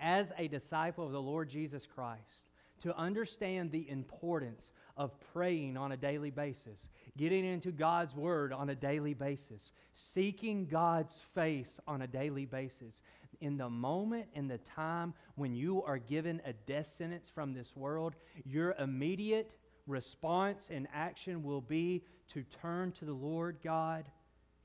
as 0.00 0.32
a 0.38 0.46
disciple 0.46 1.04
of 1.04 1.12
the 1.12 1.20
Lord 1.20 1.50
Jesus 1.50 1.84
Christ, 1.84 2.46
to 2.82 2.96
understand 2.96 3.72
the 3.72 3.90
importance 3.90 4.70
of 4.96 5.18
praying 5.32 5.76
on 5.76 5.92
a 5.92 5.96
daily 5.96 6.30
basis, 6.30 6.88
getting 7.16 7.44
into 7.44 7.72
God's 7.72 8.14
Word 8.14 8.52
on 8.52 8.70
a 8.70 8.74
daily 8.74 9.14
basis, 9.14 9.72
seeking 9.94 10.66
God's 10.66 11.20
face 11.34 11.80
on 11.88 12.02
a 12.02 12.06
daily 12.06 12.44
basis, 12.44 13.02
in 13.40 13.56
the 13.56 13.68
moment 13.68 14.26
and 14.34 14.48
the 14.48 14.58
time 14.58 15.12
when 15.34 15.54
you 15.54 15.82
are 15.82 15.98
given 15.98 16.40
a 16.44 16.52
death 16.52 16.94
sentence 16.96 17.28
from 17.34 17.52
this 17.52 17.74
world, 17.74 18.14
your 18.44 18.76
immediate 18.78 19.50
response 19.88 20.68
and 20.70 20.86
action 20.94 21.42
will 21.42 21.60
be 21.60 22.02
to 22.32 22.44
turn 22.60 22.92
to 22.92 23.04
the 23.04 23.12
Lord 23.12 23.56
God 23.62 24.04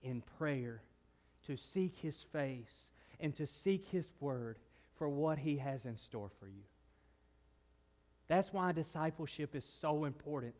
in 0.03 0.21
prayer, 0.37 0.81
to 1.47 1.55
seek 1.55 1.97
His 1.97 2.17
face, 2.31 2.89
and 3.19 3.35
to 3.35 3.45
seek 3.45 3.85
His 3.89 4.11
Word 4.19 4.57
for 4.97 5.09
what 5.09 5.37
He 5.37 5.57
has 5.57 5.85
in 5.85 5.95
store 5.95 6.29
for 6.39 6.47
you. 6.47 6.63
That's 8.27 8.53
why 8.53 8.71
discipleship 8.71 9.55
is 9.55 9.65
so 9.65 10.05
important. 10.05 10.55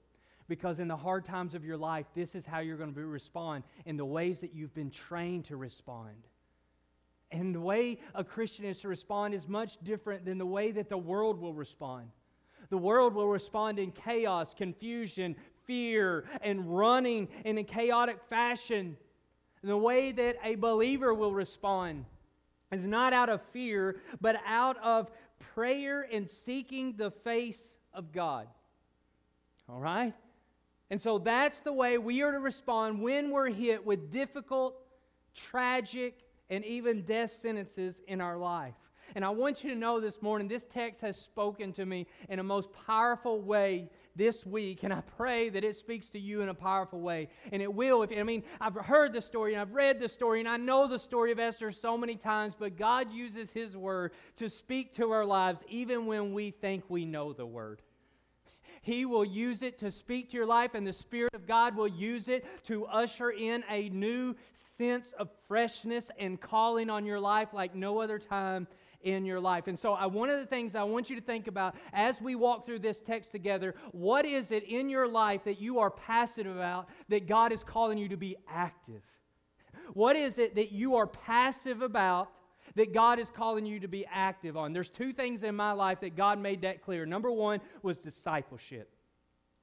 Because 0.48 0.80
in 0.80 0.90
the 0.90 0.98
hard 0.98 1.24
times 1.24 1.56
of 1.56 1.64
your 1.64 1.78
life, 1.78 2.06
this 2.14 2.36
is 2.36 2.46
how 2.46 2.60
you're 2.60 2.76
going 2.76 2.94
to 2.94 3.06
respond 3.06 3.64
in 3.86 3.96
the 3.96 4.04
ways 4.04 4.42
that 4.42 4.54
you've 4.54 4.74
been 4.74 4.92
trained 4.92 5.46
to 5.46 5.56
respond. 5.56 6.28
And 7.32 7.56
the 7.56 7.62
way 7.62 8.00
a 8.14 8.24
Christian 8.24 8.66
is 8.66 8.82
to 8.82 8.90
respond 8.90 9.34
is 9.34 9.48
much 9.48 9.78
different 9.84 10.26
than 10.26 10.38
the 10.38 10.46
way 10.46 10.72
that 10.72 10.90
the 10.90 10.98
world 10.98 11.40
will 11.40 11.54
respond. 11.54 12.08
The 12.70 12.78
world 12.78 13.14
will 13.14 13.28
respond 13.28 13.80
in 13.80 13.92
chaos, 13.92 14.54
confusion, 14.54 15.36
fear, 15.72 16.26
and 16.42 16.78
running 16.78 17.30
in 17.46 17.58
a 17.58 17.64
chaotic 17.64 18.18
fashion. 18.30 18.98
The 19.64 19.78
way 19.78 20.12
that 20.12 20.36
a 20.44 20.56
believer 20.56 21.14
will 21.14 21.34
respond 21.34 22.04
is 22.74 22.86
not 22.86 23.14
out 23.14 23.30
of 23.30 23.42
fear, 23.54 23.96
but 24.20 24.36
out 24.46 24.76
of 24.84 25.10
prayer 25.56 26.06
and 26.12 26.28
seeking 26.28 26.96
the 26.98 27.10
face 27.10 27.76
of 27.94 28.12
God. 28.12 28.48
All 29.70 29.80
right? 29.80 30.14
And 30.90 31.00
so 31.00 31.18
that's 31.18 31.62
the 31.62 31.72
way 31.72 31.98
we 31.98 32.22
are 32.22 32.34
to 32.34 32.40
respond 32.40 33.02
when 33.02 33.32
we're 33.32 33.50
hit 33.50 33.86
with 33.86 34.12
difficult, 34.12 34.76
tragic, 35.34 36.18
and 36.50 36.66
even 36.66 37.04
death 37.04 37.32
sentences 37.32 38.02
in 38.10 38.20
our 38.20 38.38
life. 38.38 38.76
And 39.16 39.24
I 39.24 39.30
want 39.30 39.64
you 39.64 39.70
to 39.70 39.76
know 39.78 40.02
this 40.02 40.22
morning, 40.22 40.50
this 40.50 40.66
text 40.66 41.00
has 41.00 41.18
spoken 41.18 41.72
to 41.74 41.86
me 41.86 42.08
in 42.28 42.40
a 42.40 42.44
most 42.44 42.68
powerful 42.86 43.40
way 43.40 43.90
this 44.16 44.46
week, 44.46 44.84
and 44.84 44.94
I 44.94 45.02
pray 45.18 45.50
that 45.50 45.64
it 45.64 45.76
speaks 45.76 46.10
to 46.10 46.20
you 46.20 46.42
in 46.42 46.50
a 46.50 46.54
powerful 46.54 47.00
way. 47.00 47.30
And 47.52 47.62
it 47.62 47.74
will. 47.74 48.04
If 48.04 48.12
I 48.18 48.24
mean, 48.24 48.44
I've 48.60 48.76
heard 48.76 49.14
the 49.14 49.22
story 49.22 49.54
and 49.54 49.62
I've 49.62 49.74
read 49.74 50.00
the 50.00 50.10
story, 50.10 50.40
and 50.40 50.50
I 50.50 50.58
know 50.58 50.88
the 50.88 51.00
story 51.00 51.32
of 51.32 51.40
Esther 51.40 51.72
so 51.72 51.98
many 51.98 52.16
times, 52.16 52.56
but 52.58 52.78
God 52.78 53.12
uses 53.12 53.52
His 53.52 53.76
word 53.78 54.12
to 54.38 54.50
speak 54.50 54.94
to 54.96 55.12
our 55.12 55.26
lives 55.26 55.62
even 55.68 56.06
when 56.06 56.34
we 56.34 56.52
think 56.52 56.84
we 56.90 57.06
know 57.06 57.34
the 57.34 57.46
word. 57.46 57.82
He 58.82 59.06
will 59.06 59.26
use 59.26 59.62
it 59.62 59.78
to 59.80 59.92
speak 59.92 60.32
to 60.32 60.38
your 60.38 60.46
life, 60.48 60.74
and 60.74 60.86
the 60.88 60.94
Spirit 60.94 61.36
of 61.36 61.46
God 61.46 61.76
will 61.76 61.88
use 61.88 62.28
it 62.28 62.46
to 62.66 62.86
usher 62.86 63.30
in 63.30 63.64
a 63.70 63.90
new 63.90 64.36
sense 64.54 65.14
of 65.20 65.30
freshness 65.48 66.10
and 66.18 66.42
calling 66.42 66.90
on 66.90 67.06
your 67.06 67.20
life 67.20 67.50
like 67.54 67.76
no 67.76 68.00
other 68.00 68.18
time 68.18 68.68
in 69.04 69.26
your 69.26 69.40
life. 69.40 69.68
And 69.68 69.78
so, 69.78 69.94
I, 69.94 70.06
one 70.06 70.30
of 70.30 70.40
the 70.40 70.46
things 70.46 70.76
I 70.76 70.84
want 70.84 71.10
you 71.10 71.16
to 71.16 71.22
think 71.22 71.48
about 71.48 71.76
as 71.94 72.22
we 72.22 72.36
walk 72.36 72.66
through 72.66 72.80
this 72.80 73.00
text 73.00 73.32
together 73.32 73.76
what 73.92 74.26
is 74.26 74.52
it 74.52 74.64
in 74.64 74.90
your 74.90 75.08
life 75.08 75.44
that 75.46 75.60
you 75.60 75.80
are 75.80 75.90
passive 75.92 76.48
about 76.48 76.90
that 77.10 77.28
God 77.28 77.52
is 77.52 77.64
calling 77.64 77.98
you 77.98 78.10
to 78.10 78.18
be 78.18 78.38
active? 78.50 79.02
What 79.94 80.16
is 80.16 80.38
it 80.38 80.56
that 80.56 80.72
you 80.72 80.96
are 80.96 81.08
passive 81.08 81.82
about 81.82 82.30
that 82.76 82.94
God 82.94 83.20
is 83.20 83.30
calling 83.30 83.66
you 83.66 83.80
to 83.80 83.88
be 83.88 84.06
active 84.12 84.56
on? 84.56 84.74
There's 84.74 84.90
two 84.90 85.14
things 85.14 85.44
in 85.44 85.56
my 85.56 85.72
life 85.72 86.00
that 86.02 86.16
God 86.16 86.40
made 86.40 86.62
that 86.62 86.82
clear. 86.82 87.06
Number 87.06 87.32
one 87.32 87.60
was 87.84 87.98
discipleship. 87.98 88.90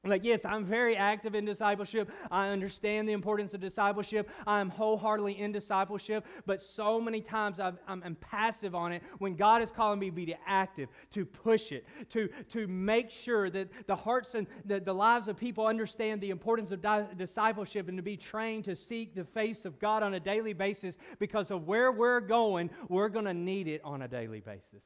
Like, 0.05 0.25
yes, 0.25 0.45
I'm 0.45 0.65
very 0.65 0.97
active 0.97 1.35
in 1.35 1.45
discipleship. 1.45 2.11
I 2.31 2.49
understand 2.49 3.09
the 3.09 3.13
importance 3.13 3.53
of 3.53 3.61
discipleship. 3.61 4.31
I'm 4.47 4.71
wholeheartedly 4.71 5.41
in 5.41 5.51
discipleship, 5.51 6.25
but 6.47 6.63
so 6.63 7.01
many 7.01 7.21
times 7.21 7.59
I'm, 7.59 7.77
I'm 7.89 8.17
passive 8.21 8.77
on 8.77 8.93
it 8.93 9.03
when 9.19 9.35
God 9.35 9.61
is 9.61 9.73
calling 9.73 9.99
me 9.99 10.11
to 10.11 10.15
be 10.15 10.37
active, 10.47 10.89
to 11.13 11.27
push 11.27 11.73
it, 11.73 11.85
to, 12.11 12.29
to 12.51 12.69
make 12.69 13.11
sure 13.11 13.51
that 13.51 13.71
the 13.89 13.97
hearts 13.97 14.37
and 14.37 14.47
the, 14.65 14.79
the 14.79 14.93
lives 14.93 15.27
of 15.27 15.37
people 15.37 15.67
understand 15.67 16.21
the 16.21 16.31
importance 16.31 16.71
of 16.71 16.81
di- 16.81 17.07
discipleship 17.17 17.89
and 17.89 17.99
to 17.99 18.03
be 18.03 18.17
trained 18.17 18.65
to 18.67 18.77
seek 18.77 19.17
the 19.17 19.25
face 19.25 19.65
of 19.65 19.81
God 19.81 20.05
on 20.05 20.15
a 20.15 20.21
daily 20.21 20.53
basis 20.53 20.97
because 21.19 21.51
of 21.51 21.67
where 21.67 21.91
we're 21.91 22.21
going, 22.21 22.71
we're 22.89 23.09
going 23.09 23.25
to 23.25 23.35
need 23.35 23.67
it 23.67 23.81
on 23.83 24.03
a 24.03 24.09
daily 24.09 24.41
basis. 24.41 24.85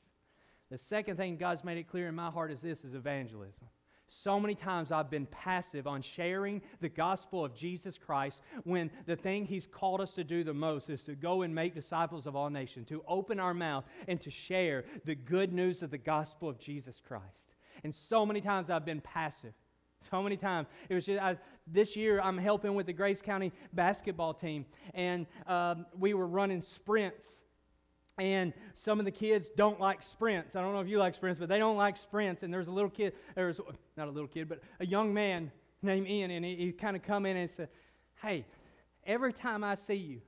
The 0.71 0.79
second 0.79 1.19
thing 1.19 1.37
God's 1.37 1.65
made 1.65 1.77
it 1.77 1.87
clear 1.87 2.09
in 2.09 2.15
my 2.15 2.31
heart 2.31 2.51
is 2.51 2.61
this 2.61 2.83
is 2.83 2.95
evangelism. 2.95 3.69
So 4.15 4.39
many 4.39 4.55
times 4.55 4.93
I've 4.93 5.09
been 5.09 5.25
passive 5.25 5.87
on 5.87 6.03
sharing 6.03 6.61
the 6.83 6.89
gospel 6.91 7.43
of 7.43 7.55
Jesus 7.55 7.97
Christ 7.97 8.43
when 8.65 8.91
the 9.07 9.17
thing 9.17 9.47
He's 9.47 9.67
called 9.67 10.03
us 10.03 10.13
to 10.17 10.23
do 10.23 10.45
the 10.45 10.53
most 10.53 10.91
is 10.91 11.03
to 11.05 11.15
go 11.15 11.43
and 11.43 11.55
make 11.55 11.75
disciples 11.75 12.27
of 12.27 12.37
all 12.37 12.51
nations, 12.51 12.89
to 12.89 13.03
open 13.09 13.41
our 13.41 13.55
mouth 13.55 13.85
and 14.09 14.21
to 14.21 14.31
share 14.31 14.85
the 15.07 15.15
good 15.15 15.55
news 15.55 15.83
of 15.83 15.91
the 15.91 15.97
gospel 15.97 16.51
of 16.51 16.59
Jesus 16.59 17.01
Christ. 17.01 17.55
And 17.85 17.95
so 17.95 18.27
many 18.27 18.43
times 18.43 18.69
I've 18.69 18.85
been 18.85 19.01
passive. 19.01 19.55
So 20.11 20.23
many 20.23 20.37
times. 20.37 20.69
It 20.91 20.95
was 20.95 21.07
just, 21.07 21.19
I, 21.19 21.39
this 21.67 21.97
year 21.97 22.21
I'm 22.21 22.37
helping 22.37 22.75
with 22.75 22.85
the 22.85 22.93
Grace 22.93 23.23
County 23.23 23.51
basketball 23.73 24.35
team, 24.35 24.67
and 24.93 25.27
um, 25.47 25.87
we 25.99 26.13
were 26.13 26.27
running 26.27 26.61
sprints 26.61 27.25
and 28.19 28.53
some 28.75 28.99
of 28.99 29.05
the 29.05 29.11
kids 29.11 29.49
don't 29.57 29.81
like 29.81 30.03
sprints. 30.03 30.55
I 30.55 30.61
don't 30.61 30.75
know 30.75 30.81
if 30.81 30.89
you 30.89 30.99
like 30.99 31.15
sprints, 31.15 31.41
but 31.41 31.49
they 31.49 31.59
don't 31.59 31.77
like 31.77 31.97
sprints. 31.97 32.43
And 32.43 32.53
there's 32.53 32.69
a 32.69 32.73
little 32.73 32.91
kid, 32.91 33.15
there's 33.35 33.61
not 33.97 34.09
a 34.09 34.11
little 34.11 34.29
kid, 34.29 34.49
but 34.49 34.61
a 34.81 34.87
young 34.87 35.15
man 35.15 35.51
named 35.83 36.07
Ian, 36.07 36.31
and 36.31 36.45
he, 36.45 36.57
he 36.57 36.73
kind 36.73 36.97
of 36.97 37.03
come 37.03 37.27
in 37.27 37.37
and 37.37 37.51
said, 37.51 37.69
"Hey, 38.21 38.47
every 39.07 39.33
time 39.33 39.65
I 39.65 39.75
see 39.75 39.95
you, 39.95 40.21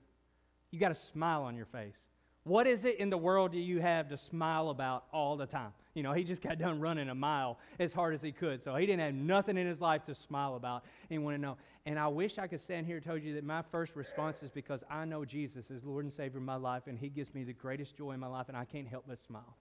you 0.71 0.81
got 0.81 0.91
a 0.91 0.97
smile 0.97 1.43
on 1.43 1.57
your 1.57 1.67
face. 1.67 1.99
What 2.43 2.67
is 2.67 2.85
it 2.85 2.99
in 2.99 3.11
the 3.11 3.19
world 3.19 3.53
do 3.53 3.59
you 3.59 3.81
have 3.81 4.09
to 4.09 4.19
smile 4.19 4.71
about 4.71 5.05
all 5.13 5.37
the 5.37 5.47
time?" 5.47 5.73
You 5.95 6.03
know, 6.03 6.13
he 6.13 6.25
just 6.25 6.43
got 6.43 6.59
done 6.59 6.81
running 6.81 7.09
a 7.09 7.15
mile 7.15 7.59
as 7.79 7.93
hard 7.93 8.15
as 8.15 8.21
he 8.21 8.33
could, 8.33 8.63
so 8.63 8.75
he 8.75 8.85
didn't 8.85 9.01
have 9.01 9.15
nothing 9.15 9.57
in 9.57 9.67
his 9.67 9.81
life 9.81 10.05
to 10.07 10.15
smile 10.15 10.57
about. 10.57 10.85
And 11.09 11.25
want 11.25 11.37
to 11.37 11.41
know. 11.41 11.57
And 11.87 11.99
I 11.99 12.09
wish 12.09 12.39
I 12.39 12.49
could 12.49 12.61
stand 12.61 12.87
here 12.87 12.97
and 12.97 13.05
tell 13.05 13.17
you 13.17 13.35
that 13.35 13.45
my 13.45 13.63
first 13.71 13.95
response 13.95 14.43
is 14.43 14.51
because 14.51 14.83
I 14.91 15.05
know 15.05 15.25
Jesus 15.25 15.71
is 15.71 15.85
Lord 15.85 16.05
and 16.05 16.13
Savior 16.13 16.39
of 16.39 16.45
my 16.45 16.57
life, 16.57 16.83
and 16.89 16.99
He 16.99 17.09
gives 17.09 17.33
me 17.33 17.45
the 17.45 17.53
greatest 17.53 17.97
joy 17.97 18.11
in 18.11 18.21
my 18.21 18.27
life, 18.27 18.49
and 18.49 18.57
I 18.57 18.65
can't 18.65 18.89
help 18.89 19.05
but 19.07 19.21
smile. 19.21 19.57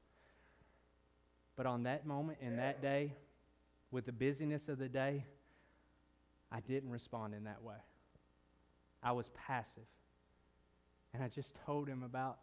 But 1.55 1.67
on 1.67 1.83
that 1.83 2.07
moment, 2.07 2.39
in 2.41 2.57
that 2.57 2.81
day, 2.81 3.13
with 3.91 4.07
the 4.07 4.11
busyness 4.11 4.69
of 4.69 4.79
the 4.79 4.89
day, 4.89 5.25
I 6.51 6.61
didn't 6.61 6.89
respond 6.89 7.35
in 7.35 7.43
that 7.43 7.61
way. 7.61 7.75
I 9.03 9.11
was 9.11 9.29
passive. 9.35 9.83
And 11.13 11.21
I 11.23 11.27
just 11.27 11.53
told 11.65 11.87
him 11.87 12.01
about, 12.01 12.39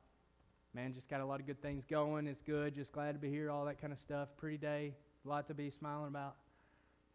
man, 0.74 0.92
just 0.92 1.08
got 1.08 1.20
a 1.20 1.24
lot 1.24 1.40
of 1.40 1.46
good 1.46 1.60
things 1.60 1.84
going. 1.88 2.26
It's 2.26 2.42
good. 2.42 2.74
Just 2.74 2.92
glad 2.92 3.12
to 3.12 3.18
be 3.18 3.28
here, 3.28 3.50
all 3.50 3.64
that 3.64 3.80
kind 3.80 3.92
of 3.92 3.98
stuff. 3.98 4.28
Pretty 4.36 4.56
day, 4.56 4.94
a 5.24 5.28
lot 5.28 5.48
to 5.48 5.54
be 5.54 5.70
smiling 5.70 6.08
about. 6.08 6.36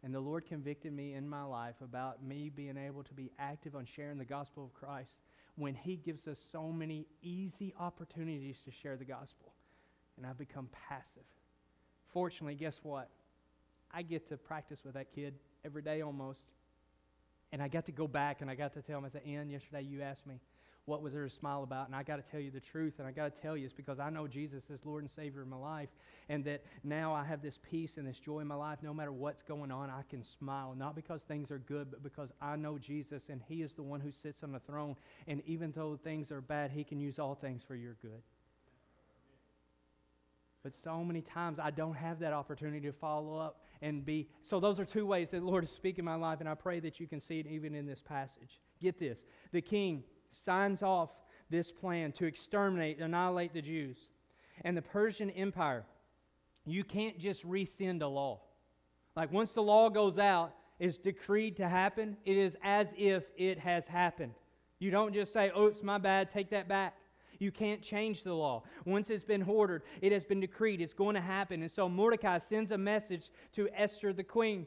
And 0.02 0.14
the 0.14 0.20
Lord 0.20 0.46
convicted 0.46 0.92
me 0.92 1.14
in 1.14 1.28
my 1.28 1.42
life 1.42 1.76
about 1.82 2.22
me 2.22 2.50
being 2.54 2.76
able 2.76 3.02
to 3.04 3.14
be 3.14 3.32
active 3.38 3.74
on 3.74 3.86
sharing 3.86 4.18
the 4.18 4.24
gospel 4.24 4.64
of 4.64 4.74
Christ 4.74 5.14
when 5.56 5.74
He 5.74 5.96
gives 5.96 6.28
us 6.28 6.38
so 6.52 6.70
many 6.70 7.06
easy 7.22 7.72
opportunities 7.80 8.58
to 8.64 8.70
share 8.70 8.96
the 8.96 9.04
gospel. 9.04 9.52
And 10.16 10.26
I've 10.26 10.38
become 10.38 10.68
passive. 10.88 11.24
Fortunately, 12.12 12.54
guess 12.54 12.78
what? 12.82 13.08
I 13.92 14.02
get 14.02 14.28
to 14.28 14.36
practice 14.36 14.80
with 14.84 14.94
that 14.94 15.14
kid 15.14 15.34
every 15.64 15.82
day 15.82 16.02
almost. 16.02 16.42
And 17.52 17.62
I 17.62 17.68
got 17.68 17.86
to 17.86 17.92
go 17.92 18.06
back 18.06 18.42
and 18.42 18.50
I 18.50 18.54
got 18.54 18.74
to 18.74 18.82
tell 18.82 18.98
him, 18.98 19.06
I 19.06 19.08
said, 19.08 19.22
Ian, 19.26 19.48
yesterday 19.48 19.82
you 19.82 20.02
asked 20.02 20.26
me 20.26 20.40
what 20.86 21.02
was 21.02 21.12
there 21.12 21.24
to 21.24 21.30
smile 21.30 21.64
about? 21.64 21.88
And 21.88 21.96
I 21.96 22.04
got 22.04 22.16
to 22.16 22.22
tell 22.30 22.40
you 22.40 22.52
the 22.52 22.60
truth, 22.60 22.94
and 22.98 23.08
I 23.08 23.10
got 23.10 23.34
to 23.34 23.42
tell 23.42 23.56
you 23.56 23.64
it's 23.64 23.74
because 23.74 23.98
I 23.98 24.08
know 24.08 24.28
Jesus 24.28 24.70
is 24.70 24.86
Lord 24.86 25.02
and 25.02 25.10
Savior 25.10 25.42
of 25.42 25.48
my 25.48 25.56
life, 25.56 25.88
and 26.28 26.44
that 26.44 26.62
now 26.84 27.12
I 27.12 27.24
have 27.24 27.42
this 27.42 27.58
peace 27.68 27.96
and 27.96 28.06
this 28.06 28.20
joy 28.20 28.38
in 28.38 28.46
my 28.46 28.54
life. 28.54 28.78
No 28.82 28.94
matter 28.94 29.10
what's 29.10 29.42
going 29.42 29.72
on, 29.72 29.90
I 29.90 30.02
can 30.08 30.22
smile, 30.22 30.74
not 30.78 30.94
because 30.94 31.22
things 31.22 31.50
are 31.50 31.58
good, 31.58 31.88
but 31.90 32.04
because 32.04 32.30
I 32.40 32.54
know 32.54 32.78
Jesus, 32.78 33.24
and 33.28 33.40
He 33.48 33.62
is 33.62 33.72
the 33.72 33.82
one 33.82 34.00
who 34.00 34.12
sits 34.12 34.44
on 34.44 34.52
the 34.52 34.60
throne. 34.60 34.94
And 35.26 35.42
even 35.44 35.72
though 35.72 35.98
things 36.02 36.30
are 36.30 36.40
bad, 36.40 36.70
He 36.70 36.84
can 36.84 37.00
use 37.00 37.18
all 37.18 37.34
things 37.34 37.64
for 37.66 37.74
your 37.74 37.96
good. 38.00 38.22
But 40.62 40.76
so 40.76 41.02
many 41.02 41.20
times 41.20 41.58
I 41.60 41.70
don't 41.72 41.94
have 41.94 42.20
that 42.20 42.32
opportunity 42.32 42.86
to 42.86 42.92
follow 42.92 43.38
up 43.38 43.64
and 43.82 44.06
be. 44.06 44.28
So, 44.42 44.60
those 44.60 44.78
are 44.78 44.84
two 44.84 45.06
ways 45.06 45.30
that 45.30 45.40
the 45.40 45.46
Lord 45.46 45.64
is 45.64 45.70
speaking 45.70 46.00
in 46.00 46.04
my 46.04 46.14
life, 46.14 46.38
and 46.38 46.48
I 46.48 46.54
pray 46.54 46.78
that 46.80 47.00
you 47.00 47.08
can 47.08 47.20
see 47.20 47.40
it 47.40 47.46
even 47.48 47.74
in 47.74 47.86
this 47.86 48.02
passage. 48.02 48.60
Get 48.80 48.98
this 49.00 49.20
the 49.52 49.60
king 49.60 50.04
signs 50.44 50.82
off 50.82 51.10
this 51.50 51.72
plan 51.72 52.12
to 52.12 52.24
exterminate, 52.24 52.98
annihilate 52.98 53.54
the 53.54 53.62
Jews. 53.62 53.96
And 54.62 54.76
the 54.76 54.82
Persian 54.82 55.30
Empire, 55.30 55.84
you 56.64 56.84
can't 56.84 57.18
just 57.18 57.44
rescind 57.44 58.02
a 58.02 58.08
law. 58.08 58.40
Like 59.14 59.32
once 59.32 59.52
the 59.52 59.62
law 59.62 59.88
goes 59.88 60.18
out, 60.18 60.52
it's 60.78 60.98
decreed 60.98 61.56
to 61.56 61.68
happen, 61.68 62.16
it 62.24 62.36
is 62.36 62.56
as 62.62 62.88
if 62.96 63.24
it 63.36 63.58
has 63.58 63.86
happened. 63.86 64.34
You 64.78 64.90
don't 64.90 65.14
just 65.14 65.32
say, 65.32 65.50
oh, 65.54 65.66
oops, 65.66 65.82
my 65.82 65.96
bad, 65.96 66.30
take 66.30 66.50
that 66.50 66.68
back. 66.68 66.94
You 67.38 67.50
can't 67.50 67.82
change 67.82 68.24
the 68.24 68.34
law. 68.34 68.62
Once 68.84 69.08
it's 69.10 69.22
been 69.22 69.42
ordered, 69.42 69.82
it 70.00 70.12
has 70.12 70.24
been 70.24 70.40
decreed, 70.40 70.80
it's 70.80 70.94
going 70.94 71.14
to 71.14 71.20
happen. 71.20 71.62
And 71.62 71.70
so 71.70 71.88
Mordecai 71.88 72.38
sends 72.38 72.70
a 72.70 72.78
message 72.78 73.30
to 73.54 73.68
Esther 73.74 74.12
the 74.12 74.24
queen. 74.24 74.66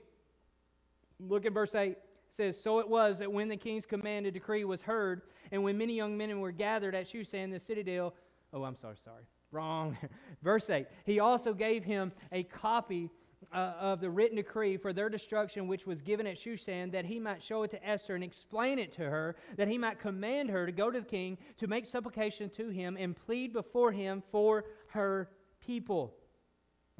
Look 1.20 1.46
at 1.46 1.54
verse 1.54 1.76
8 1.76 1.96
says, 2.30 2.60
So 2.60 2.80
it 2.80 2.88
was 2.88 3.20
that 3.20 3.32
when 3.32 3.48
the 3.48 3.58
king's 3.58 3.86
commanded 3.86 4.34
decree 4.34 4.64
was 4.64 4.82
heard, 4.82 5.22
and 5.52 5.64
when 5.64 5.78
many 5.78 5.94
young 5.94 6.18
men 6.18 6.40
were 6.40 6.52
gathered 6.52 6.96
at 6.96 7.08
Shushan, 7.08 7.52
the 7.52 7.60
citadel, 7.60 8.14
oh, 8.54 8.64
I'm 8.64 8.76
sorry, 8.76 8.98
sorry, 9.04 9.24
wrong. 9.52 9.98
Verse 10.44 10.70
8, 10.70 10.88
he 11.06 11.20
also 11.20 11.54
gave 11.54 11.84
him 11.84 12.12
a 12.32 12.44
copy 12.44 13.10
uh, 13.54 13.74
of 13.80 14.02
the 14.02 14.10
written 14.10 14.38
decree 14.38 14.78
for 14.78 14.94
their 14.94 15.10
destruction, 15.10 15.68
which 15.68 15.86
was 15.86 16.02
given 16.02 16.28
at 16.28 16.38
Shushan, 16.38 16.92
that 16.92 17.06
he 17.06 17.20
might 17.20 17.42
show 17.42 17.64
it 17.64 17.72
to 17.72 17.88
Esther 17.88 18.16
and 18.16 18.24
explain 18.24 18.80
it 18.80 18.92
to 18.94 19.04
her, 19.04 19.36
that 19.58 19.68
he 19.68 19.78
might 19.78 20.00
command 20.00 20.50
her 20.50 20.66
to 20.66 20.72
go 20.72 20.92
to 20.92 21.00
the 21.00 21.06
king 21.06 21.38
to 21.58 21.68
make 21.68 21.86
supplication 21.86 22.50
to 22.52 22.70
him 22.70 22.98
and 22.98 23.16
plead 23.16 23.54
before 23.54 23.92
him 23.92 24.22
for 24.32 24.66
her 24.88 25.30
people. 25.66 26.14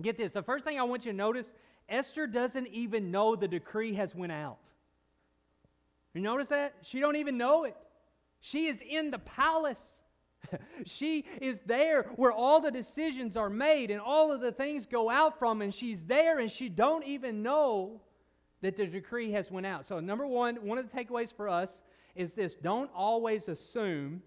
Get 0.02 0.18
this, 0.18 0.32
the 0.32 0.42
first 0.42 0.64
thing 0.64 0.80
I 0.80 0.84
want 0.84 1.06
you 1.06 1.12
to 1.12 1.18
notice 1.18 1.52
Esther 1.90 2.28
doesn't 2.28 2.68
even 2.68 3.12
know 3.12 3.36
the 3.36 3.48
decree 3.48 3.94
has 3.96 4.16
went 4.16 4.32
out. 4.32 4.60
You 6.14 6.22
notice 6.22 6.50
that? 6.50 6.76
She 6.82 7.00
don't 7.00 7.16
even 7.16 7.38
know 7.38 7.66
it. 7.66 7.76
She 8.42 8.68
is 8.68 8.80
in 8.88 9.12
the 9.12 9.20
palace. 9.20 9.82
she 10.86 11.26
is 11.42 11.60
there 11.66 12.04
where 12.16 12.32
all 12.32 12.62
the 12.62 12.72
decisions 12.72 13.36
are 13.36 13.50
made 13.50 13.92
and 13.92 14.00
all 14.00 14.32
of 14.32 14.42
the 14.42 14.52
things 14.52 14.86
go 14.86 15.10
out 15.10 15.38
from 15.38 15.62
and 15.62 15.74
she's 15.74 16.04
there 16.06 16.40
and 16.40 16.50
she 16.50 16.70
don't 16.70 17.04
even 17.06 17.44
know 17.44 18.02
that 18.62 18.76
the 18.78 18.88
decree 18.88 19.32
has 19.32 19.52
went 19.52 19.66
out. 19.66 19.86
So 19.86 20.00
number 20.00 20.26
1, 20.26 20.56
one 20.58 20.78
of 20.78 20.90
the 20.90 20.98
takeaways 20.98 21.34
for 21.34 21.48
us 21.48 21.82
is 22.16 22.34
this, 22.34 22.56
don't 22.56 22.90
always 22.96 23.48
assume 23.48 24.22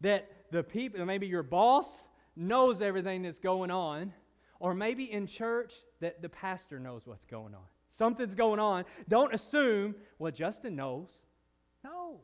that 0.00 0.30
the 0.50 0.62
people 0.62 1.04
maybe 1.04 1.26
your 1.26 1.42
boss 1.42 2.04
knows 2.36 2.82
everything 2.82 3.22
that's 3.22 3.38
going 3.38 3.70
on 3.70 4.12
or 4.60 4.74
maybe 4.74 5.10
in 5.10 5.26
church 5.26 5.72
that 6.00 6.22
the 6.22 6.28
pastor 6.28 6.78
knows 6.78 7.02
what's 7.06 7.24
going 7.24 7.54
on. 7.54 7.64
Something's 7.96 8.34
going 8.34 8.60
on. 8.60 8.84
Don't 9.08 9.32
assume, 9.32 9.94
well, 10.18 10.30
Justin 10.30 10.76
knows. 10.76 11.08
No. 11.82 12.20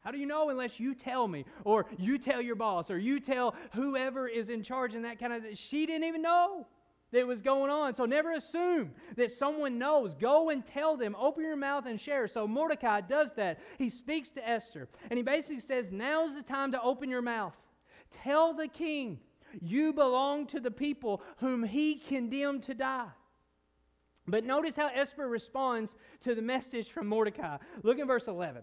How 0.00 0.10
do 0.10 0.18
you 0.18 0.26
know 0.26 0.50
unless 0.50 0.78
you 0.78 0.94
tell 0.94 1.26
me, 1.26 1.44
or 1.64 1.86
you 1.96 2.18
tell 2.18 2.42
your 2.42 2.56
boss, 2.56 2.90
or 2.90 2.98
you 2.98 3.18
tell 3.18 3.54
whoever 3.72 4.28
is 4.28 4.50
in 4.50 4.62
charge 4.62 4.94
and 4.94 5.04
that 5.04 5.18
kind 5.18 5.32
of 5.32 5.58
She 5.58 5.86
didn't 5.86 6.04
even 6.04 6.20
know 6.22 6.66
that 7.10 7.26
was 7.26 7.40
going 7.40 7.70
on. 7.70 7.94
So 7.94 8.04
never 8.04 8.32
assume 8.32 8.90
that 9.16 9.30
someone 9.30 9.78
knows. 9.78 10.14
Go 10.14 10.50
and 10.50 10.64
tell 10.64 10.96
them. 10.96 11.16
Open 11.18 11.42
your 11.42 11.56
mouth 11.56 11.86
and 11.86 11.98
share. 11.98 12.28
So 12.28 12.46
Mordecai 12.46 13.00
does 13.00 13.32
that. 13.34 13.60
He 13.78 13.88
speaks 13.88 14.30
to 14.32 14.46
Esther, 14.46 14.88
and 15.10 15.16
he 15.16 15.22
basically 15.22 15.60
says, 15.60 15.86
Now's 15.90 16.34
the 16.34 16.42
time 16.42 16.72
to 16.72 16.82
open 16.82 17.08
your 17.08 17.22
mouth. 17.22 17.54
Tell 18.22 18.52
the 18.52 18.68
king, 18.68 19.20
you 19.62 19.94
belong 19.94 20.46
to 20.48 20.60
the 20.60 20.70
people 20.70 21.22
whom 21.38 21.62
he 21.64 21.96
condemned 21.96 22.64
to 22.64 22.74
die. 22.74 23.08
But 24.28 24.44
notice 24.44 24.74
how 24.74 24.90
Esther 24.94 25.26
responds 25.26 25.96
to 26.22 26.34
the 26.34 26.42
message 26.42 26.90
from 26.90 27.06
Mordecai. 27.06 27.56
Look 27.82 27.98
at 27.98 28.06
verse 28.06 28.28
11. 28.28 28.62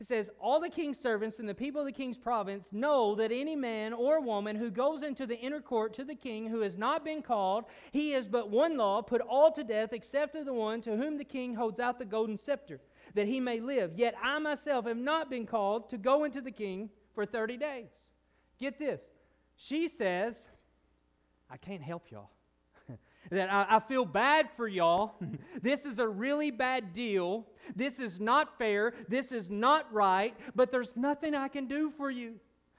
It 0.00 0.06
says, 0.06 0.30
All 0.40 0.60
the 0.60 0.68
king's 0.68 0.98
servants 0.98 1.38
and 1.38 1.48
the 1.48 1.54
people 1.54 1.80
of 1.80 1.86
the 1.86 1.92
king's 1.92 2.18
province 2.18 2.68
know 2.72 3.14
that 3.16 3.32
any 3.32 3.56
man 3.56 3.92
or 3.92 4.20
woman 4.20 4.56
who 4.56 4.70
goes 4.70 5.02
into 5.02 5.26
the 5.26 5.38
inner 5.38 5.60
court 5.60 5.94
to 5.94 6.04
the 6.04 6.14
king 6.14 6.48
who 6.48 6.60
has 6.60 6.76
not 6.76 7.04
been 7.04 7.22
called, 7.22 7.64
he 7.90 8.14
is 8.14 8.28
but 8.28 8.50
one 8.50 8.76
law, 8.76 9.02
put 9.02 9.20
all 9.20 9.52
to 9.52 9.64
death 9.64 9.92
except 9.92 10.34
to 10.34 10.44
the 10.44 10.52
one 10.52 10.80
to 10.82 10.96
whom 10.96 11.18
the 11.18 11.24
king 11.24 11.54
holds 11.54 11.78
out 11.78 11.98
the 11.98 12.04
golden 12.04 12.36
scepter, 12.36 12.80
that 13.14 13.28
he 13.28 13.38
may 13.38 13.60
live. 13.60 13.92
Yet 13.96 14.14
I 14.22 14.38
myself 14.38 14.86
have 14.86 14.96
not 14.96 15.30
been 15.30 15.46
called 15.46 15.90
to 15.90 15.98
go 15.98 16.24
into 16.24 16.40
the 16.40 16.50
king 16.50 16.90
for 17.14 17.26
30 17.26 17.56
days. 17.56 17.90
Get 18.58 18.78
this. 18.78 19.02
She 19.56 19.88
says, 19.88 20.48
I 21.50 21.56
can't 21.56 21.82
help 21.82 22.10
y'all 22.10 22.30
that 23.32 23.52
I, 23.52 23.76
I, 23.76 23.80
feel 23.80 24.04
bad 24.04 24.48
for 24.56 24.68
y'all. 24.68 25.14
this 25.62 25.86
is 25.86 25.98
a 25.98 26.06
really 26.06 26.50
bad 26.50 26.92
deal. 26.92 27.46
This 27.74 27.98
is 27.98 28.20
not 28.20 28.58
fair. 28.58 28.92
This 29.08 29.32
is 29.32 29.50
not 29.50 29.92
right, 29.92 30.36
but 30.54 30.70
there's 30.70 30.96
nothing 30.96 31.34
I 31.34 31.48
can 31.48 31.66
do 31.66 31.90
for 31.96 32.10
you. 32.10 32.34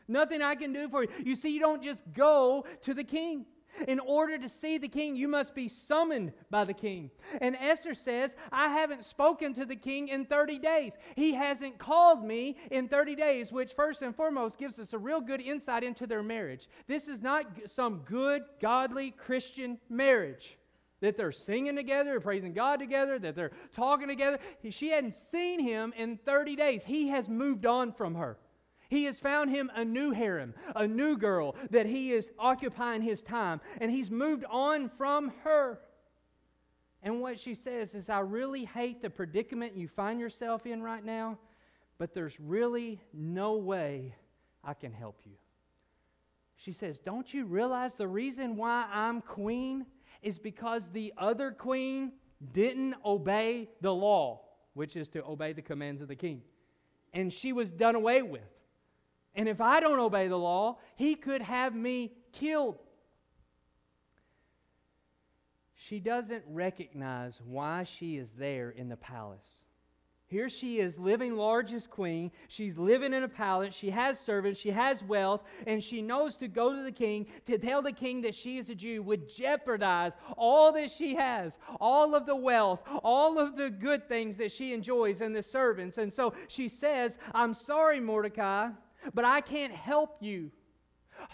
Nothing 0.08 0.42
I 0.42 0.56
can 0.56 0.72
do 0.72 0.88
for 0.90 1.04
you. 1.04 1.10
You 1.24 1.36
see, 1.36 1.50
you 1.50 1.60
don't 1.60 1.82
just 1.82 2.04
go 2.14 2.66
to 2.82 2.94
the 2.94 3.04
king. 3.04 3.46
In 3.88 4.00
order 4.00 4.38
to 4.38 4.48
see 4.48 4.78
the 4.78 4.88
king, 4.88 5.16
you 5.16 5.28
must 5.28 5.56
be 5.56 5.68
summoned 5.68 6.34
by 6.50 6.64
the 6.64 6.74
king. 6.74 7.10
And 7.42 7.56
Esther 7.56 7.96
says, 7.96 8.36
I 8.52 8.68
haven't 8.68 9.04
spoken 9.04 9.54
to 9.56 9.66
the 9.66 9.76
king 9.76 10.10
in 10.10 10.26
30 10.26 10.60
days. 10.60 10.94
He 11.16 11.34
hasn't 11.34 11.80
called 11.80 12.24
me 12.24 12.58
in 12.72 12.88
30 12.88 13.16
days, 13.16 13.52
which 13.52 13.74
first 13.74 14.02
and 14.02 14.16
foremost 14.16 14.58
gives 14.58 14.80
us 14.80 14.94
a 14.94 14.98
real 14.98 15.22
good 15.22 15.42
insight 15.42 15.84
into 15.84 16.06
their 16.06 16.24
marriage. 16.24 16.70
This 16.88 17.08
is 17.08 17.22
not 17.22 17.46
some 17.66 18.04
good, 18.06 18.44
godly 18.62 19.12
Christian 19.12 19.80
marriage. 19.90 20.58
that 21.04 21.18
they're 21.18 21.34
singing 21.34 21.76
together, 21.76 22.18
praising 22.22 22.54
God 22.54 22.80
together, 22.80 23.20
that 23.20 23.36
they're 23.36 23.52
talking 23.74 24.08
together. 24.08 24.40
She 24.70 24.90
hadn't 24.90 25.14
seen 25.14 25.60
him 25.60 25.94
in 25.98 26.18
30 26.18 26.56
days. 26.56 26.82
He 26.86 27.10
has 27.10 27.28
moved 27.28 27.66
on 27.66 27.92
from 27.92 28.16
her. 28.16 28.38
He 28.94 29.06
has 29.06 29.20
found 29.20 29.50
him 29.50 29.72
a 29.74 29.84
new 29.84 30.12
harem, 30.12 30.54
a 30.76 30.88
new 30.88 31.18
girl 31.18 31.56
that 31.72 31.88
he 31.88 32.14
is 32.14 32.30
occupying 32.38 33.02
his 33.02 33.24
time, 33.24 33.60
and 33.82 33.90
he's 33.90 34.12
moved 34.12 34.46
on 34.52 34.88
from 34.88 35.34
her. 35.44 35.80
And 37.02 37.20
what 37.20 37.40
she 37.40 37.56
says 37.56 37.96
is, 37.96 38.08
I 38.08 38.20
really 38.20 38.66
hate 38.66 39.02
the 39.02 39.10
predicament 39.10 39.76
you 39.76 39.88
find 39.88 40.20
yourself 40.20 40.68
in 40.68 40.84
right 40.84 41.04
now, 41.04 41.40
but 41.98 42.14
there's 42.14 42.40
really 42.40 43.02
no 43.16 43.56
way 43.56 44.14
I 44.64 44.76
can 44.76 44.94
help 44.94 45.22
you. 45.26 45.38
She 46.56 46.72
says, 46.72 47.00
Don't 47.00 47.34
you 47.34 47.46
realize 47.46 47.96
the 47.96 48.08
reason 48.08 48.56
why 48.56 48.88
I'm 48.94 49.22
queen 49.22 49.88
is 50.22 50.38
because 50.38 50.88
the 50.90 51.12
other 51.18 51.50
queen 51.50 52.12
didn't 52.54 52.94
obey 53.04 53.70
the 53.82 53.92
law, 53.92 54.42
which 54.76 54.96
is 54.96 55.10
to 55.10 55.26
obey 55.26 55.52
the 55.52 55.64
commands 55.64 56.04
of 56.04 56.10
the 56.10 56.16
king. 56.16 56.44
And 57.12 57.34
she 57.34 57.54
was 57.54 57.72
done 57.72 57.96
away 57.96 58.22
with. 58.22 58.44
And 59.36 59.50
if 59.50 59.62
I 59.62 59.80
don't 59.80 60.00
obey 60.00 60.28
the 60.28 60.38
law, 60.38 60.78
he 60.96 61.16
could 61.16 61.42
have 61.42 61.74
me 61.74 62.14
killed. 62.32 62.78
She 65.76 66.00
doesn't 66.00 66.44
recognize 66.50 67.40
why 67.46 67.84
she 67.84 68.18
is 68.18 68.30
there 68.38 68.70
in 68.70 68.90
the 68.90 68.96
palace. 68.96 69.64
Here 70.28 70.50
she 70.50 70.80
is 70.80 70.98
living 70.98 71.36
large 71.36 71.74
as 71.74 71.86
queen. 71.86 72.32
She's 72.48 72.76
living 72.76 73.14
in 73.14 73.22
a 73.22 73.28
palace. 73.28 73.76
She 73.76 73.92
has 73.92 74.20
servants. 74.20 74.60
She 74.60 74.72
has 74.72 75.04
wealth. 75.04 75.44
And 75.68 75.84
she 75.84 76.02
knows 76.02 76.36
to 76.38 76.48
go 76.48 76.76
to 76.76 76.82
the 76.82 76.92
king 76.92 77.28
to 77.46 77.60
tell 77.60 77.84
the 77.84 77.92
king 77.92 78.22
that 78.22 78.34
she 78.34 78.58
is 78.58 78.72
a 78.72 78.76
Jew 78.76 79.04
would 79.04 79.30
jeopardize 79.30 80.14
all 80.36 80.72
that 80.72 80.90
she 80.90 81.14
has, 81.14 81.58
all 81.80 82.16
of 82.16 82.26
the 82.26 82.36
wealth, 82.36 82.82
all 83.04 83.38
of 83.38 83.56
the 83.56 83.70
good 83.70 84.08
things 84.08 84.38
that 84.38 84.52
she 84.52 84.74
enjoys, 84.74 85.22
and 85.22 85.36
the 85.36 85.44
servants. 85.44 86.00
And 86.00 86.12
so 86.12 86.34
she 86.48 86.68
says, 86.68 87.18
I'm 87.36 87.54
sorry, 87.54 88.00
Mordecai, 88.00 88.70
but 89.14 89.26
I 89.26 89.42
can't 89.42 89.74
help 89.74 90.18
you. 90.22 90.52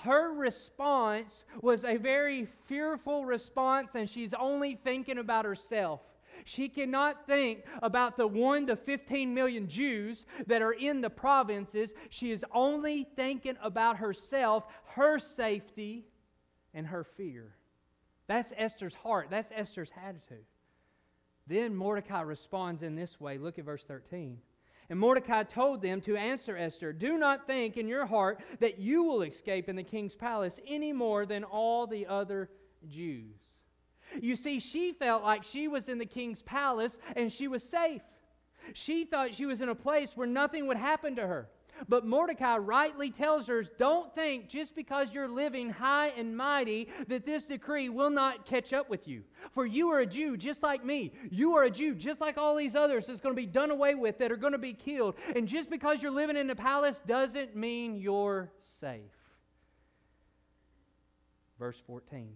Her 0.03 0.33
response 0.33 1.45
was 1.61 1.83
a 1.83 1.97
very 1.97 2.47
fearful 2.65 3.25
response, 3.25 3.95
and 3.95 4.09
she's 4.09 4.33
only 4.33 4.75
thinking 4.75 5.17
about 5.17 5.45
herself. 5.45 6.01
She 6.45 6.69
cannot 6.69 7.27
think 7.27 7.65
about 7.81 8.17
the 8.17 8.27
1 8.27 8.67
to 8.67 8.75
15 8.75 9.33
million 9.33 9.67
Jews 9.67 10.25
that 10.47 10.61
are 10.61 10.71
in 10.71 11.01
the 11.01 11.09
provinces. 11.09 11.93
She 12.09 12.31
is 12.31 12.45
only 12.53 13.07
thinking 13.15 13.57
about 13.61 13.97
herself, 13.97 14.65
her 14.95 15.19
safety, 15.19 16.05
and 16.73 16.87
her 16.87 17.03
fear. 17.03 17.55
That's 18.27 18.53
Esther's 18.55 18.93
heart. 18.93 19.27
That's 19.29 19.51
Esther's 19.53 19.91
attitude. 20.01 20.45
Then 21.47 21.75
Mordecai 21.75 22.21
responds 22.21 22.83
in 22.83 22.95
this 22.95 23.19
way. 23.19 23.37
Look 23.37 23.57
at 23.57 23.65
verse 23.65 23.83
13. 23.83 24.37
And 24.89 24.99
Mordecai 24.99 25.43
told 25.43 25.81
them 25.81 26.01
to 26.01 26.15
answer 26.17 26.57
Esther, 26.57 26.91
Do 26.91 27.17
not 27.17 27.45
think 27.45 27.77
in 27.77 27.87
your 27.87 28.05
heart 28.05 28.41
that 28.59 28.79
you 28.79 29.03
will 29.03 29.21
escape 29.21 29.69
in 29.69 29.75
the 29.75 29.83
king's 29.83 30.15
palace 30.15 30.59
any 30.67 30.91
more 30.91 31.25
than 31.25 31.43
all 31.43 31.85
the 31.85 32.07
other 32.07 32.49
Jews. 32.87 33.59
You 34.19 34.35
see, 34.35 34.59
she 34.59 34.93
felt 34.93 35.23
like 35.23 35.43
she 35.43 35.67
was 35.67 35.89
in 35.89 35.99
the 35.99 36.05
king's 36.05 36.41
palace 36.41 36.97
and 37.15 37.31
she 37.31 37.47
was 37.47 37.61
safe. 37.63 38.01
She 38.73 39.05
thought 39.05 39.35
she 39.35 39.45
was 39.45 39.61
in 39.61 39.69
a 39.69 39.75
place 39.75 40.13
where 40.15 40.27
nothing 40.27 40.65
would 40.67 40.77
happen 40.77 41.15
to 41.17 41.27
her. 41.27 41.49
But 41.87 42.05
Mordecai 42.05 42.57
rightly 42.57 43.11
tells 43.11 43.47
her, 43.47 43.63
Don't 43.63 44.13
think 44.13 44.49
just 44.49 44.75
because 44.75 45.13
you're 45.13 45.27
living 45.27 45.69
high 45.69 46.09
and 46.09 46.35
mighty 46.35 46.89
that 47.07 47.25
this 47.25 47.45
decree 47.45 47.89
will 47.89 48.09
not 48.09 48.45
catch 48.45 48.73
up 48.73 48.89
with 48.89 49.07
you. 49.07 49.23
For 49.53 49.65
you 49.65 49.89
are 49.89 49.99
a 49.99 50.05
Jew 50.05 50.37
just 50.37 50.63
like 50.63 50.83
me. 50.83 51.13
You 51.31 51.55
are 51.55 51.63
a 51.63 51.71
Jew 51.71 51.95
just 51.95 52.19
like 52.19 52.37
all 52.37 52.55
these 52.55 52.75
others 52.75 53.07
that's 53.07 53.21
going 53.21 53.35
to 53.35 53.41
be 53.41 53.47
done 53.47 53.71
away 53.71 53.95
with, 53.95 54.17
that 54.19 54.31
are 54.31 54.37
going 54.37 54.53
to 54.53 54.57
be 54.57 54.73
killed. 54.73 55.15
And 55.35 55.47
just 55.47 55.69
because 55.69 56.01
you're 56.01 56.11
living 56.11 56.37
in 56.37 56.47
the 56.47 56.55
palace 56.55 57.01
doesn't 57.07 57.55
mean 57.55 57.95
you're 57.95 58.51
safe. 58.79 59.01
Verse 61.57 61.81
14. 61.85 62.29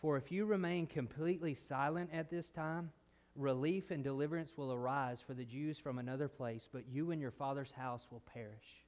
For 0.00 0.16
if 0.16 0.30
you 0.30 0.44
remain 0.46 0.86
completely 0.86 1.54
silent 1.54 2.10
at 2.12 2.30
this 2.30 2.50
time, 2.50 2.90
relief 3.38 3.90
and 3.90 4.02
deliverance 4.02 4.52
will 4.56 4.72
arise 4.72 5.22
for 5.24 5.32
the 5.32 5.44
Jews 5.44 5.78
from 5.78 5.98
another 5.98 6.28
place, 6.28 6.68
but 6.70 6.88
you 6.90 7.12
and 7.12 7.20
your 7.20 7.30
father's 7.30 7.70
house 7.70 8.06
will 8.10 8.22
perish. 8.32 8.84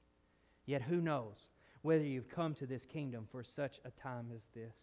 Yet 0.65 0.81
who 0.81 1.01
knows 1.01 1.47
whether 1.81 2.03
you've 2.03 2.29
come 2.29 2.53
to 2.55 2.67
this 2.67 2.85
kingdom 2.85 3.27
for 3.31 3.43
such 3.43 3.79
a 3.85 3.91
time 3.91 4.27
as 4.35 4.43
this? 4.53 4.75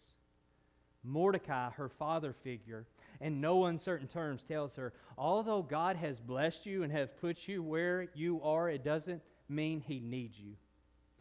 Mordecai, 1.03 1.69
her 1.71 1.87
father 1.87 2.33
figure, 2.33 2.85
in 3.21 3.39
no 3.39 3.65
uncertain 3.65 4.07
terms 4.07 4.43
tells 4.43 4.75
her, 4.75 4.93
although 5.17 5.61
God 5.61 5.95
has 5.95 6.19
blessed 6.19 6.65
you 6.65 6.83
and 6.83 6.91
has 6.91 7.09
put 7.21 7.47
you 7.47 7.63
where 7.63 8.09
you 8.13 8.41
are, 8.43 8.69
it 8.69 8.83
doesn't 8.83 9.21
mean 9.47 9.79
he 9.79 9.99
needs 9.99 10.37
you. 10.37 10.55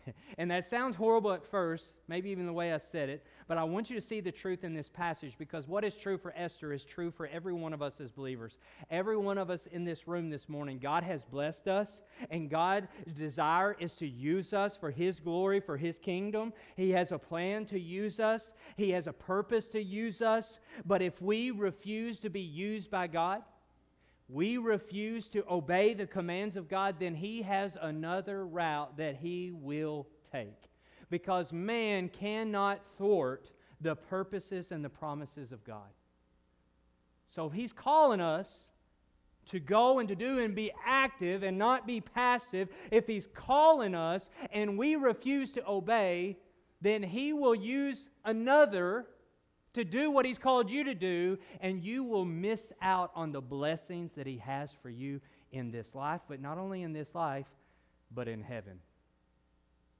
and 0.38 0.50
that 0.50 0.64
sounds 0.64 0.96
horrible 0.96 1.32
at 1.32 1.44
first, 1.44 1.94
maybe 2.08 2.30
even 2.30 2.46
the 2.46 2.52
way 2.52 2.72
I 2.72 2.78
said 2.78 3.08
it, 3.08 3.24
but 3.48 3.56
I 3.56 3.64
want 3.64 3.88
you 3.88 3.96
to 3.96 4.02
see 4.02 4.20
the 4.20 4.30
truth 4.30 4.62
in 4.62 4.74
this 4.74 4.90
passage 4.90 5.34
because 5.38 5.66
what 5.66 5.82
is 5.82 5.96
true 5.96 6.18
for 6.18 6.34
Esther 6.36 6.74
is 6.74 6.84
true 6.84 7.10
for 7.10 7.26
every 7.28 7.54
one 7.54 7.72
of 7.72 7.80
us 7.80 7.98
as 7.98 8.10
believers. 8.10 8.58
Every 8.90 9.16
one 9.16 9.38
of 9.38 9.48
us 9.48 9.66
in 9.66 9.84
this 9.84 10.06
room 10.06 10.28
this 10.28 10.50
morning, 10.50 10.78
God 10.78 11.02
has 11.02 11.24
blessed 11.24 11.66
us, 11.66 12.02
and 12.30 12.50
God's 12.50 12.88
desire 13.16 13.74
is 13.80 13.94
to 13.94 14.06
use 14.06 14.52
us 14.52 14.76
for 14.76 14.90
His 14.90 15.18
glory, 15.18 15.60
for 15.60 15.78
His 15.78 15.98
kingdom. 15.98 16.52
He 16.76 16.90
has 16.90 17.10
a 17.10 17.18
plan 17.18 17.64
to 17.66 17.80
use 17.80 18.20
us, 18.20 18.52
He 18.76 18.90
has 18.90 19.06
a 19.06 19.12
purpose 19.14 19.66
to 19.68 19.82
use 19.82 20.20
us, 20.20 20.58
but 20.84 21.00
if 21.00 21.20
we 21.22 21.50
refuse 21.50 22.18
to 22.20 22.28
be 22.28 22.42
used 22.42 22.90
by 22.90 23.06
God, 23.06 23.42
we 24.28 24.58
refuse 24.58 25.28
to 25.28 25.42
obey 25.50 25.94
the 25.94 26.06
commands 26.06 26.56
of 26.56 26.68
God, 26.68 26.96
then 27.00 27.14
He 27.14 27.40
has 27.40 27.78
another 27.80 28.46
route 28.46 28.98
that 28.98 29.16
He 29.16 29.52
will 29.54 30.06
take. 30.30 30.67
Because 31.10 31.52
man 31.52 32.08
cannot 32.08 32.80
thwart 32.96 33.50
the 33.80 33.96
purposes 33.96 34.72
and 34.72 34.84
the 34.84 34.88
promises 34.88 35.52
of 35.52 35.64
God. 35.64 35.88
So 37.28 37.46
if 37.46 37.52
He's 37.52 37.72
calling 37.72 38.20
us 38.20 38.68
to 39.46 39.60
go 39.60 39.98
and 39.98 40.08
to 40.08 40.14
do 40.14 40.40
and 40.40 40.54
be 40.54 40.72
active 40.84 41.42
and 41.42 41.56
not 41.56 41.86
be 41.86 42.00
passive, 42.00 42.68
if 42.90 43.06
He's 43.06 43.28
calling 43.34 43.94
us 43.94 44.30
and 44.52 44.76
we 44.76 44.96
refuse 44.96 45.52
to 45.52 45.66
obey, 45.66 46.36
then 46.80 47.02
He 47.02 47.32
will 47.32 47.54
use 47.54 48.10
another 48.24 49.06
to 49.74 49.84
do 49.84 50.10
what 50.10 50.26
He's 50.26 50.38
called 50.38 50.70
you 50.70 50.84
to 50.84 50.94
do, 50.94 51.38
and 51.60 51.82
you 51.84 52.02
will 52.02 52.24
miss 52.24 52.72
out 52.82 53.12
on 53.14 53.32
the 53.32 53.40
blessings 53.40 54.12
that 54.16 54.26
He 54.26 54.38
has 54.38 54.72
for 54.82 54.90
you 54.90 55.20
in 55.52 55.70
this 55.70 55.94
life, 55.94 56.20
but 56.28 56.40
not 56.40 56.58
only 56.58 56.82
in 56.82 56.92
this 56.92 57.14
life, 57.14 57.46
but 58.10 58.28
in 58.28 58.42
heaven. 58.42 58.80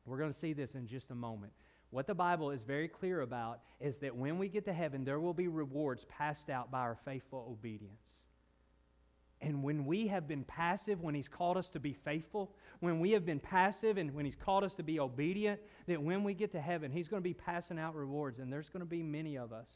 We're 0.09 0.19
going 0.19 0.33
to 0.33 0.39
see 0.39 0.53
this 0.53 0.75
in 0.75 0.87
just 0.87 1.11
a 1.11 1.15
moment. 1.15 1.53
What 1.91 2.07
the 2.07 2.15
Bible 2.15 2.51
is 2.51 2.63
very 2.63 2.89
clear 2.89 3.23
about 3.23 3.61
is 3.81 3.99
that 3.99 4.15
when 4.15 4.39
we 4.39 4.49
get 4.49 4.65
to 4.67 4.73
heaven, 4.73 5.05
there 5.05 5.21
will 5.21 5.35
be 5.35 5.49
rewards 5.49 6.05
passed 6.07 6.51
out 6.51 6.71
by 6.71 6.81
our 6.81 6.97
faithful 7.05 7.47
obedience. 7.51 8.25
And 9.41 9.63
when 9.63 9.87
we 9.87 10.09
have 10.09 10.27
been 10.27 10.45
passive, 10.45 11.01
when 11.01 11.15
He's 11.15 11.29
called 11.29 11.57
us 11.57 11.69
to 11.69 11.81
be 11.81 11.93
faithful, 11.93 12.53
when 12.81 12.99
we 12.99 13.13
have 13.13 13.25
been 13.25 13.39
passive 13.39 13.97
and 13.97 14.13
when 14.13 14.25
He's 14.25 14.35
called 14.35 14.65
us 14.65 14.75
to 14.75 14.83
be 14.83 14.99
obedient, 14.99 15.61
that 15.87 16.03
when 16.03 16.25
we 16.25 16.35
get 16.35 16.51
to 16.53 16.61
heaven, 16.61 16.91
He's 16.91 17.09
going 17.09 17.23
to 17.23 17.29
be 17.29 17.35
passing 17.35 17.79
out 17.79 17.95
rewards. 17.95 18.41
And 18.41 18.53
there's 18.53 18.69
going 18.69 18.81
to 18.81 18.87
be 18.87 19.03
many 19.03 19.39
of 19.39 19.53
us 19.53 19.71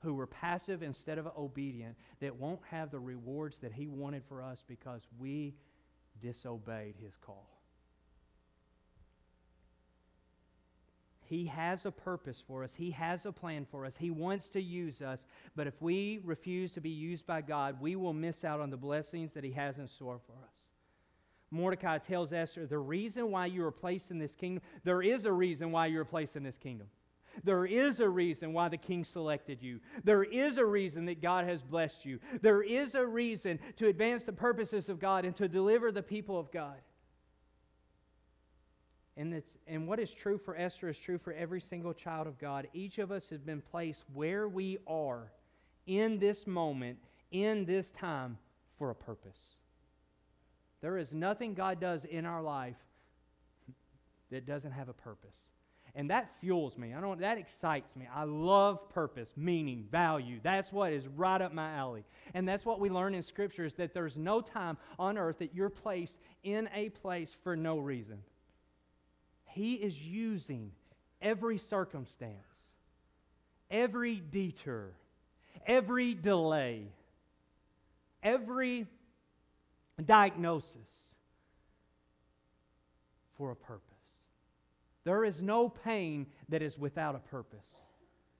who 0.00 0.14
were 0.14 0.28
passive 0.28 0.84
instead 0.84 1.18
of 1.18 1.26
obedient 1.36 1.96
that 2.20 2.34
won't 2.34 2.60
have 2.70 2.92
the 2.92 3.00
rewards 3.00 3.58
that 3.60 3.72
He 3.72 3.88
wanted 3.88 4.22
for 4.28 4.40
us 4.40 4.62
because 4.66 5.02
we 5.18 5.56
disobeyed 6.22 6.94
His 7.02 7.16
call. 7.16 7.57
He 11.28 11.44
has 11.46 11.84
a 11.84 11.90
purpose 11.90 12.42
for 12.46 12.64
us. 12.64 12.74
He 12.74 12.90
has 12.92 13.26
a 13.26 13.32
plan 13.32 13.66
for 13.70 13.84
us. 13.84 13.96
He 13.96 14.10
wants 14.10 14.48
to 14.50 14.62
use 14.62 15.02
us. 15.02 15.26
But 15.54 15.66
if 15.66 15.80
we 15.82 16.20
refuse 16.24 16.72
to 16.72 16.80
be 16.80 16.88
used 16.88 17.26
by 17.26 17.42
God, 17.42 17.80
we 17.80 17.96
will 17.96 18.14
miss 18.14 18.44
out 18.44 18.60
on 18.60 18.70
the 18.70 18.78
blessings 18.78 19.34
that 19.34 19.44
He 19.44 19.52
has 19.52 19.78
in 19.78 19.86
store 19.86 20.18
for 20.26 20.32
us. 20.32 20.60
Mordecai 21.50 21.98
tells 21.98 22.32
Esther, 22.32 22.66
the 22.66 22.78
reason 22.78 23.30
why 23.30 23.46
you 23.46 23.62
were 23.62 23.70
placed 23.70 24.10
in 24.10 24.18
this 24.18 24.34
kingdom, 24.34 24.62
there 24.84 25.02
is 25.02 25.26
a 25.26 25.32
reason 25.32 25.70
why 25.70 25.86
you 25.86 25.98
were 25.98 26.04
placed 26.04 26.36
in 26.36 26.42
this 26.42 26.56
kingdom. 26.56 26.86
There 27.44 27.66
is 27.66 28.00
a 28.00 28.08
reason 28.08 28.52
why 28.52 28.68
the 28.68 28.76
king 28.76 29.04
selected 29.04 29.62
you. 29.62 29.80
There 30.04 30.24
is 30.24 30.56
a 30.56 30.64
reason 30.64 31.04
that 31.06 31.22
God 31.22 31.44
has 31.44 31.62
blessed 31.62 32.04
you. 32.04 32.20
There 32.40 32.62
is 32.62 32.94
a 32.94 33.06
reason 33.06 33.58
to 33.76 33.88
advance 33.88 34.24
the 34.24 34.32
purposes 34.32 34.88
of 34.88 34.98
God 34.98 35.24
and 35.24 35.36
to 35.36 35.46
deliver 35.46 35.92
the 35.92 36.02
people 36.02 36.38
of 36.38 36.50
God. 36.50 36.78
And, 39.18 39.34
it's, 39.34 39.50
and 39.66 39.88
what 39.88 39.98
is 39.98 40.10
true 40.12 40.38
for 40.38 40.56
Esther 40.56 40.88
is 40.88 40.96
true 40.96 41.18
for 41.18 41.32
every 41.32 41.60
single 41.60 41.92
child 41.92 42.28
of 42.28 42.38
God. 42.38 42.68
Each 42.72 42.98
of 42.98 43.10
us 43.10 43.28
has 43.30 43.40
been 43.40 43.60
placed 43.60 44.04
where 44.14 44.48
we 44.48 44.78
are 44.86 45.32
in 45.88 46.20
this 46.20 46.46
moment, 46.46 46.98
in 47.32 47.64
this 47.64 47.90
time, 47.90 48.38
for 48.78 48.90
a 48.90 48.94
purpose. 48.94 49.40
There 50.80 50.98
is 50.98 51.12
nothing 51.12 51.54
God 51.54 51.80
does 51.80 52.04
in 52.04 52.24
our 52.24 52.40
life 52.40 52.76
that 54.30 54.46
doesn't 54.46 54.70
have 54.70 54.88
a 54.88 54.92
purpose. 54.92 55.36
And 55.96 56.08
that 56.10 56.30
fuels 56.40 56.78
me. 56.78 56.94
I 56.94 57.00
don't 57.00 57.20
that 57.20 57.38
excites 57.38 57.96
me. 57.96 58.06
I 58.14 58.22
love 58.22 58.88
purpose, 58.90 59.32
meaning, 59.36 59.88
value. 59.90 60.38
That's 60.44 60.72
what 60.72 60.92
is 60.92 61.08
right 61.08 61.42
up 61.42 61.52
my 61.52 61.72
alley. 61.72 62.04
And 62.34 62.46
that's 62.46 62.64
what 62.64 62.78
we 62.78 62.88
learn 62.88 63.16
in 63.16 63.22
scripture 63.22 63.64
is 63.64 63.74
that 63.74 63.94
there's 63.94 64.16
no 64.16 64.40
time 64.40 64.76
on 64.96 65.18
earth 65.18 65.40
that 65.40 65.56
you're 65.56 65.70
placed 65.70 66.18
in 66.44 66.68
a 66.72 66.90
place 66.90 67.36
for 67.42 67.56
no 67.56 67.78
reason. 67.78 68.18
He 69.58 69.74
is 69.74 70.00
using 70.00 70.70
every 71.20 71.58
circumstance, 71.58 72.36
every 73.68 74.20
detour, 74.20 74.92
every 75.66 76.14
delay, 76.14 76.84
every 78.22 78.86
diagnosis 80.06 80.76
for 83.36 83.50
a 83.50 83.56
purpose. 83.56 83.82
There 85.02 85.24
is 85.24 85.42
no 85.42 85.68
pain 85.68 86.28
that 86.50 86.62
is 86.62 86.78
without 86.78 87.16
a 87.16 87.18
purpose. 87.18 87.78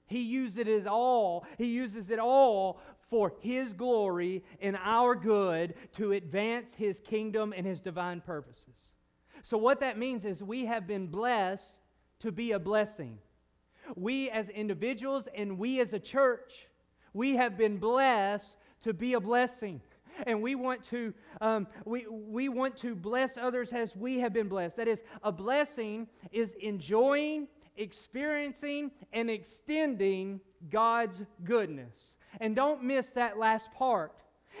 He 0.07 0.21
uses 0.21 0.57
it 0.69 0.87
all, 0.87 1.45
he 1.57 1.65
uses 1.65 2.11
it 2.11 2.19
all 2.19 2.79
for 3.09 3.33
his 3.41 3.73
glory 3.73 4.45
and 4.61 4.77
our 4.81 5.15
good 5.15 5.73
to 5.97 6.13
advance 6.13 6.73
his 6.73 7.01
kingdom 7.01 7.53
and 7.53 7.67
his 7.67 7.81
divine 7.81 8.21
purposes. 8.21 8.88
So 9.43 9.57
what 9.57 9.79
that 9.79 9.97
means 9.97 10.25
is 10.25 10.43
we 10.43 10.65
have 10.65 10.87
been 10.87 11.07
blessed 11.07 11.79
to 12.19 12.31
be 12.31 12.51
a 12.51 12.59
blessing. 12.59 13.17
We 13.95 14.29
as 14.29 14.49
individuals 14.49 15.27
and 15.35 15.57
we 15.57 15.79
as 15.79 15.93
a 15.93 15.99
church, 15.99 16.67
we 17.13 17.35
have 17.35 17.57
been 17.57 17.77
blessed 17.77 18.57
to 18.83 18.93
be 18.93 19.13
a 19.13 19.19
blessing. 19.19 19.81
And 20.27 20.41
we 20.41 20.55
want 20.55 20.83
to 20.85 21.13
um, 21.39 21.67
we, 21.85 22.05
we 22.07 22.49
want 22.49 22.75
to 22.77 22.93
bless 22.93 23.37
others 23.37 23.71
as 23.71 23.95
we 23.95 24.19
have 24.19 24.33
been 24.33 24.49
blessed. 24.49 24.75
That 24.77 24.87
is 24.87 25.01
a 25.23 25.31
blessing 25.31 26.07
is 26.31 26.53
enjoying 26.61 27.47
experiencing 27.77 28.91
and 29.13 29.29
extending 29.29 30.41
god's 30.69 31.23
goodness. 31.45 32.15
And 32.41 32.55
don't 32.55 32.83
miss 32.83 33.07
that 33.11 33.39
last 33.39 33.71
part. 33.71 34.13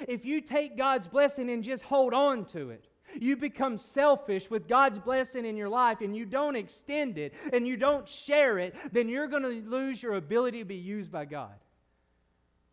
If 0.07 0.25
you 0.25 0.39
take 0.39 0.77
god's 0.77 1.07
blessing 1.07 1.49
and 1.49 1.61
just 1.61 1.83
hold 1.83 2.13
on 2.13 2.45
to 2.45 2.69
it 2.69 2.88
you 3.17 3.35
become 3.35 3.77
selfish 3.77 4.49
with 4.49 4.67
God's 4.67 4.99
blessing 4.99 5.45
in 5.45 5.57
your 5.57 5.69
life 5.69 6.01
and 6.01 6.15
you 6.15 6.25
don't 6.25 6.55
extend 6.55 7.17
it 7.17 7.33
and 7.53 7.67
you 7.67 7.77
don't 7.77 8.07
share 8.07 8.59
it, 8.59 8.75
then 8.91 9.09
you're 9.09 9.27
going 9.27 9.43
to 9.43 9.69
lose 9.69 10.01
your 10.01 10.13
ability 10.13 10.59
to 10.59 10.65
be 10.65 10.75
used 10.75 11.11
by 11.11 11.25
God. 11.25 11.53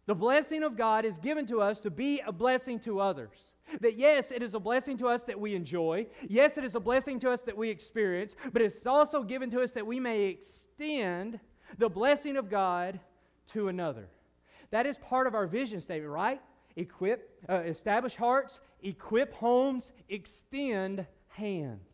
The 0.06 0.14
blessing 0.14 0.62
of 0.62 0.76
God 0.76 1.04
is 1.04 1.18
given 1.18 1.46
to 1.48 1.60
us 1.60 1.80
to 1.80 1.90
be 1.90 2.20
a 2.24 2.32
blessing 2.32 2.78
to 2.80 3.00
others. 3.00 3.52
That 3.80 3.98
yes, 3.98 4.30
it 4.30 4.40
is 4.42 4.54
a 4.54 4.60
blessing 4.60 4.96
to 4.98 5.08
us 5.08 5.24
that 5.24 5.38
we 5.38 5.56
enjoy. 5.56 6.06
Yes, 6.28 6.56
it 6.56 6.64
is 6.64 6.76
a 6.76 6.80
blessing 6.80 7.18
to 7.20 7.30
us 7.30 7.42
that 7.42 7.56
we 7.56 7.68
experience, 7.68 8.36
but 8.52 8.62
it's 8.62 8.86
also 8.86 9.24
given 9.24 9.50
to 9.50 9.60
us 9.60 9.72
that 9.72 9.86
we 9.86 9.98
may 9.98 10.22
extend 10.26 11.40
the 11.78 11.88
blessing 11.88 12.36
of 12.36 12.48
God 12.48 13.00
to 13.52 13.66
another. 13.66 14.08
That 14.70 14.86
is 14.86 14.96
part 14.98 15.26
of 15.26 15.34
our 15.34 15.48
vision 15.48 15.80
statement, 15.80 16.12
right? 16.12 16.40
Equip, 16.76 17.30
uh, 17.48 17.62
establish 17.64 18.14
hearts, 18.16 18.60
equip 18.82 19.32
homes, 19.32 19.92
extend 20.08 21.06
hands. 21.28 21.85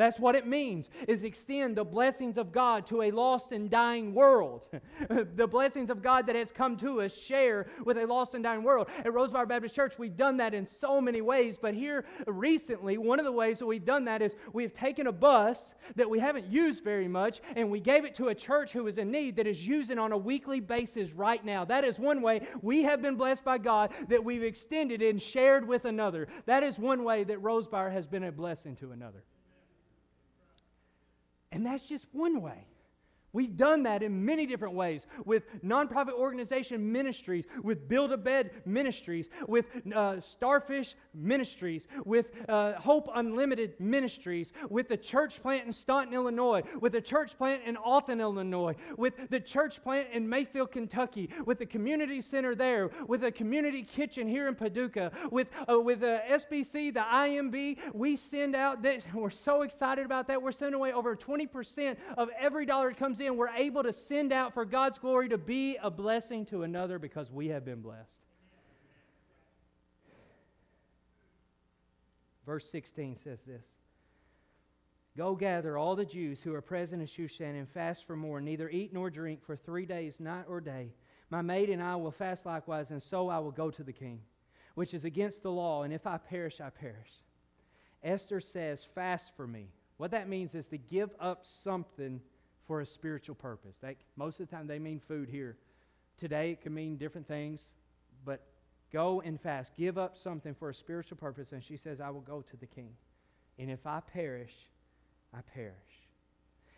That's 0.00 0.18
what 0.18 0.34
it 0.34 0.46
means, 0.46 0.88
is 1.06 1.24
extend 1.24 1.76
the 1.76 1.84
blessings 1.84 2.38
of 2.38 2.52
God 2.52 2.86
to 2.86 3.02
a 3.02 3.10
lost 3.10 3.52
and 3.52 3.68
dying 3.68 4.14
world. 4.14 4.62
the 5.36 5.46
blessings 5.46 5.90
of 5.90 6.02
God 6.02 6.26
that 6.26 6.34
has 6.34 6.50
come 6.50 6.78
to 6.78 7.02
us, 7.02 7.14
share 7.14 7.66
with 7.84 7.98
a 7.98 8.06
lost 8.06 8.32
and 8.32 8.42
dying 8.42 8.62
world. 8.62 8.88
At 9.00 9.12
Rosebower 9.12 9.46
Baptist 9.46 9.74
Church, 9.74 9.98
we've 9.98 10.16
done 10.16 10.38
that 10.38 10.54
in 10.54 10.64
so 10.64 11.02
many 11.02 11.20
ways, 11.20 11.58
but 11.60 11.74
here 11.74 12.06
recently, 12.26 12.96
one 12.96 13.18
of 13.18 13.26
the 13.26 13.32
ways 13.32 13.58
that 13.58 13.66
we've 13.66 13.84
done 13.84 14.06
that 14.06 14.22
is 14.22 14.34
we've 14.54 14.72
taken 14.72 15.06
a 15.06 15.12
bus 15.12 15.74
that 15.96 16.08
we 16.08 16.18
haven't 16.18 16.46
used 16.46 16.82
very 16.82 17.06
much, 17.06 17.42
and 17.54 17.70
we 17.70 17.78
gave 17.78 18.06
it 18.06 18.14
to 18.14 18.28
a 18.28 18.34
church 18.34 18.72
who 18.72 18.86
is 18.86 18.96
in 18.96 19.10
need 19.10 19.36
that 19.36 19.46
is 19.46 19.66
using 19.66 19.98
on 19.98 20.12
a 20.12 20.18
weekly 20.18 20.60
basis 20.60 21.12
right 21.12 21.44
now. 21.44 21.62
That 21.66 21.84
is 21.84 21.98
one 21.98 22.22
way 22.22 22.48
we 22.62 22.84
have 22.84 23.02
been 23.02 23.16
blessed 23.16 23.44
by 23.44 23.58
God 23.58 23.92
that 24.08 24.24
we've 24.24 24.44
extended 24.44 25.02
and 25.02 25.20
shared 25.20 25.68
with 25.68 25.84
another. 25.84 26.26
That 26.46 26.62
is 26.62 26.78
one 26.78 27.04
way 27.04 27.22
that 27.24 27.42
Rosebower 27.42 27.92
has 27.92 28.06
been 28.06 28.24
a 28.24 28.32
blessing 28.32 28.76
to 28.76 28.92
another. 28.92 29.24
And 31.52 31.66
that's 31.66 31.86
just 31.86 32.06
one 32.12 32.40
way. 32.40 32.66
We've 33.32 33.56
done 33.56 33.84
that 33.84 34.02
in 34.02 34.24
many 34.24 34.46
different 34.46 34.74
ways 34.74 35.06
with 35.24 35.44
nonprofit 35.62 36.12
organization 36.12 36.90
ministries, 36.90 37.44
with 37.62 37.88
Build 37.88 38.12
a 38.12 38.16
Bed 38.16 38.50
ministries, 38.64 39.28
with 39.46 39.66
uh, 39.94 40.20
Starfish 40.20 40.94
ministries, 41.14 41.86
with 42.04 42.26
uh, 42.48 42.72
Hope 42.74 43.08
Unlimited 43.14 43.78
ministries, 43.78 44.52
with 44.68 44.88
the 44.88 44.96
church 44.96 45.40
plant 45.42 45.66
in 45.66 45.72
Staunton, 45.72 46.14
Illinois, 46.14 46.62
with 46.80 46.92
the 46.92 47.00
church 47.00 47.38
plant 47.38 47.62
in 47.64 47.76
Alton, 47.76 48.20
Illinois, 48.20 48.74
with 48.96 49.14
the 49.30 49.40
church 49.40 49.82
plant 49.82 50.08
in 50.12 50.28
Mayfield, 50.28 50.72
Kentucky, 50.72 51.30
with 51.46 51.58
the 51.58 51.66
community 51.66 52.20
center 52.20 52.54
there, 52.54 52.90
with 53.06 53.22
a 53.24 53.30
community 53.30 53.82
kitchen 53.82 54.26
here 54.26 54.48
in 54.48 54.54
Paducah, 54.56 55.12
with, 55.30 55.48
uh, 55.70 55.78
with 55.78 56.00
the 56.00 56.20
SBC, 56.28 56.92
the 56.92 57.00
IMB. 57.00 57.78
We 57.94 58.16
send 58.16 58.56
out 58.56 58.82
this, 58.82 59.04
we're 59.14 59.30
so 59.30 59.62
excited 59.62 60.04
about 60.04 60.26
that. 60.28 60.42
We're 60.42 60.52
sending 60.52 60.74
away 60.74 60.92
over 60.92 61.14
20% 61.14 61.96
of 62.16 62.28
every 62.38 62.66
dollar 62.66 62.88
that 62.88 62.98
comes 62.98 63.19
in, 63.22 63.36
we're 63.36 63.48
able 63.48 63.82
to 63.82 63.92
send 63.92 64.32
out 64.32 64.54
for 64.54 64.64
God's 64.64 64.98
glory 64.98 65.28
to 65.28 65.38
be 65.38 65.76
a 65.82 65.90
blessing 65.90 66.46
to 66.46 66.62
another 66.62 66.98
because 66.98 67.30
we 67.30 67.48
have 67.48 67.64
been 67.64 67.80
blessed. 67.80 68.20
Verse 72.46 72.68
16 72.70 73.16
says 73.16 73.42
this 73.42 73.64
Go 75.16 75.34
gather 75.34 75.76
all 75.76 75.96
the 75.96 76.04
Jews 76.04 76.40
who 76.40 76.54
are 76.54 76.62
present 76.62 77.02
in 77.02 77.08
Shushan 77.08 77.58
and 77.58 77.68
fast 77.68 78.06
for 78.06 78.16
more, 78.16 78.40
neither 78.40 78.68
eat 78.70 78.92
nor 78.92 79.10
drink 79.10 79.44
for 79.44 79.56
three 79.56 79.86
days, 79.86 80.20
night 80.20 80.44
or 80.48 80.60
day. 80.60 80.90
My 81.30 81.42
maid 81.42 81.70
and 81.70 81.82
I 81.82 81.96
will 81.96 82.10
fast 82.10 82.46
likewise, 82.46 82.90
and 82.90 83.02
so 83.02 83.28
I 83.28 83.38
will 83.38 83.52
go 83.52 83.70
to 83.70 83.84
the 83.84 83.92
king, 83.92 84.20
which 84.74 84.94
is 84.94 85.04
against 85.04 85.42
the 85.42 85.50
law, 85.50 85.82
and 85.82 85.92
if 85.92 86.06
I 86.06 86.18
perish, 86.18 86.60
I 86.60 86.70
perish. 86.70 87.22
Esther 88.02 88.40
says, 88.40 88.86
Fast 88.94 89.32
for 89.36 89.46
me. 89.46 89.68
What 89.96 90.10
that 90.12 90.28
means 90.28 90.54
is 90.54 90.66
to 90.68 90.78
give 90.78 91.10
up 91.20 91.46
something 91.46 92.20
for 92.70 92.82
a 92.82 92.86
spiritual 92.86 93.34
purpose. 93.34 93.78
Most 94.14 94.38
of 94.38 94.48
the 94.48 94.54
time, 94.54 94.68
they 94.68 94.78
mean 94.78 95.00
food 95.00 95.28
here. 95.28 95.56
Today, 96.20 96.52
it 96.52 96.60
can 96.60 96.72
mean 96.72 96.98
different 96.98 97.26
things, 97.26 97.62
but 98.24 98.42
go 98.92 99.20
and 99.22 99.40
fast. 99.40 99.72
Give 99.76 99.98
up 99.98 100.16
something 100.16 100.54
for 100.54 100.70
a 100.70 100.74
spiritual 100.74 101.16
purpose. 101.16 101.50
And 101.50 101.64
she 101.64 101.76
says, 101.76 102.00
I 102.00 102.10
will 102.10 102.20
go 102.20 102.42
to 102.42 102.56
the 102.56 102.66
king. 102.66 102.90
And 103.58 103.72
if 103.72 103.88
I 103.88 103.98
perish, 103.98 104.54
I 105.34 105.40
perish. 105.52 105.74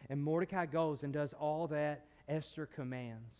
And 0.08 0.24
Mordecai 0.24 0.64
goes 0.64 1.02
and 1.02 1.12
does 1.12 1.34
all 1.34 1.66
that 1.66 2.06
Esther 2.26 2.64
commands. 2.64 3.36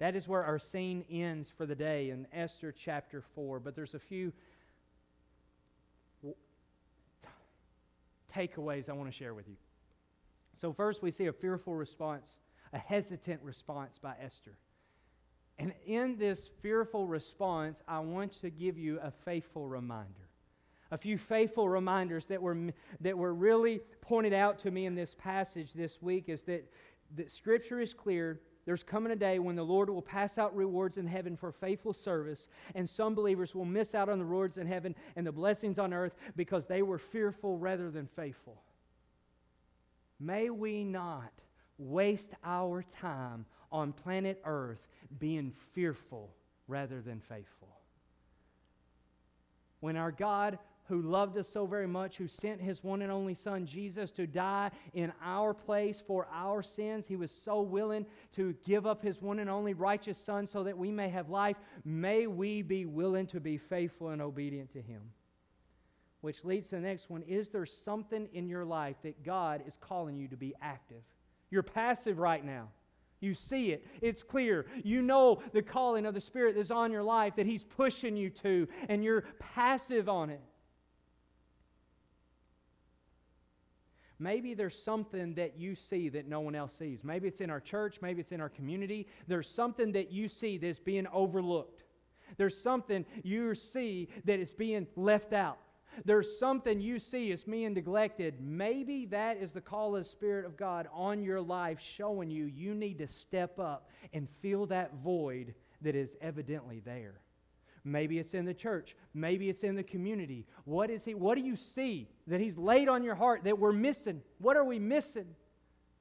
That 0.00 0.14
is 0.14 0.28
where 0.28 0.44
our 0.44 0.58
scene 0.58 1.06
ends 1.10 1.50
for 1.56 1.64
the 1.64 1.74
day 1.74 2.10
in 2.10 2.26
Esther 2.34 2.70
chapter 2.70 3.22
4. 3.34 3.60
But 3.60 3.74
there's 3.74 3.94
a 3.94 3.98
few 3.98 4.30
takeaways 8.36 8.90
I 8.90 8.92
want 8.92 9.10
to 9.10 9.16
share 9.16 9.32
with 9.32 9.48
you. 9.48 9.56
So, 10.60 10.72
first, 10.72 11.02
we 11.02 11.10
see 11.10 11.26
a 11.26 11.32
fearful 11.32 11.76
response, 11.76 12.36
a 12.72 12.78
hesitant 12.78 13.40
response 13.42 13.98
by 14.02 14.14
Esther. 14.20 14.56
And 15.58 15.72
in 15.86 16.16
this 16.16 16.50
fearful 16.62 17.06
response, 17.06 17.82
I 17.86 18.00
want 18.00 18.40
to 18.40 18.50
give 18.50 18.76
you 18.76 18.98
a 19.02 19.10
faithful 19.10 19.68
reminder. 19.68 20.28
A 20.90 20.98
few 20.98 21.18
faithful 21.18 21.68
reminders 21.68 22.26
that 22.26 22.40
were, 22.40 22.56
that 23.00 23.16
were 23.16 23.34
really 23.34 23.80
pointed 24.00 24.32
out 24.32 24.58
to 24.60 24.70
me 24.70 24.86
in 24.86 24.94
this 24.94 25.14
passage 25.14 25.72
this 25.72 26.00
week 26.00 26.28
is 26.28 26.42
that, 26.42 26.64
that 27.16 27.30
Scripture 27.30 27.80
is 27.80 27.92
clear. 27.92 28.40
There's 28.64 28.82
coming 28.82 29.12
a 29.12 29.16
day 29.16 29.38
when 29.38 29.56
the 29.56 29.64
Lord 29.64 29.90
will 29.90 30.02
pass 30.02 30.38
out 30.38 30.54
rewards 30.56 30.96
in 30.96 31.06
heaven 31.06 31.36
for 31.36 31.52
faithful 31.52 31.92
service, 31.92 32.48
and 32.74 32.88
some 32.88 33.14
believers 33.14 33.54
will 33.54 33.64
miss 33.64 33.94
out 33.94 34.08
on 34.08 34.18
the 34.18 34.24
rewards 34.24 34.58
in 34.58 34.66
heaven 34.66 34.94
and 35.14 35.26
the 35.26 35.32
blessings 35.32 35.78
on 35.78 35.92
earth 35.92 36.14
because 36.36 36.66
they 36.66 36.82
were 36.82 36.98
fearful 36.98 37.58
rather 37.58 37.90
than 37.90 38.06
faithful. 38.06 38.62
May 40.20 40.50
we 40.50 40.84
not 40.84 41.32
waste 41.78 42.32
our 42.44 42.82
time 42.82 43.46
on 43.70 43.92
planet 43.92 44.40
Earth 44.44 44.86
being 45.18 45.52
fearful 45.74 46.34
rather 46.66 47.00
than 47.00 47.20
faithful. 47.20 47.68
When 49.80 49.96
our 49.96 50.10
God, 50.10 50.58
who 50.88 51.02
loved 51.02 51.36
us 51.38 51.48
so 51.48 51.66
very 51.66 51.86
much, 51.86 52.16
who 52.16 52.26
sent 52.26 52.60
his 52.60 52.82
one 52.82 53.02
and 53.02 53.12
only 53.12 53.34
Son, 53.34 53.64
Jesus, 53.64 54.10
to 54.12 54.26
die 54.26 54.70
in 54.94 55.12
our 55.22 55.54
place 55.54 56.02
for 56.04 56.26
our 56.32 56.62
sins, 56.62 57.06
he 57.06 57.14
was 57.14 57.30
so 57.30 57.60
willing 57.60 58.04
to 58.32 58.54
give 58.64 58.86
up 58.86 59.02
his 59.02 59.22
one 59.22 59.38
and 59.38 59.48
only 59.48 59.74
righteous 59.74 60.18
Son 60.18 60.46
so 60.46 60.64
that 60.64 60.76
we 60.76 60.90
may 60.90 61.08
have 61.08 61.28
life. 61.28 61.56
May 61.84 62.26
we 62.26 62.62
be 62.62 62.86
willing 62.86 63.26
to 63.28 63.40
be 63.40 63.56
faithful 63.56 64.08
and 64.08 64.20
obedient 64.20 64.72
to 64.72 64.82
him. 64.82 65.02
Which 66.28 66.44
leads 66.44 66.68
to 66.68 66.74
the 66.74 66.82
next 66.82 67.08
one 67.08 67.22
Is 67.22 67.48
there 67.48 67.64
something 67.64 68.28
in 68.34 68.50
your 68.50 68.66
life 68.66 68.96
that 69.02 69.24
God 69.24 69.62
is 69.66 69.78
calling 69.80 70.18
you 70.18 70.28
to 70.28 70.36
be 70.36 70.54
active? 70.60 71.00
You're 71.48 71.62
passive 71.62 72.18
right 72.18 72.44
now. 72.44 72.68
You 73.20 73.32
see 73.32 73.70
it. 73.70 73.86
It's 74.02 74.22
clear. 74.22 74.66
You 74.84 75.00
know 75.00 75.42
the 75.54 75.62
calling 75.62 76.04
of 76.04 76.12
the 76.12 76.20
Spirit 76.20 76.54
that's 76.54 76.70
on 76.70 76.92
your 76.92 77.02
life 77.02 77.36
that 77.36 77.46
He's 77.46 77.64
pushing 77.64 78.14
you 78.14 78.28
to, 78.42 78.68
and 78.90 79.02
you're 79.02 79.22
passive 79.38 80.10
on 80.10 80.28
it. 80.28 80.42
Maybe 84.18 84.52
there's 84.52 84.78
something 84.78 85.32
that 85.36 85.58
you 85.58 85.74
see 85.74 86.10
that 86.10 86.28
no 86.28 86.40
one 86.40 86.54
else 86.54 86.74
sees. 86.78 87.02
Maybe 87.02 87.26
it's 87.26 87.40
in 87.40 87.48
our 87.48 87.60
church, 87.60 88.00
maybe 88.02 88.20
it's 88.20 88.32
in 88.32 88.42
our 88.42 88.50
community. 88.50 89.08
There's 89.28 89.48
something 89.48 89.92
that 89.92 90.12
you 90.12 90.28
see 90.28 90.58
that's 90.58 90.78
being 90.78 91.06
overlooked. 91.10 91.84
There's 92.36 92.60
something 92.60 93.06
you 93.22 93.54
see 93.54 94.10
that 94.26 94.38
is 94.38 94.52
being 94.52 94.86
left 94.94 95.32
out. 95.32 95.60
There's 96.04 96.38
something 96.38 96.80
you 96.80 96.98
see 96.98 97.30
is 97.30 97.44
being 97.44 97.74
neglected. 97.74 98.40
Maybe 98.40 99.06
that 99.06 99.36
is 99.36 99.52
the 99.52 99.60
call 99.60 99.96
of 99.96 100.04
the 100.04 100.08
Spirit 100.08 100.44
of 100.44 100.56
God 100.56 100.88
on 100.92 101.22
your 101.22 101.40
life 101.40 101.78
showing 101.80 102.30
you 102.30 102.44
you 102.44 102.74
need 102.74 102.98
to 102.98 103.08
step 103.08 103.58
up 103.58 103.90
and 104.12 104.28
fill 104.40 104.66
that 104.66 104.94
void 105.02 105.54
that 105.82 105.94
is 105.94 106.16
evidently 106.20 106.80
there. 106.84 107.20
Maybe 107.84 108.18
it's 108.18 108.34
in 108.34 108.44
the 108.44 108.54
church. 108.54 108.96
Maybe 109.14 109.48
it's 109.48 109.64
in 109.64 109.74
the 109.74 109.82
community. 109.82 110.46
What 110.64 110.90
is 110.90 111.04
he 111.04 111.14
what 111.14 111.36
do 111.36 111.42
you 111.42 111.56
see 111.56 112.08
that 112.26 112.40
he's 112.40 112.58
laid 112.58 112.88
on 112.88 113.02
your 113.02 113.14
heart 113.14 113.44
that 113.44 113.58
we're 113.58 113.72
missing? 113.72 114.22
What 114.38 114.56
are 114.56 114.64
we 114.64 114.78
missing? 114.78 115.26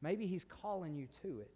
Maybe 0.01 0.27
he's 0.27 0.45
calling 0.61 0.95
you 0.95 1.07
to 1.21 1.41
it. 1.41 1.51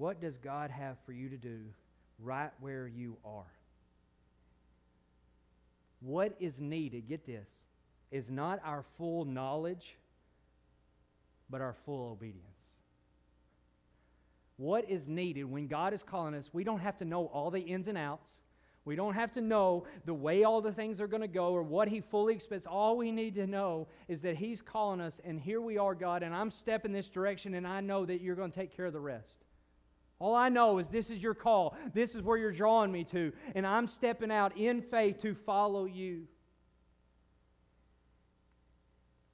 What 0.00 0.18
does 0.18 0.38
God 0.38 0.70
have 0.70 0.96
for 1.04 1.12
you 1.12 1.28
to 1.28 1.36
do 1.36 1.58
right 2.18 2.50
where 2.58 2.88
you 2.88 3.18
are? 3.22 3.52
What 6.00 6.34
is 6.40 6.58
needed, 6.58 7.06
get 7.06 7.26
this, 7.26 7.46
is 8.10 8.30
not 8.30 8.62
our 8.64 8.82
full 8.96 9.26
knowledge, 9.26 9.98
but 11.50 11.60
our 11.60 11.74
full 11.84 12.12
obedience. 12.12 12.46
What 14.56 14.88
is 14.88 15.06
needed 15.06 15.44
when 15.44 15.66
God 15.66 15.92
is 15.92 16.02
calling 16.02 16.32
us, 16.32 16.48
we 16.50 16.64
don't 16.64 16.80
have 16.80 16.96
to 17.00 17.04
know 17.04 17.26
all 17.26 17.50
the 17.50 17.60
ins 17.60 17.86
and 17.86 17.98
outs. 17.98 18.30
We 18.86 18.96
don't 18.96 19.12
have 19.12 19.34
to 19.34 19.42
know 19.42 19.84
the 20.06 20.14
way 20.14 20.44
all 20.44 20.62
the 20.62 20.72
things 20.72 20.98
are 21.02 21.08
going 21.08 21.20
to 21.20 21.28
go 21.28 21.52
or 21.52 21.62
what 21.62 21.88
He 21.88 22.00
fully 22.00 22.32
expects. 22.32 22.64
All 22.64 22.96
we 22.96 23.12
need 23.12 23.34
to 23.34 23.46
know 23.46 23.86
is 24.08 24.22
that 24.22 24.36
He's 24.36 24.62
calling 24.62 25.02
us, 25.02 25.20
and 25.26 25.38
here 25.38 25.60
we 25.60 25.76
are, 25.76 25.94
God, 25.94 26.22
and 26.22 26.34
I'm 26.34 26.50
stepping 26.50 26.94
this 26.94 27.10
direction, 27.10 27.52
and 27.52 27.66
I 27.66 27.82
know 27.82 28.06
that 28.06 28.22
you're 28.22 28.34
going 28.34 28.50
to 28.50 28.58
take 28.58 28.74
care 28.74 28.86
of 28.86 28.94
the 28.94 28.98
rest. 28.98 29.44
All 30.20 30.34
I 30.34 30.50
know 30.50 30.78
is 30.78 30.86
this 30.86 31.10
is 31.10 31.22
your 31.22 31.34
call. 31.34 31.74
This 31.94 32.14
is 32.14 32.22
where 32.22 32.36
you're 32.36 32.52
drawing 32.52 32.92
me 32.92 33.04
to. 33.04 33.32
And 33.54 33.66
I'm 33.66 33.88
stepping 33.88 34.30
out 34.30 34.56
in 34.56 34.82
faith 34.82 35.18
to 35.22 35.34
follow 35.34 35.86
you. 35.86 36.28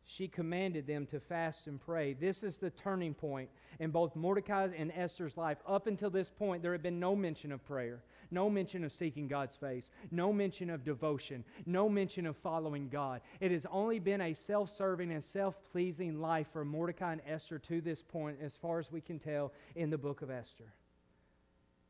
She 0.04 0.28
commanded 0.28 0.86
them 0.86 1.04
to 1.06 1.18
fast 1.18 1.66
and 1.66 1.80
pray. 1.80 2.14
This 2.14 2.44
is 2.44 2.56
the 2.56 2.70
turning 2.70 3.12
point 3.12 3.50
in 3.80 3.90
both 3.90 4.14
Mordecai 4.14 4.68
and 4.78 4.92
Esther's 4.92 5.36
life. 5.36 5.58
Up 5.66 5.88
until 5.88 6.08
this 6.08 6.30
point, 6.30 6.62
there 6.62 6.72
had 6.72 6.82
been 6.82 7.00
no 7.00 7.16
mention 7.16 7.50
of 7.50 7.62
prayer, 7.66 8.02
no 8.30 8.50
mention 8.50 8.84
of 8.84 8.92
seeking 8.92 9.28
God's 9.28 9.56
face, 9.56 9.90
no 10.10 10.32
mention 10.32 10.70
of 10.70 10.84
devotion, 10.84 11.44
no 11.64 11.88
mention 11.88 12.26
of 12.26 12.36
following 12.36 12.88
God. 12.88 13.20
It 13.40 13.50
has 13.50 13.66
only 13.70 13.98
been 13.98 14.20
a 14.20 14.34
self 14.34 14.70
serving 14.70 15.12
and 15.12 15.22
self 15.22 15.56
pleasing 15.72 16.20
life 16.20 16.48
for 16.52 16.64
Mordecai 16.64 17.12
and 17.12 17.22
Esther 17.26 17.58
to 17.60 17.80
this 17.80 18.02
point, 18.02 18.38
as 18.42 18.56
far 18.56 18.78
as 18.78 18.90
we 18.90 19.00
can 19.00 19.18
tell 19.18 19.52
in 19.74 19.90
the 19.90 19.98
book 19.98 20.22
of 20.22 20.30
Esther. 20.30 20.72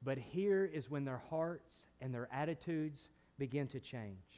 But 0.03 0.19
here 0.19 0.65
is 0.65 0.91
when 0.91 1.05
their 1.05 1.23
hearts 1.31 1.73
and 2.01 2.15
their 2.15 2.29
attitudes 2.33 3.09
begin 3.39 3.67
to 3.69 3.81
change. 3.81 4.36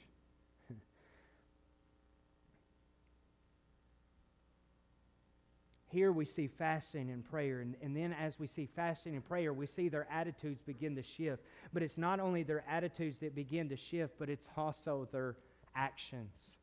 Here 5.90 6.12
we 6.12 6.27
see 6.27 6.47
fasting 6.47 7.10
and 7.10 7.24
prayer, 7.24 7.60
and, 7.60 7.74
and 7.81 7.97
then 7.97 8.12
as 8.12 8.39
we 8.39 8.47
see 8.47 8.66
fasting 8.66 9.15
and 9.15 9.24
prayer, 9.24 9.55
we 9.55 9.66
see 9.66 9.89
their 9.89 10.06
attitudes 10.12 10.60
begin 10.60 10.94
to 10.97 11.02
shift. 11.02 11.43
But 11.73 11.82
it's 11.82 11.97
not 11.97 12.20
only 12.20 12.43
their 12.43 12.62
attitudes 12.69 13.19
that 13.19 13.35
begin 13.35 13.70
to 13.70 13.77
shift, 13.77 14.15
but 14.19 14.28
it's 14.28 14.48
also 14.55 15.09
their 15.12 15.36
actions. 15.74 16.56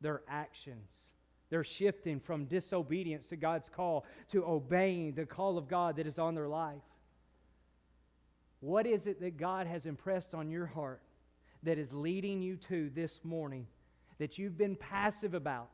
Their 0.00 0.22
actions. 0.28 1.10
They're 1.50 1.64
shifting 1.64 2.20
from 2.20 2.46
disobedience 2.46 3.26
to 3.28 3.36
God's 3.36 3.68
call 3.68 4.06
to 4.30 4.44
obeying 4.46 5.12
the 5.12 5.26
call 5.26 5.58
of 5.58 5.68
God 5.68 5.96
that 5.96 6.06
is 6.06 6.18
on 6.18 6.34
their 6.34 6.48
life. 6.48 6.80
What 8.60 8.86
is 8.86 9.06
it 9.06 9.20
that 9.20 9.36
God 9.36 9.66
has 9.66 9.84
impressed 9.84 10.34
on 10.34 10.50
your 10.50 10.66
heart 10.66 11.02
that 11.64 11.76
is 11.76 11.92
leading 11.92 12.40
you 12.40 12.56
to 12.56 12.90
this 12.94 13.20
morning 13.24 13.66
that 14.18 14.38
you've 14.38 14.56
been 14.56 14.76
passive 14.76 15.34
about, 15.34 15.68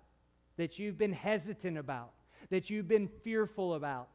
that 0.56 0.78
you've 0.78 0.98
been 0.98 1.12
hesitant 1.12 1.78
about, 1.78 2.12
that 2.50 2.70
you've 2.70 2.88
been 2.88 3.08
fearful 3.08 3.74
about? 3.74 4.08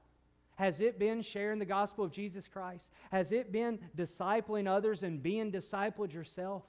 Has 0.55 0.79
it 0.79 0.99
been 0.99 1.21
sharing 1.21 1.59
the 1.59 1.65
gospel 1.65 2.05
of 2.05 2.11
Jesus 2.11 2.47
Christ? 2.47 2.89
Has 3.11 3.31
it 3.31 3.51
been 3.51 3.79
discipling 3.97 4.67
others 4.67 5.03
and 5.03 5.21
being 5.21 5.51
discipled 5.51 6.13
yourself? 6.13 6.63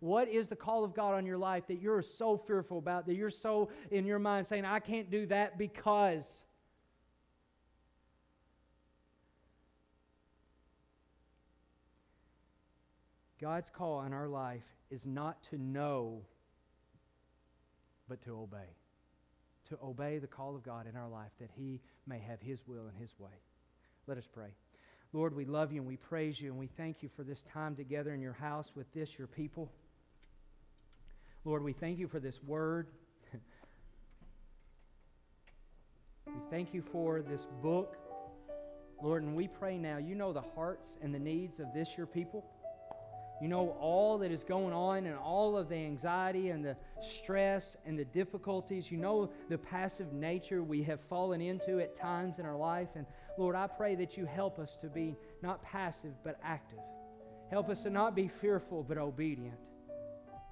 What 0.00 0.28
is 0.28 0.48
the 0.48 0.56
call 0.56 0.84
of 0.84 0.94
God 0.94 1.14
on 1.14 1.26
your 1.26 1.38
life 1.38 1.66
that 1.68 1.80
you're 1.80 2.02
so 2.02 2.36
fearful 2.36 2.78
about, 2.78 3.06
that 3.06 3.14
you're 3.14 3.30
so 3.30 3.70
in 3.90 4.04
your 4.04 4.18
mind 4.18 4.46
saying, 4.46 4.64
I 4.64 4.80
can't 4.80 5.10
do 5.10 5.26
that 5.26 5.58
because. 5.58 6.44
God's 13.40 13.70
call 13.70 13.94
on 13.94 14.12
our 14.12 14.28
life 14.28 14.62
is 14.90 15.04
not 15.04 15.42
to 15.50 15.58
know, 15.58 16.22
but 18.08 18.22
to 18.22 18.36
obey. 18.36 18.70
To 19.72 19.78
obey 19.82 20.18
the 20.18 20.26
call 20.26 20.54
of 20.54 20.62
God 20.62 20.86
in 20.86 20.96
our 20.98 21.08
life 21.08 21.30
that 21.40 21.48
He 21.56 21.80
may 22.06 22.18
have 22.18 22.42
His 22.42 22.60
will 22.66 22.88
and 22.88 22.96
His 23.00 23.18
way. 23.18 23.30
Let 24.06 24.18
us 24.18 24.28
pray. 24.30 24.48
Lord, 25.14 25.34
we 25.34 25.46
love 25.46 25.72
you 25.72 25.80
and 25.80 25.88
we 25.88 25.96
praise 25.96 26.38
you 26.38 26.50
and 26.50 26.58
we 26.58 26.68
thank 26.76 27.02
you 27.02 27.08
for 27.16 27.22
this 27.22 27.42
time 27.50 27.74
together 27.74 28.12
in 28.12 28.20
your 28.20 28.34
house 28.34 28.70
with 28.74 28.92
this, 28.92 29.08
your 29.16 29.28
people. 29.28 29.72
Lord, 31.46 31.62
we 31.64 31.72
thank 31.72 31.98
you 31.98 32.06
for 32.06 32.20
this 32.20 32.38
word. 32.42 32.88
we 36.26 36.34
thank 36.50 36.74
you 36.74 36.82
for 36.92 37.22
this 37.22 37.46
book. 37.62 37.96
Lord, 39.02 39.22
and 39.22 39.34
we 39.34 39.48
pray 39.48 39.78
now, 39.78 39.96
you 39.96 40.14
know 40.14 40.34
the 40.34 40.44
hearts 40.54 40.98
and 41.00 41.14
the 41.14 41.18
needs 41.18 41.60
of 41.60 41.72
this, 41.74 41.88
your 41.96 42.06
people. 42.06 42.44
You 43.42 43.48
know 43.48 43.70
all 43.80 44.18
that 44.18 44.30
is 44.30 44.44
going 44.44 44.72
on 44.72 45.04
and 45.04 45.16
all 45.18 45.56
of 45.56 45.68
the 45.68 45.74
anxiety 45.74 46.50
and 46.50 46.64
the 46.64 46.76
stress 47.02 47.76
and 47.84 47.98
the 47.98 48.04
difficulties. 48.04 48.88
You 48.88 48.98
know 48.98 49.30
the 49.48 49.58
passive 49.58 50.12
nature 50.12 50.62
we 50.62 50.84
have 50.84 51.00
fallen 51.10 51.40
into 51.40 51.80
at 51.80 51.98
times 51.98 52.38
in 52.38 52.46
our 52.46 52.56
life. 52.56 52.90
And 52.94 53.04
Lord, 53.36 53.56
I 53.56 53.66
pray 53.66 53.96
that 53.96 54.16
you 54.16 54.26
help 54.26 54.60
us 54.60 54.78
to 54.80 54.86
be 54.86 55.16
not 55.42 55.60
passive 55.64 56.12
but 56.22 56.38
active. 56.44 56.78
Help 57.50 57.68
us 57.68 57.82
to 57.82 57.90
not 57.90 58.14
be 58.14 58.28
fearful 58.28 58.84
but 58.84 58.96
obedient. 58.96 59.58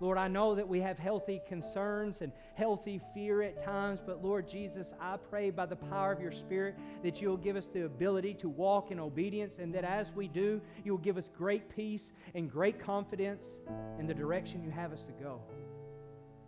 Lord, 0.00 0.16
I 0.16 0.28
know 0.28 0.54
that 0.54 0.66
we 0.66 0.80
have 0.80 0.98
healthy 0.98 1.42
concerns 1.46 2.22
and 2.22 2.32
healthy 2.54 3.02
fear 3.12 3.42
at 3.42 3.62
times, 3.62 4.00
but 4.04 4.24
Lord 4.24 4.48
Jesus, 4.48 4.94
I 4.98 5.18
pray 5.18 5.50
by 5.50 5.66
the 5.66 5.76
power 5.76 6.10
of 6.10 6.22
your 6.22 6.32
Spirit 6.32 6.74
that 7.02 7.20
you'll 7.20 7.36
give 7.36 7.54
us 7.54 7.66
the 7.66 7.84
ability 7.84 8.32
to 8.34 8.48
walk 8.48 8.90
in 8.90 8.98
obedience, 8.98 9.58
and 9.58 9.74
that 9.74 9.84
as 9.84 10.10
we 10.12 10.26
do, 10.26 10.62
you'll 10.84 10.96
give 10.96 11.18
us 11.18 11.28
great 11.36 11.68
peace 11.68 12.12
and 12.34 12.50
great 12.50 12.82
confidence 12.82 13.56
in 13.98 14.06
the 14.06 14.14
direction 14.14 14.64
you 14.64 14.70
have 14.70 14.90
us 14.90 15.04
to 15.04 15.12
go. 15.12 15.42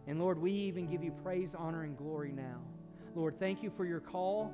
And 0.07 0.19
Lord, 0.19 0.41
we 0.41 0.51
even 0.51 0.87
give 0.87 1.05
you 1.05 1.13
praise, 1.23 1.55
honor, 1.55 1.83
and 1.83 1.97
glory 1.97 2.33
now. 2.33 2.59
Lord, 3.15 3.39
thank 3.39 3.63
you 3.63 3.71
for 3.77 3.85
your 3.85 4.01
call. 4.01 4.51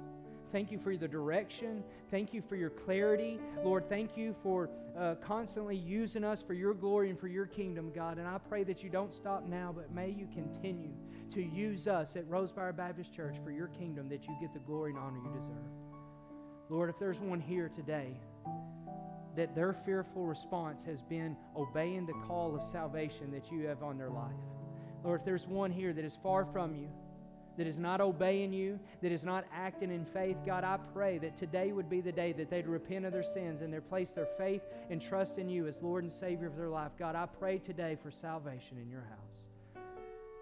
Thank 0.51 0.73
you 0.73 0.79
for 0.79 0.97
the 0.97 1.09
direction. 1.09 1.85
Thank 2.11 2.33
you 2.33 2.43
for 2.49 2.57
your 2.57 2.71
clarity. 2.71 3.39
Lord, 3.63 3.89
thank 3.89 4.17
you 4.17 4.35
for 4.43 4.71
uh, 4.99 5.17
constantly 5.17 5.77
using 5.77 6.25
us 6.25 6.41
for 6.41 6.55
your 6.55 6.73
glory 6.73 7.11
and 7.11 7.19
for 7.19 7.29
your 7.29 7.47
kingdom, 7.47 7.93
God. 7.95 8.19
And 8.19 8.27
I 8.27 8.39
pray 8.39 8.65
that 8.65 8.83
you 8.83 8.89
don't 8.89 9.13
stop 9.13 9.47
now, 9.47 9.73
but 9.77 9.93
may 9.93 10.09
you 10.09 10.27
continue 10.33 10.93
to 11.35 11.43
use 11.43 11.87
us 11.87 12.17
at 12.17 12.25
Rosebower 12.29 12.75
Baptist 12.75 13.15
Church 13.15 13.37
for 13.45 13.51
your 13.51 13.69
kingdom 13.69 14.09
that 14.09 14.27
you 14.27 14.37
get 14.41 14.55
the 14.55 14.61
glory 14.61 14.91
and 14.93 14.99
honor 14.99 15.19
you 15.19 15.31
deserve. 15.39 15.57
Lord, 16.71 16.89
if 16.89 16.99
there's 16.99 17.19
one 17.19 17.41
here 17.41 17.69
today 17.69 18.19
that 19.37 19.55
their 19.55 19.73
fearful 19.73 20.27
response 20.27 20.83
has 20.85 21.03
been 21.03 21.37
obeying 21.55 22.07
the 22.07 22.15
call 22.27 22.57
of 22.57 22.65
salvation 22.65 23.31
that 23.31 23.53
you 23.53 23.67
have 23.67 23.83
on 23.83 23.99
their 23.99 24.11
life, 24.11 24.33
Lord, 25.05 25.21
if 25.21 25.27
there's 25.27 25.47
one 25.47 25.71
here 25.71 25.93
that 25.93 26.05
is 26.05 26.19
far 26.23 26.45
from 26.47 26.75
you, 26.75 26.89
that 27.59 27.67
is 27.67 27.77
not 27.77 28.01
obeying 28.01 28.53
you, 28.53 28.79
that 29.03 29.13
is 29.13 29.25
not 29.25 29.45
acting 29.53 29.91
in 29.91 30.05
faith, 30.07 30.37
God, 30.47 30.63
I 30.65 30.79
pray 30.95 31.19
that 31.19 31.37
today 31.37 31.73
would 31.73 31.91
be 31.91 32.01
the 32.01 32.13
day 32.13 32.33
that 32.33 32.49
they'd 32.49 32.69
repent 32.69 33.05
of 33.05 33.13
their 33.13 33.25
sins 33.25 33.61
and 33.61 33.75
they 33.75 33.81
place 33.81 34.11
their 34.11 34.29
faith 34.39 34.63
and 34.91 35.03
trust 35.03 35.39
in 35.39 35.49
you 35.49 35.67
as 35.67 35.83
Lord 35.83 36.05
and 36.05 36.13
Savior 36.13 36.47
of 36.47 36.57
their 36.57 36.69
life. 36.69 36.93
God, 36.99 37.17
I 37.17 37.27
pray 37.27 37.59
today 37.59 37.99
for 38.01 38.13
salvation 38.13 38.79
in 38.81 38.89
your 38.89 39.03
house. 39.11 39.83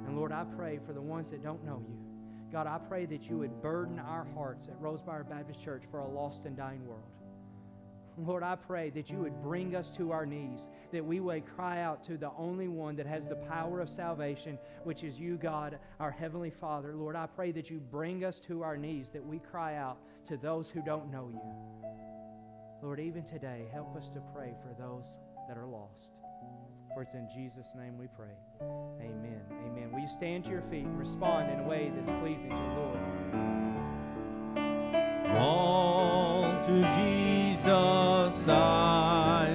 And 0.06 0.16
Lord, 0.16 0.30
I 0.30 0.44
pray 0.56 0.78
for 0.86 0.92
the 0.92 1.00
ones 1.00 1.30
that 1.30 1.42
don't 1.42 1.64
know 1.64 1.82
you. 1.88 1.96
God, 2.52 2.66
I 2.66 2.78
pray 2.78 3.06
that 3.06 3.28
you 3.28 3.38
would 3.38 3.62
burden 3.62 3.98
our 3.98 4.26
hearts 4.34 4.68
at 4.68 4.80
Rosebower 4.80 5.28
Baptist 5.28 5.64
Church 5.64 5.82
for 5.90 6.00
a 6.00 6.08
lost 6.08 6.44
and 6.44 6.56
dying 6.56 6.86
world. 6.86 7.15
Lord, 8.18 8.42
I 8.42 8.56
pray 8.56 8.90
that 8.90 9.10
you 9.10 9.18
would 9.18 9.42
bring 9.42 9.76
us 9.76 9.90
to 9.90 10.10
our 10.10 10.24
knees, 10.24 10.68
that 10.90 11.04
we 11.04 11.20
would 11.20 11.44
cry 11.44 11.82
out 11.82 12.02
to 12.06 12.16
the 12.16 12.30
only 12.38 12.66
one 12.66 12.96
that 12.96 13.06
has 13.06 13.26
the 13.26 13.36
power 13.36 13.80
of 13.80 13.90
salvation, 13.90 14.58
which 14.84 15.02
is 15.02 15.18
you, 15.18 15.36
God, 15.36 15.78
our 16.00 16.10
Heavenly 16.10 16.50
Father. 16.50 16.94
Lord, 16.94 17.14
I 17.14 17.26
pray 17.26 17.52
that 17.52 17.68
you 17.68 17.78
bring 17.78 18.24
us 18.24 18.40
to 18.46 18.62
our 18.62 18.78
knees, 18.78 19.10
that 19.12 19.24
we 19.24 19.38
cry 19.38 19.76
out 19.76 19.98
to 20.28 20.38
those 20.38 20.70
who 20.70 20.80
don't 20.82 21.10
know 21.12 21.28
you. 21.30 21.42
Lord, 22.82 23.00
even 23.00 23.24
today, 23.24 23.66
help 23.72 23.94
us 23.96 24.08
to 24.14 24.22
pray 24.34 24.54
for 24.62 24.74
those 24.80 25.04
that 25.48 25.58
are 25.58 25.66
lost. 25.66 26.08
For 26.94 27.02
it's 27.02 27.12
in 27.14 27.28
Jesus' 27.34 27.68
name 27.76 27.98
we 27.98 28.06
pray. 28.16 28.32
Amen. 29.00 29.42
Amen. 29.50 29.92
Will 29.92 30.00
you 30.00 30.08
stand 30.08 30.44
to 30.44 30.50
your 30.50 30.62
feet 30.70 30.86
and 30.86 30.98
respond 30.98 31.50
in 31.50 31.60
a 31.60 31.68
way 31.68 31.92
that's 31.94 32.18
pleasing 32.22 32.48
to 32.48 32.56
the 32.56 32.62
Lord? 32.80 32.98
All 35.36 36.58
to 36.64 36.80
Jesus 36.96 37.35
I 37.68 39.45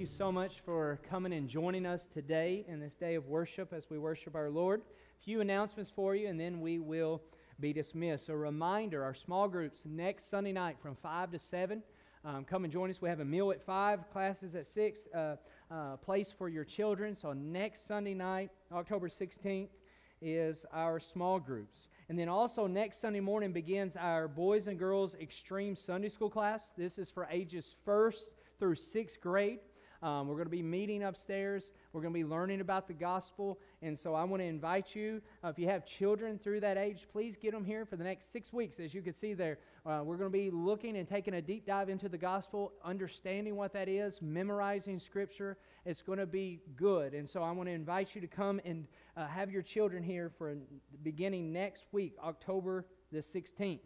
you 0.00 0.06
so 0.06 0.32
much 0.32 0.60
for 0.64 0.98
coming 1.10 1.34
and 1.34 1.46
joining 1.46 1.84
us 1.84 2.06
today 2.06 2.64
in 2.68 2.80
this 2.80 2.94
day 2.94 3.16
of 3.16 3.26
worship 3.26 3.70
as 3.74 3.90
we 3.90 3.98
worship 3.98 4.34
our 4.34 4.48
Lord. 4.48 4.80
A 4.80 5.22
few 5.22 5.42
announcements 5.42 5.90
for 5.94 6.16
you, 6.16 6.26
and 6.28 6.40
then 6.40 6.62
we 6.62 6.78
will 6.78 7.20
be 7.60 7.74
dismissed. 7.74 8.30
A 8.30 8.36
reminder 8.36 9.04
our 9.04 9.12
small 9.12 9.46
groups 9.46 9.82
next 9.84 10.30
Sunday 10.30 10.52
night 10.52 10.78
from 10.80 10.96
5 10.96 11.32
to 11.32 11.38
7. 11.38 11.82
Um, 12.24 12.44
come 12.46 12.64
and 12.64 12.72
join 12.72 12.88
us. 12.88 13.02
We 13.02 13.10
have 13.10 13.20
a 13.20 13.26
meal 13.26 13.50
at 13.50 13.60
5, 13.60 14.10
classes 14.10 14.54
at 14.54 14.66
6, 14.66 15.00
uh, 15.14 15.36
uh, 15.70 15.96
place 15.98 16.32
for 16.32 16.48
your 16.48 16.64
children. 16.64 17.14
So 17.14 17.34
next 17.34 17.86
Sunday 17.86 18.14
night, 18.14 18.48
October 18.72 19.10
16th, 19.10 19.68
is 20.22 20.64
our 20.72 20.98
small 20.98 21.38
groups. 21.38 21.88
And 22.08 22.18
then 22.18 22.30
also 22.30 22.66
next 22.66 23.02
Sunday 23.02 23.20
morning 23.20 23.52
begins 23.52 23.96
our 23.96 24.28
Boys 24.28 24.66
and 24.66 24.78
Girls 24.78 25.14
Extreme 25.20 25.76
Sunday 25.76 26.08
School 26.08 26.30
class. 26.30 26.72
This 26.74 26.96
is 26.96 27.10
for 27.10 27.28
ages 27.30 27.74
first 27.84 28.30
through 28.58 28.76
sixth 28.76 29.20
grade. 29.20 29.58
Um, 30.02 30.28
we're 30.28 30.36
going 30.36 30.46
to 30.46 30.50
be 30.50 30.62
meeting 30.62 31.02
upstairs. 31.02 31.72
We're 31.92 32.00
going 32.00 32.14
to 32.14 32.18
be 32.18 32.24
learning 32.24 32.60
about 32.60 32.88
the 32.88 32.94
gospel. 32.94 33.58
And 33.82 33.98
so 33.98 34.14
I 34.14 34.24
want 34.24 34.40
to 34.40 34.46
invite 34.46 34.94
you, 34.94 35.20
uh, 35.44 35.48
if 35.48 35.58
you 35.58 35.66
have 35.68 35.84
children 35.84 36.38
through 36.38 36.60
that 36.60 36.78
age, 36.78 37.06
please 37.12 37.36
get 37.36 37.52
them 37.52 37.64
here 37.64 37.84
for 37.84 37.96
the 37.96 38.04
next 38.04 38.32
six 38.32 38.52
weeks. 38.52 38.80
As 38.80 38.94
you 38.94 39.02
can 39.02 39.12
see 39.12 39.34
there, 39.34 39.58
uh, 39.84 40.00
we're 40.02 40.16
going 40.16 40.30
to 40.30 40.38
be 40.38 40.50
looking 40.50 40.96
and 40.96 41.06
taking 41.06 41.34
a 41.34 41.42
deep 41.42 41.66
dive 41.66 41.90
into 41.90 42.08
the 42.08 42.16
gospel, 42.16 42.72
understanding 42.82 43.56
what 43.56 43.74
that 43.74 43.88
is, 43.88 44.22
memorizing 44.22 44.98
scripture. 44.98 45.58
It's 45.84 46.00
going 46.00 46.18
to 46.18 46.26
be 46.26 46.60
good. 46.76 47.12
And 47.12 47.28
so 47.28 47.42
I 47.42 47.50
want 47.50 47.68
to 47.68 47.74
invite 47.74 48.14
you 48.14 48.22
to 48.22 48.26
come 48.26 48.60
and 48.64 48.86
uh, 49.16 49.26
have 49.26 49.50
your 49.50 49.62
children 49.62 50.02
here 50.02 50.30
for 50.38 50.56
beginning 51.02 51.52
next 51.52 51.84
week, 51.92 52.14
October 52.24 52.86
the 53.12 53.18
16th. 53.18 53.80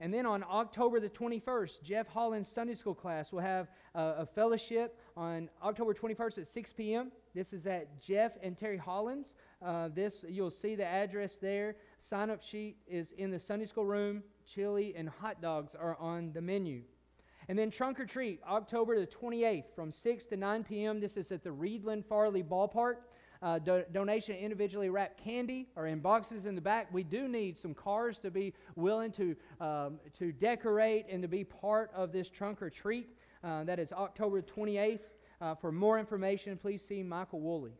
And 0.00 0.14
then 0.14 0.24
on 0.24 0.42
October 0.50 0.98
the 0.98 1.10
21st, 1.10 1.82
Jeff 1.82 2.08
Holland's 2.08 2.48
Sunday 2.48 2.74
School 2.74 2.94
class 2.94 3.32
will 3.32 3.40
have 3.40 3.68
a 3.94 4.24
fellowship 4.24 4.98
on 5.20 5.50
October 5.62 5.92
21st 5.92 6.38
at 6.38 6.48
6 6.48 6.72
p.m. 6.72 7.12
This 7.34 7.52
is 7.52 7.66
at 7.66 8.00
Jeff 8.00 8.32
and 8.42 8.56
Terry 8.56 8.78
Hollins. 8.78 9.34
Uh, 9.62 9.90
this 9.94 10.24
you'll 10.26 10.50
see 10.50 10.74
the 10.74 10.86
address 10.86 11.36
there. 11.36 11.76
Sign 11.98 12.30
up 12.30 12.42
sheet 12.42 12.78
is 12.88 13.12
in 13.18 13.30
the 13.30 13.38
Sunday 13.38 13.66
School 13.66 13.84
room. 13.84 14.22
Chili 14.46 14.94
and 14.96 15.10
hot 15.10 15.42
dogs 15.42 15.74
are 15.74 15.94
on 16.00 16.32
the 16.32 16.40
menu. 16.40 16.80
And 17.48 17.58
then 17.58 17.70
trunk 17.70 18.00
or 18.00 18.06
treat, 18.06 18.40
October 18.48 18.98
the 18.98 19.06
28th 19.06 19.74
from 19.76 19.92
6 19.92 20.24
to 20.26 20.38
9 20.38 20.64
p.m. 20.64 21.00
This 21.00 21.18
is 21.18 21.30
at 21.32 21.44
the 21.44 21.50
Reidland 21.50 22.06
Farley 22.06 22.42
Ballpark. 22.42 22.94
Uh, 23.42 23.58
do- 23.58 23.84
donation 23.92 24.36
individually 24.36 24.90
wrapped 24.90 25.22
candy 25.22 25.66
or 25.74 25.86
in 25.86 25.98
boxes 25.98 26.46
in 26.46 26.54
the 26.54 26.60
back. 26.60 26.92
We 26.92 27.02
do 27.02 27.26
need 27.26 27.56
some 27.56 27.74
cars 27.74 28.18
to 28.20 28.30
be 28.30 28.54
willing 28.76 29.12
to, 29.12 29.36
um, 29.60 29.98
to 30.18 30.32
decorate 30.32 31.06
and 31.10 31.22
to 31.22 31.28
be 31.28 31.44
part 31.44 31.90
of 31.94 32.12
this 32.12 32.28
trunk 32.28 32.62
or 32.62 32.70
treat. 32.70 33.08
Uh, 33.42 33.64
that 33.64 33.78
is 33.78 33.92
October 33.92 34.42
28th. 34.42 35.00
Uh, 35.40 35.54
for 35.54 35.72
more 35.72 35.98
information, 35.98 36.56
please 36.58 36.82
see 36.82 37.02
Michael 37.02 37.40
Woolley. 37.40 37.72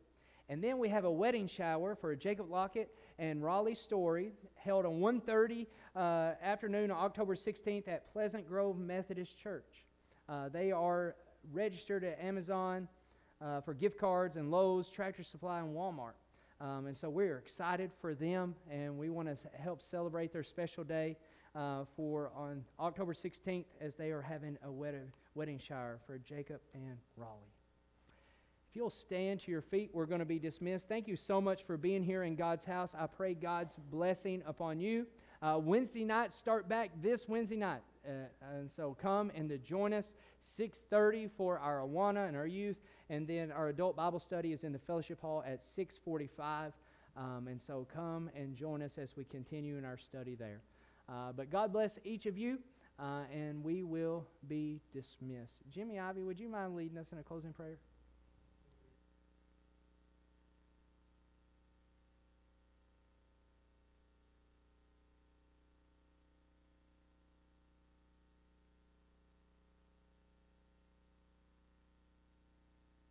And 0.48 0.64
then 0.64 0.78
we 0.78 0.88
have 0.88 1.04
a 1.04 1.10
wedding 1.10 1.46
shower 1.46 1.94
for 1.94 2.16
Jacob 2.16 2.50
Lockett 2.50 2.92
and 3.18 3.44
Raleigh 3.44 3.74
Story 3.74 4.32
held 4.54 4.86
on 4.86 5.00
1.30 5.00 5.66
uh, 5.94 6.32
afternoon 6.42 6.90
on 6.90 7.04
October 7.04 7.34
16th 7.34 7.86
at 7.86 8.10
Pleasant 8.12 8.48
Grove 8.48 8.78
Methodist 8.78 9.38
Church. 9.38 9.84
Uh, 10.28 10.48
they 10.48 10.72
are 10.72 11.14
registered 11.52 12.04
at 12.04 12.18
Amazon 12.20 12.88
uh, 13.40 13.60
for 13.60 13.74
gift 13.74 13.98
cards 13.98 14.36
and 14.36 14.50
Lowe's, 14.50 14.88
Tractor 14.88 15.22
Supply, 15.22 15.60
and 15.60 15.74
Walmart. 15.76 16.14
Um, 16.60 16.86
and 16.86 16.96
so 16.96 17.08
we're 17.08 17.38
excited 17.38 17.90
for 18.00 18.14
them, 18.14 18.54
and 18.70 18.98
we 18.98 19.10
want 19.10 19.28
to 19.28 19.36
help 19.58 19.82
celebrate 19.82 20.32
their 20.32 20.42
special 20.42 20.84
day 20.84 21.16
uh, 21.54 21.84
for 21.96 22.30
on 22.34 22.64
October 22.78 23.14
16th 23.14 23.64
as 23.80 23.94
they 23.94 24.10
are 24.10 24.22
having 24.22 24.58
a 24.64 24.70
wedding, 24.70 25.12
wedding 25.34 25.58
shower 25.58 25.98
for 26.06 26.18
Jacob 26.18 26.60
and 26.74 26.98
Raleigh. 27.16 27.52
If 28.70 28.76
you'll 28.76 28.90
stand 28.90 29.40
to 29.40 29.50
your 29.50 29.62
feet, 29.62 29.90
we're 29.92 30.06
going 30.06 30.20
to 30.20 30.24
be 30.24 30.38
dismissed. 30.38 30.88
Thank 30.88 31.08
you 31.08 31.16
so 31.16 31.40
much 31.40 31.64
for 31.64 31.76
being 31.76 32.04
here 32.04 32.22
in 32.22 32.36
God's 32.36 32.64
house. 32.64 32.94
I 32.96 33.06
pray 33.06 33.34
God's 33.34 33.74
blessing 33.90 34.42
upon 34.46 34.80
you. 34.80 35.06
Uh, 35.42 35.58
Wednesday 35.60 36.04
night, 36.04 36.32
start 36.32 36.68
back 36.68 36.90
this 37.02 37.26
Wednesday 37.26 37.56
night, 37.56 37.80
uh, 38.06 38.10
and 38.54 38.70
so 38.70 38.96
come 39.00 39.32
and 39.34 39.48
to 39.48 39.58
join 39.58 39.92
us 39.92 40.12
6:30 40.38 41.28
for 41.28 41.58
our 41.58 41.80
Awana 41.80 42.28
and 42.28 42.36
our 42.36 42.46
youth, 42.46 42.76
and 43.08 43.26
then 43.26 43.50
our 43.50 43.68
adult 43.68 43.96
Bible 43.96 44.20
study 44.20 44.52
is 44.52 44.62
in 44.62 44.72
the 44.72 44.78
fellowship 44.78 45.20
hall 45.20 45.42
at 45.46 45.60
6:45. 45.62 46.72
Um, 47.16 47.48
and 47.48 47.60
so 47.60 47.86
come 47.92 48.30
and 48.36 48.54
join 48.54 48.82
us 48.82 48.98
as 48.98 49.16
we 49.16 49.24
continue 49.24 49.78
in 49.78 49.84
our 49.84 49.96
study 49.96 50.36
there. 50.36 50.60
Uh, 51.08 51.32
but 51.32 51.50
God 51.50 51.72
bless 51.72 51.98
each 52.04 52.26
of 52.26 52.38
you, 52.38 52.58
uh, 53.00 53.22
and 53.32 53.64
we 53.64 53.82
will 53.82 54.26
be 54.46 54.80
dismissed. 54.92 55.60
Jimmy 55.70 55.98
Ivy, 55.98 56.22
would 56.22 56.38
you 56.38 56.48
mind 56.48 56.76
leading 56.76 56.98
us 56.98 57.06
in 57.12 57.18
a 57.18 57.22
closing 57.22 57.52
prayer? 57.52 57.78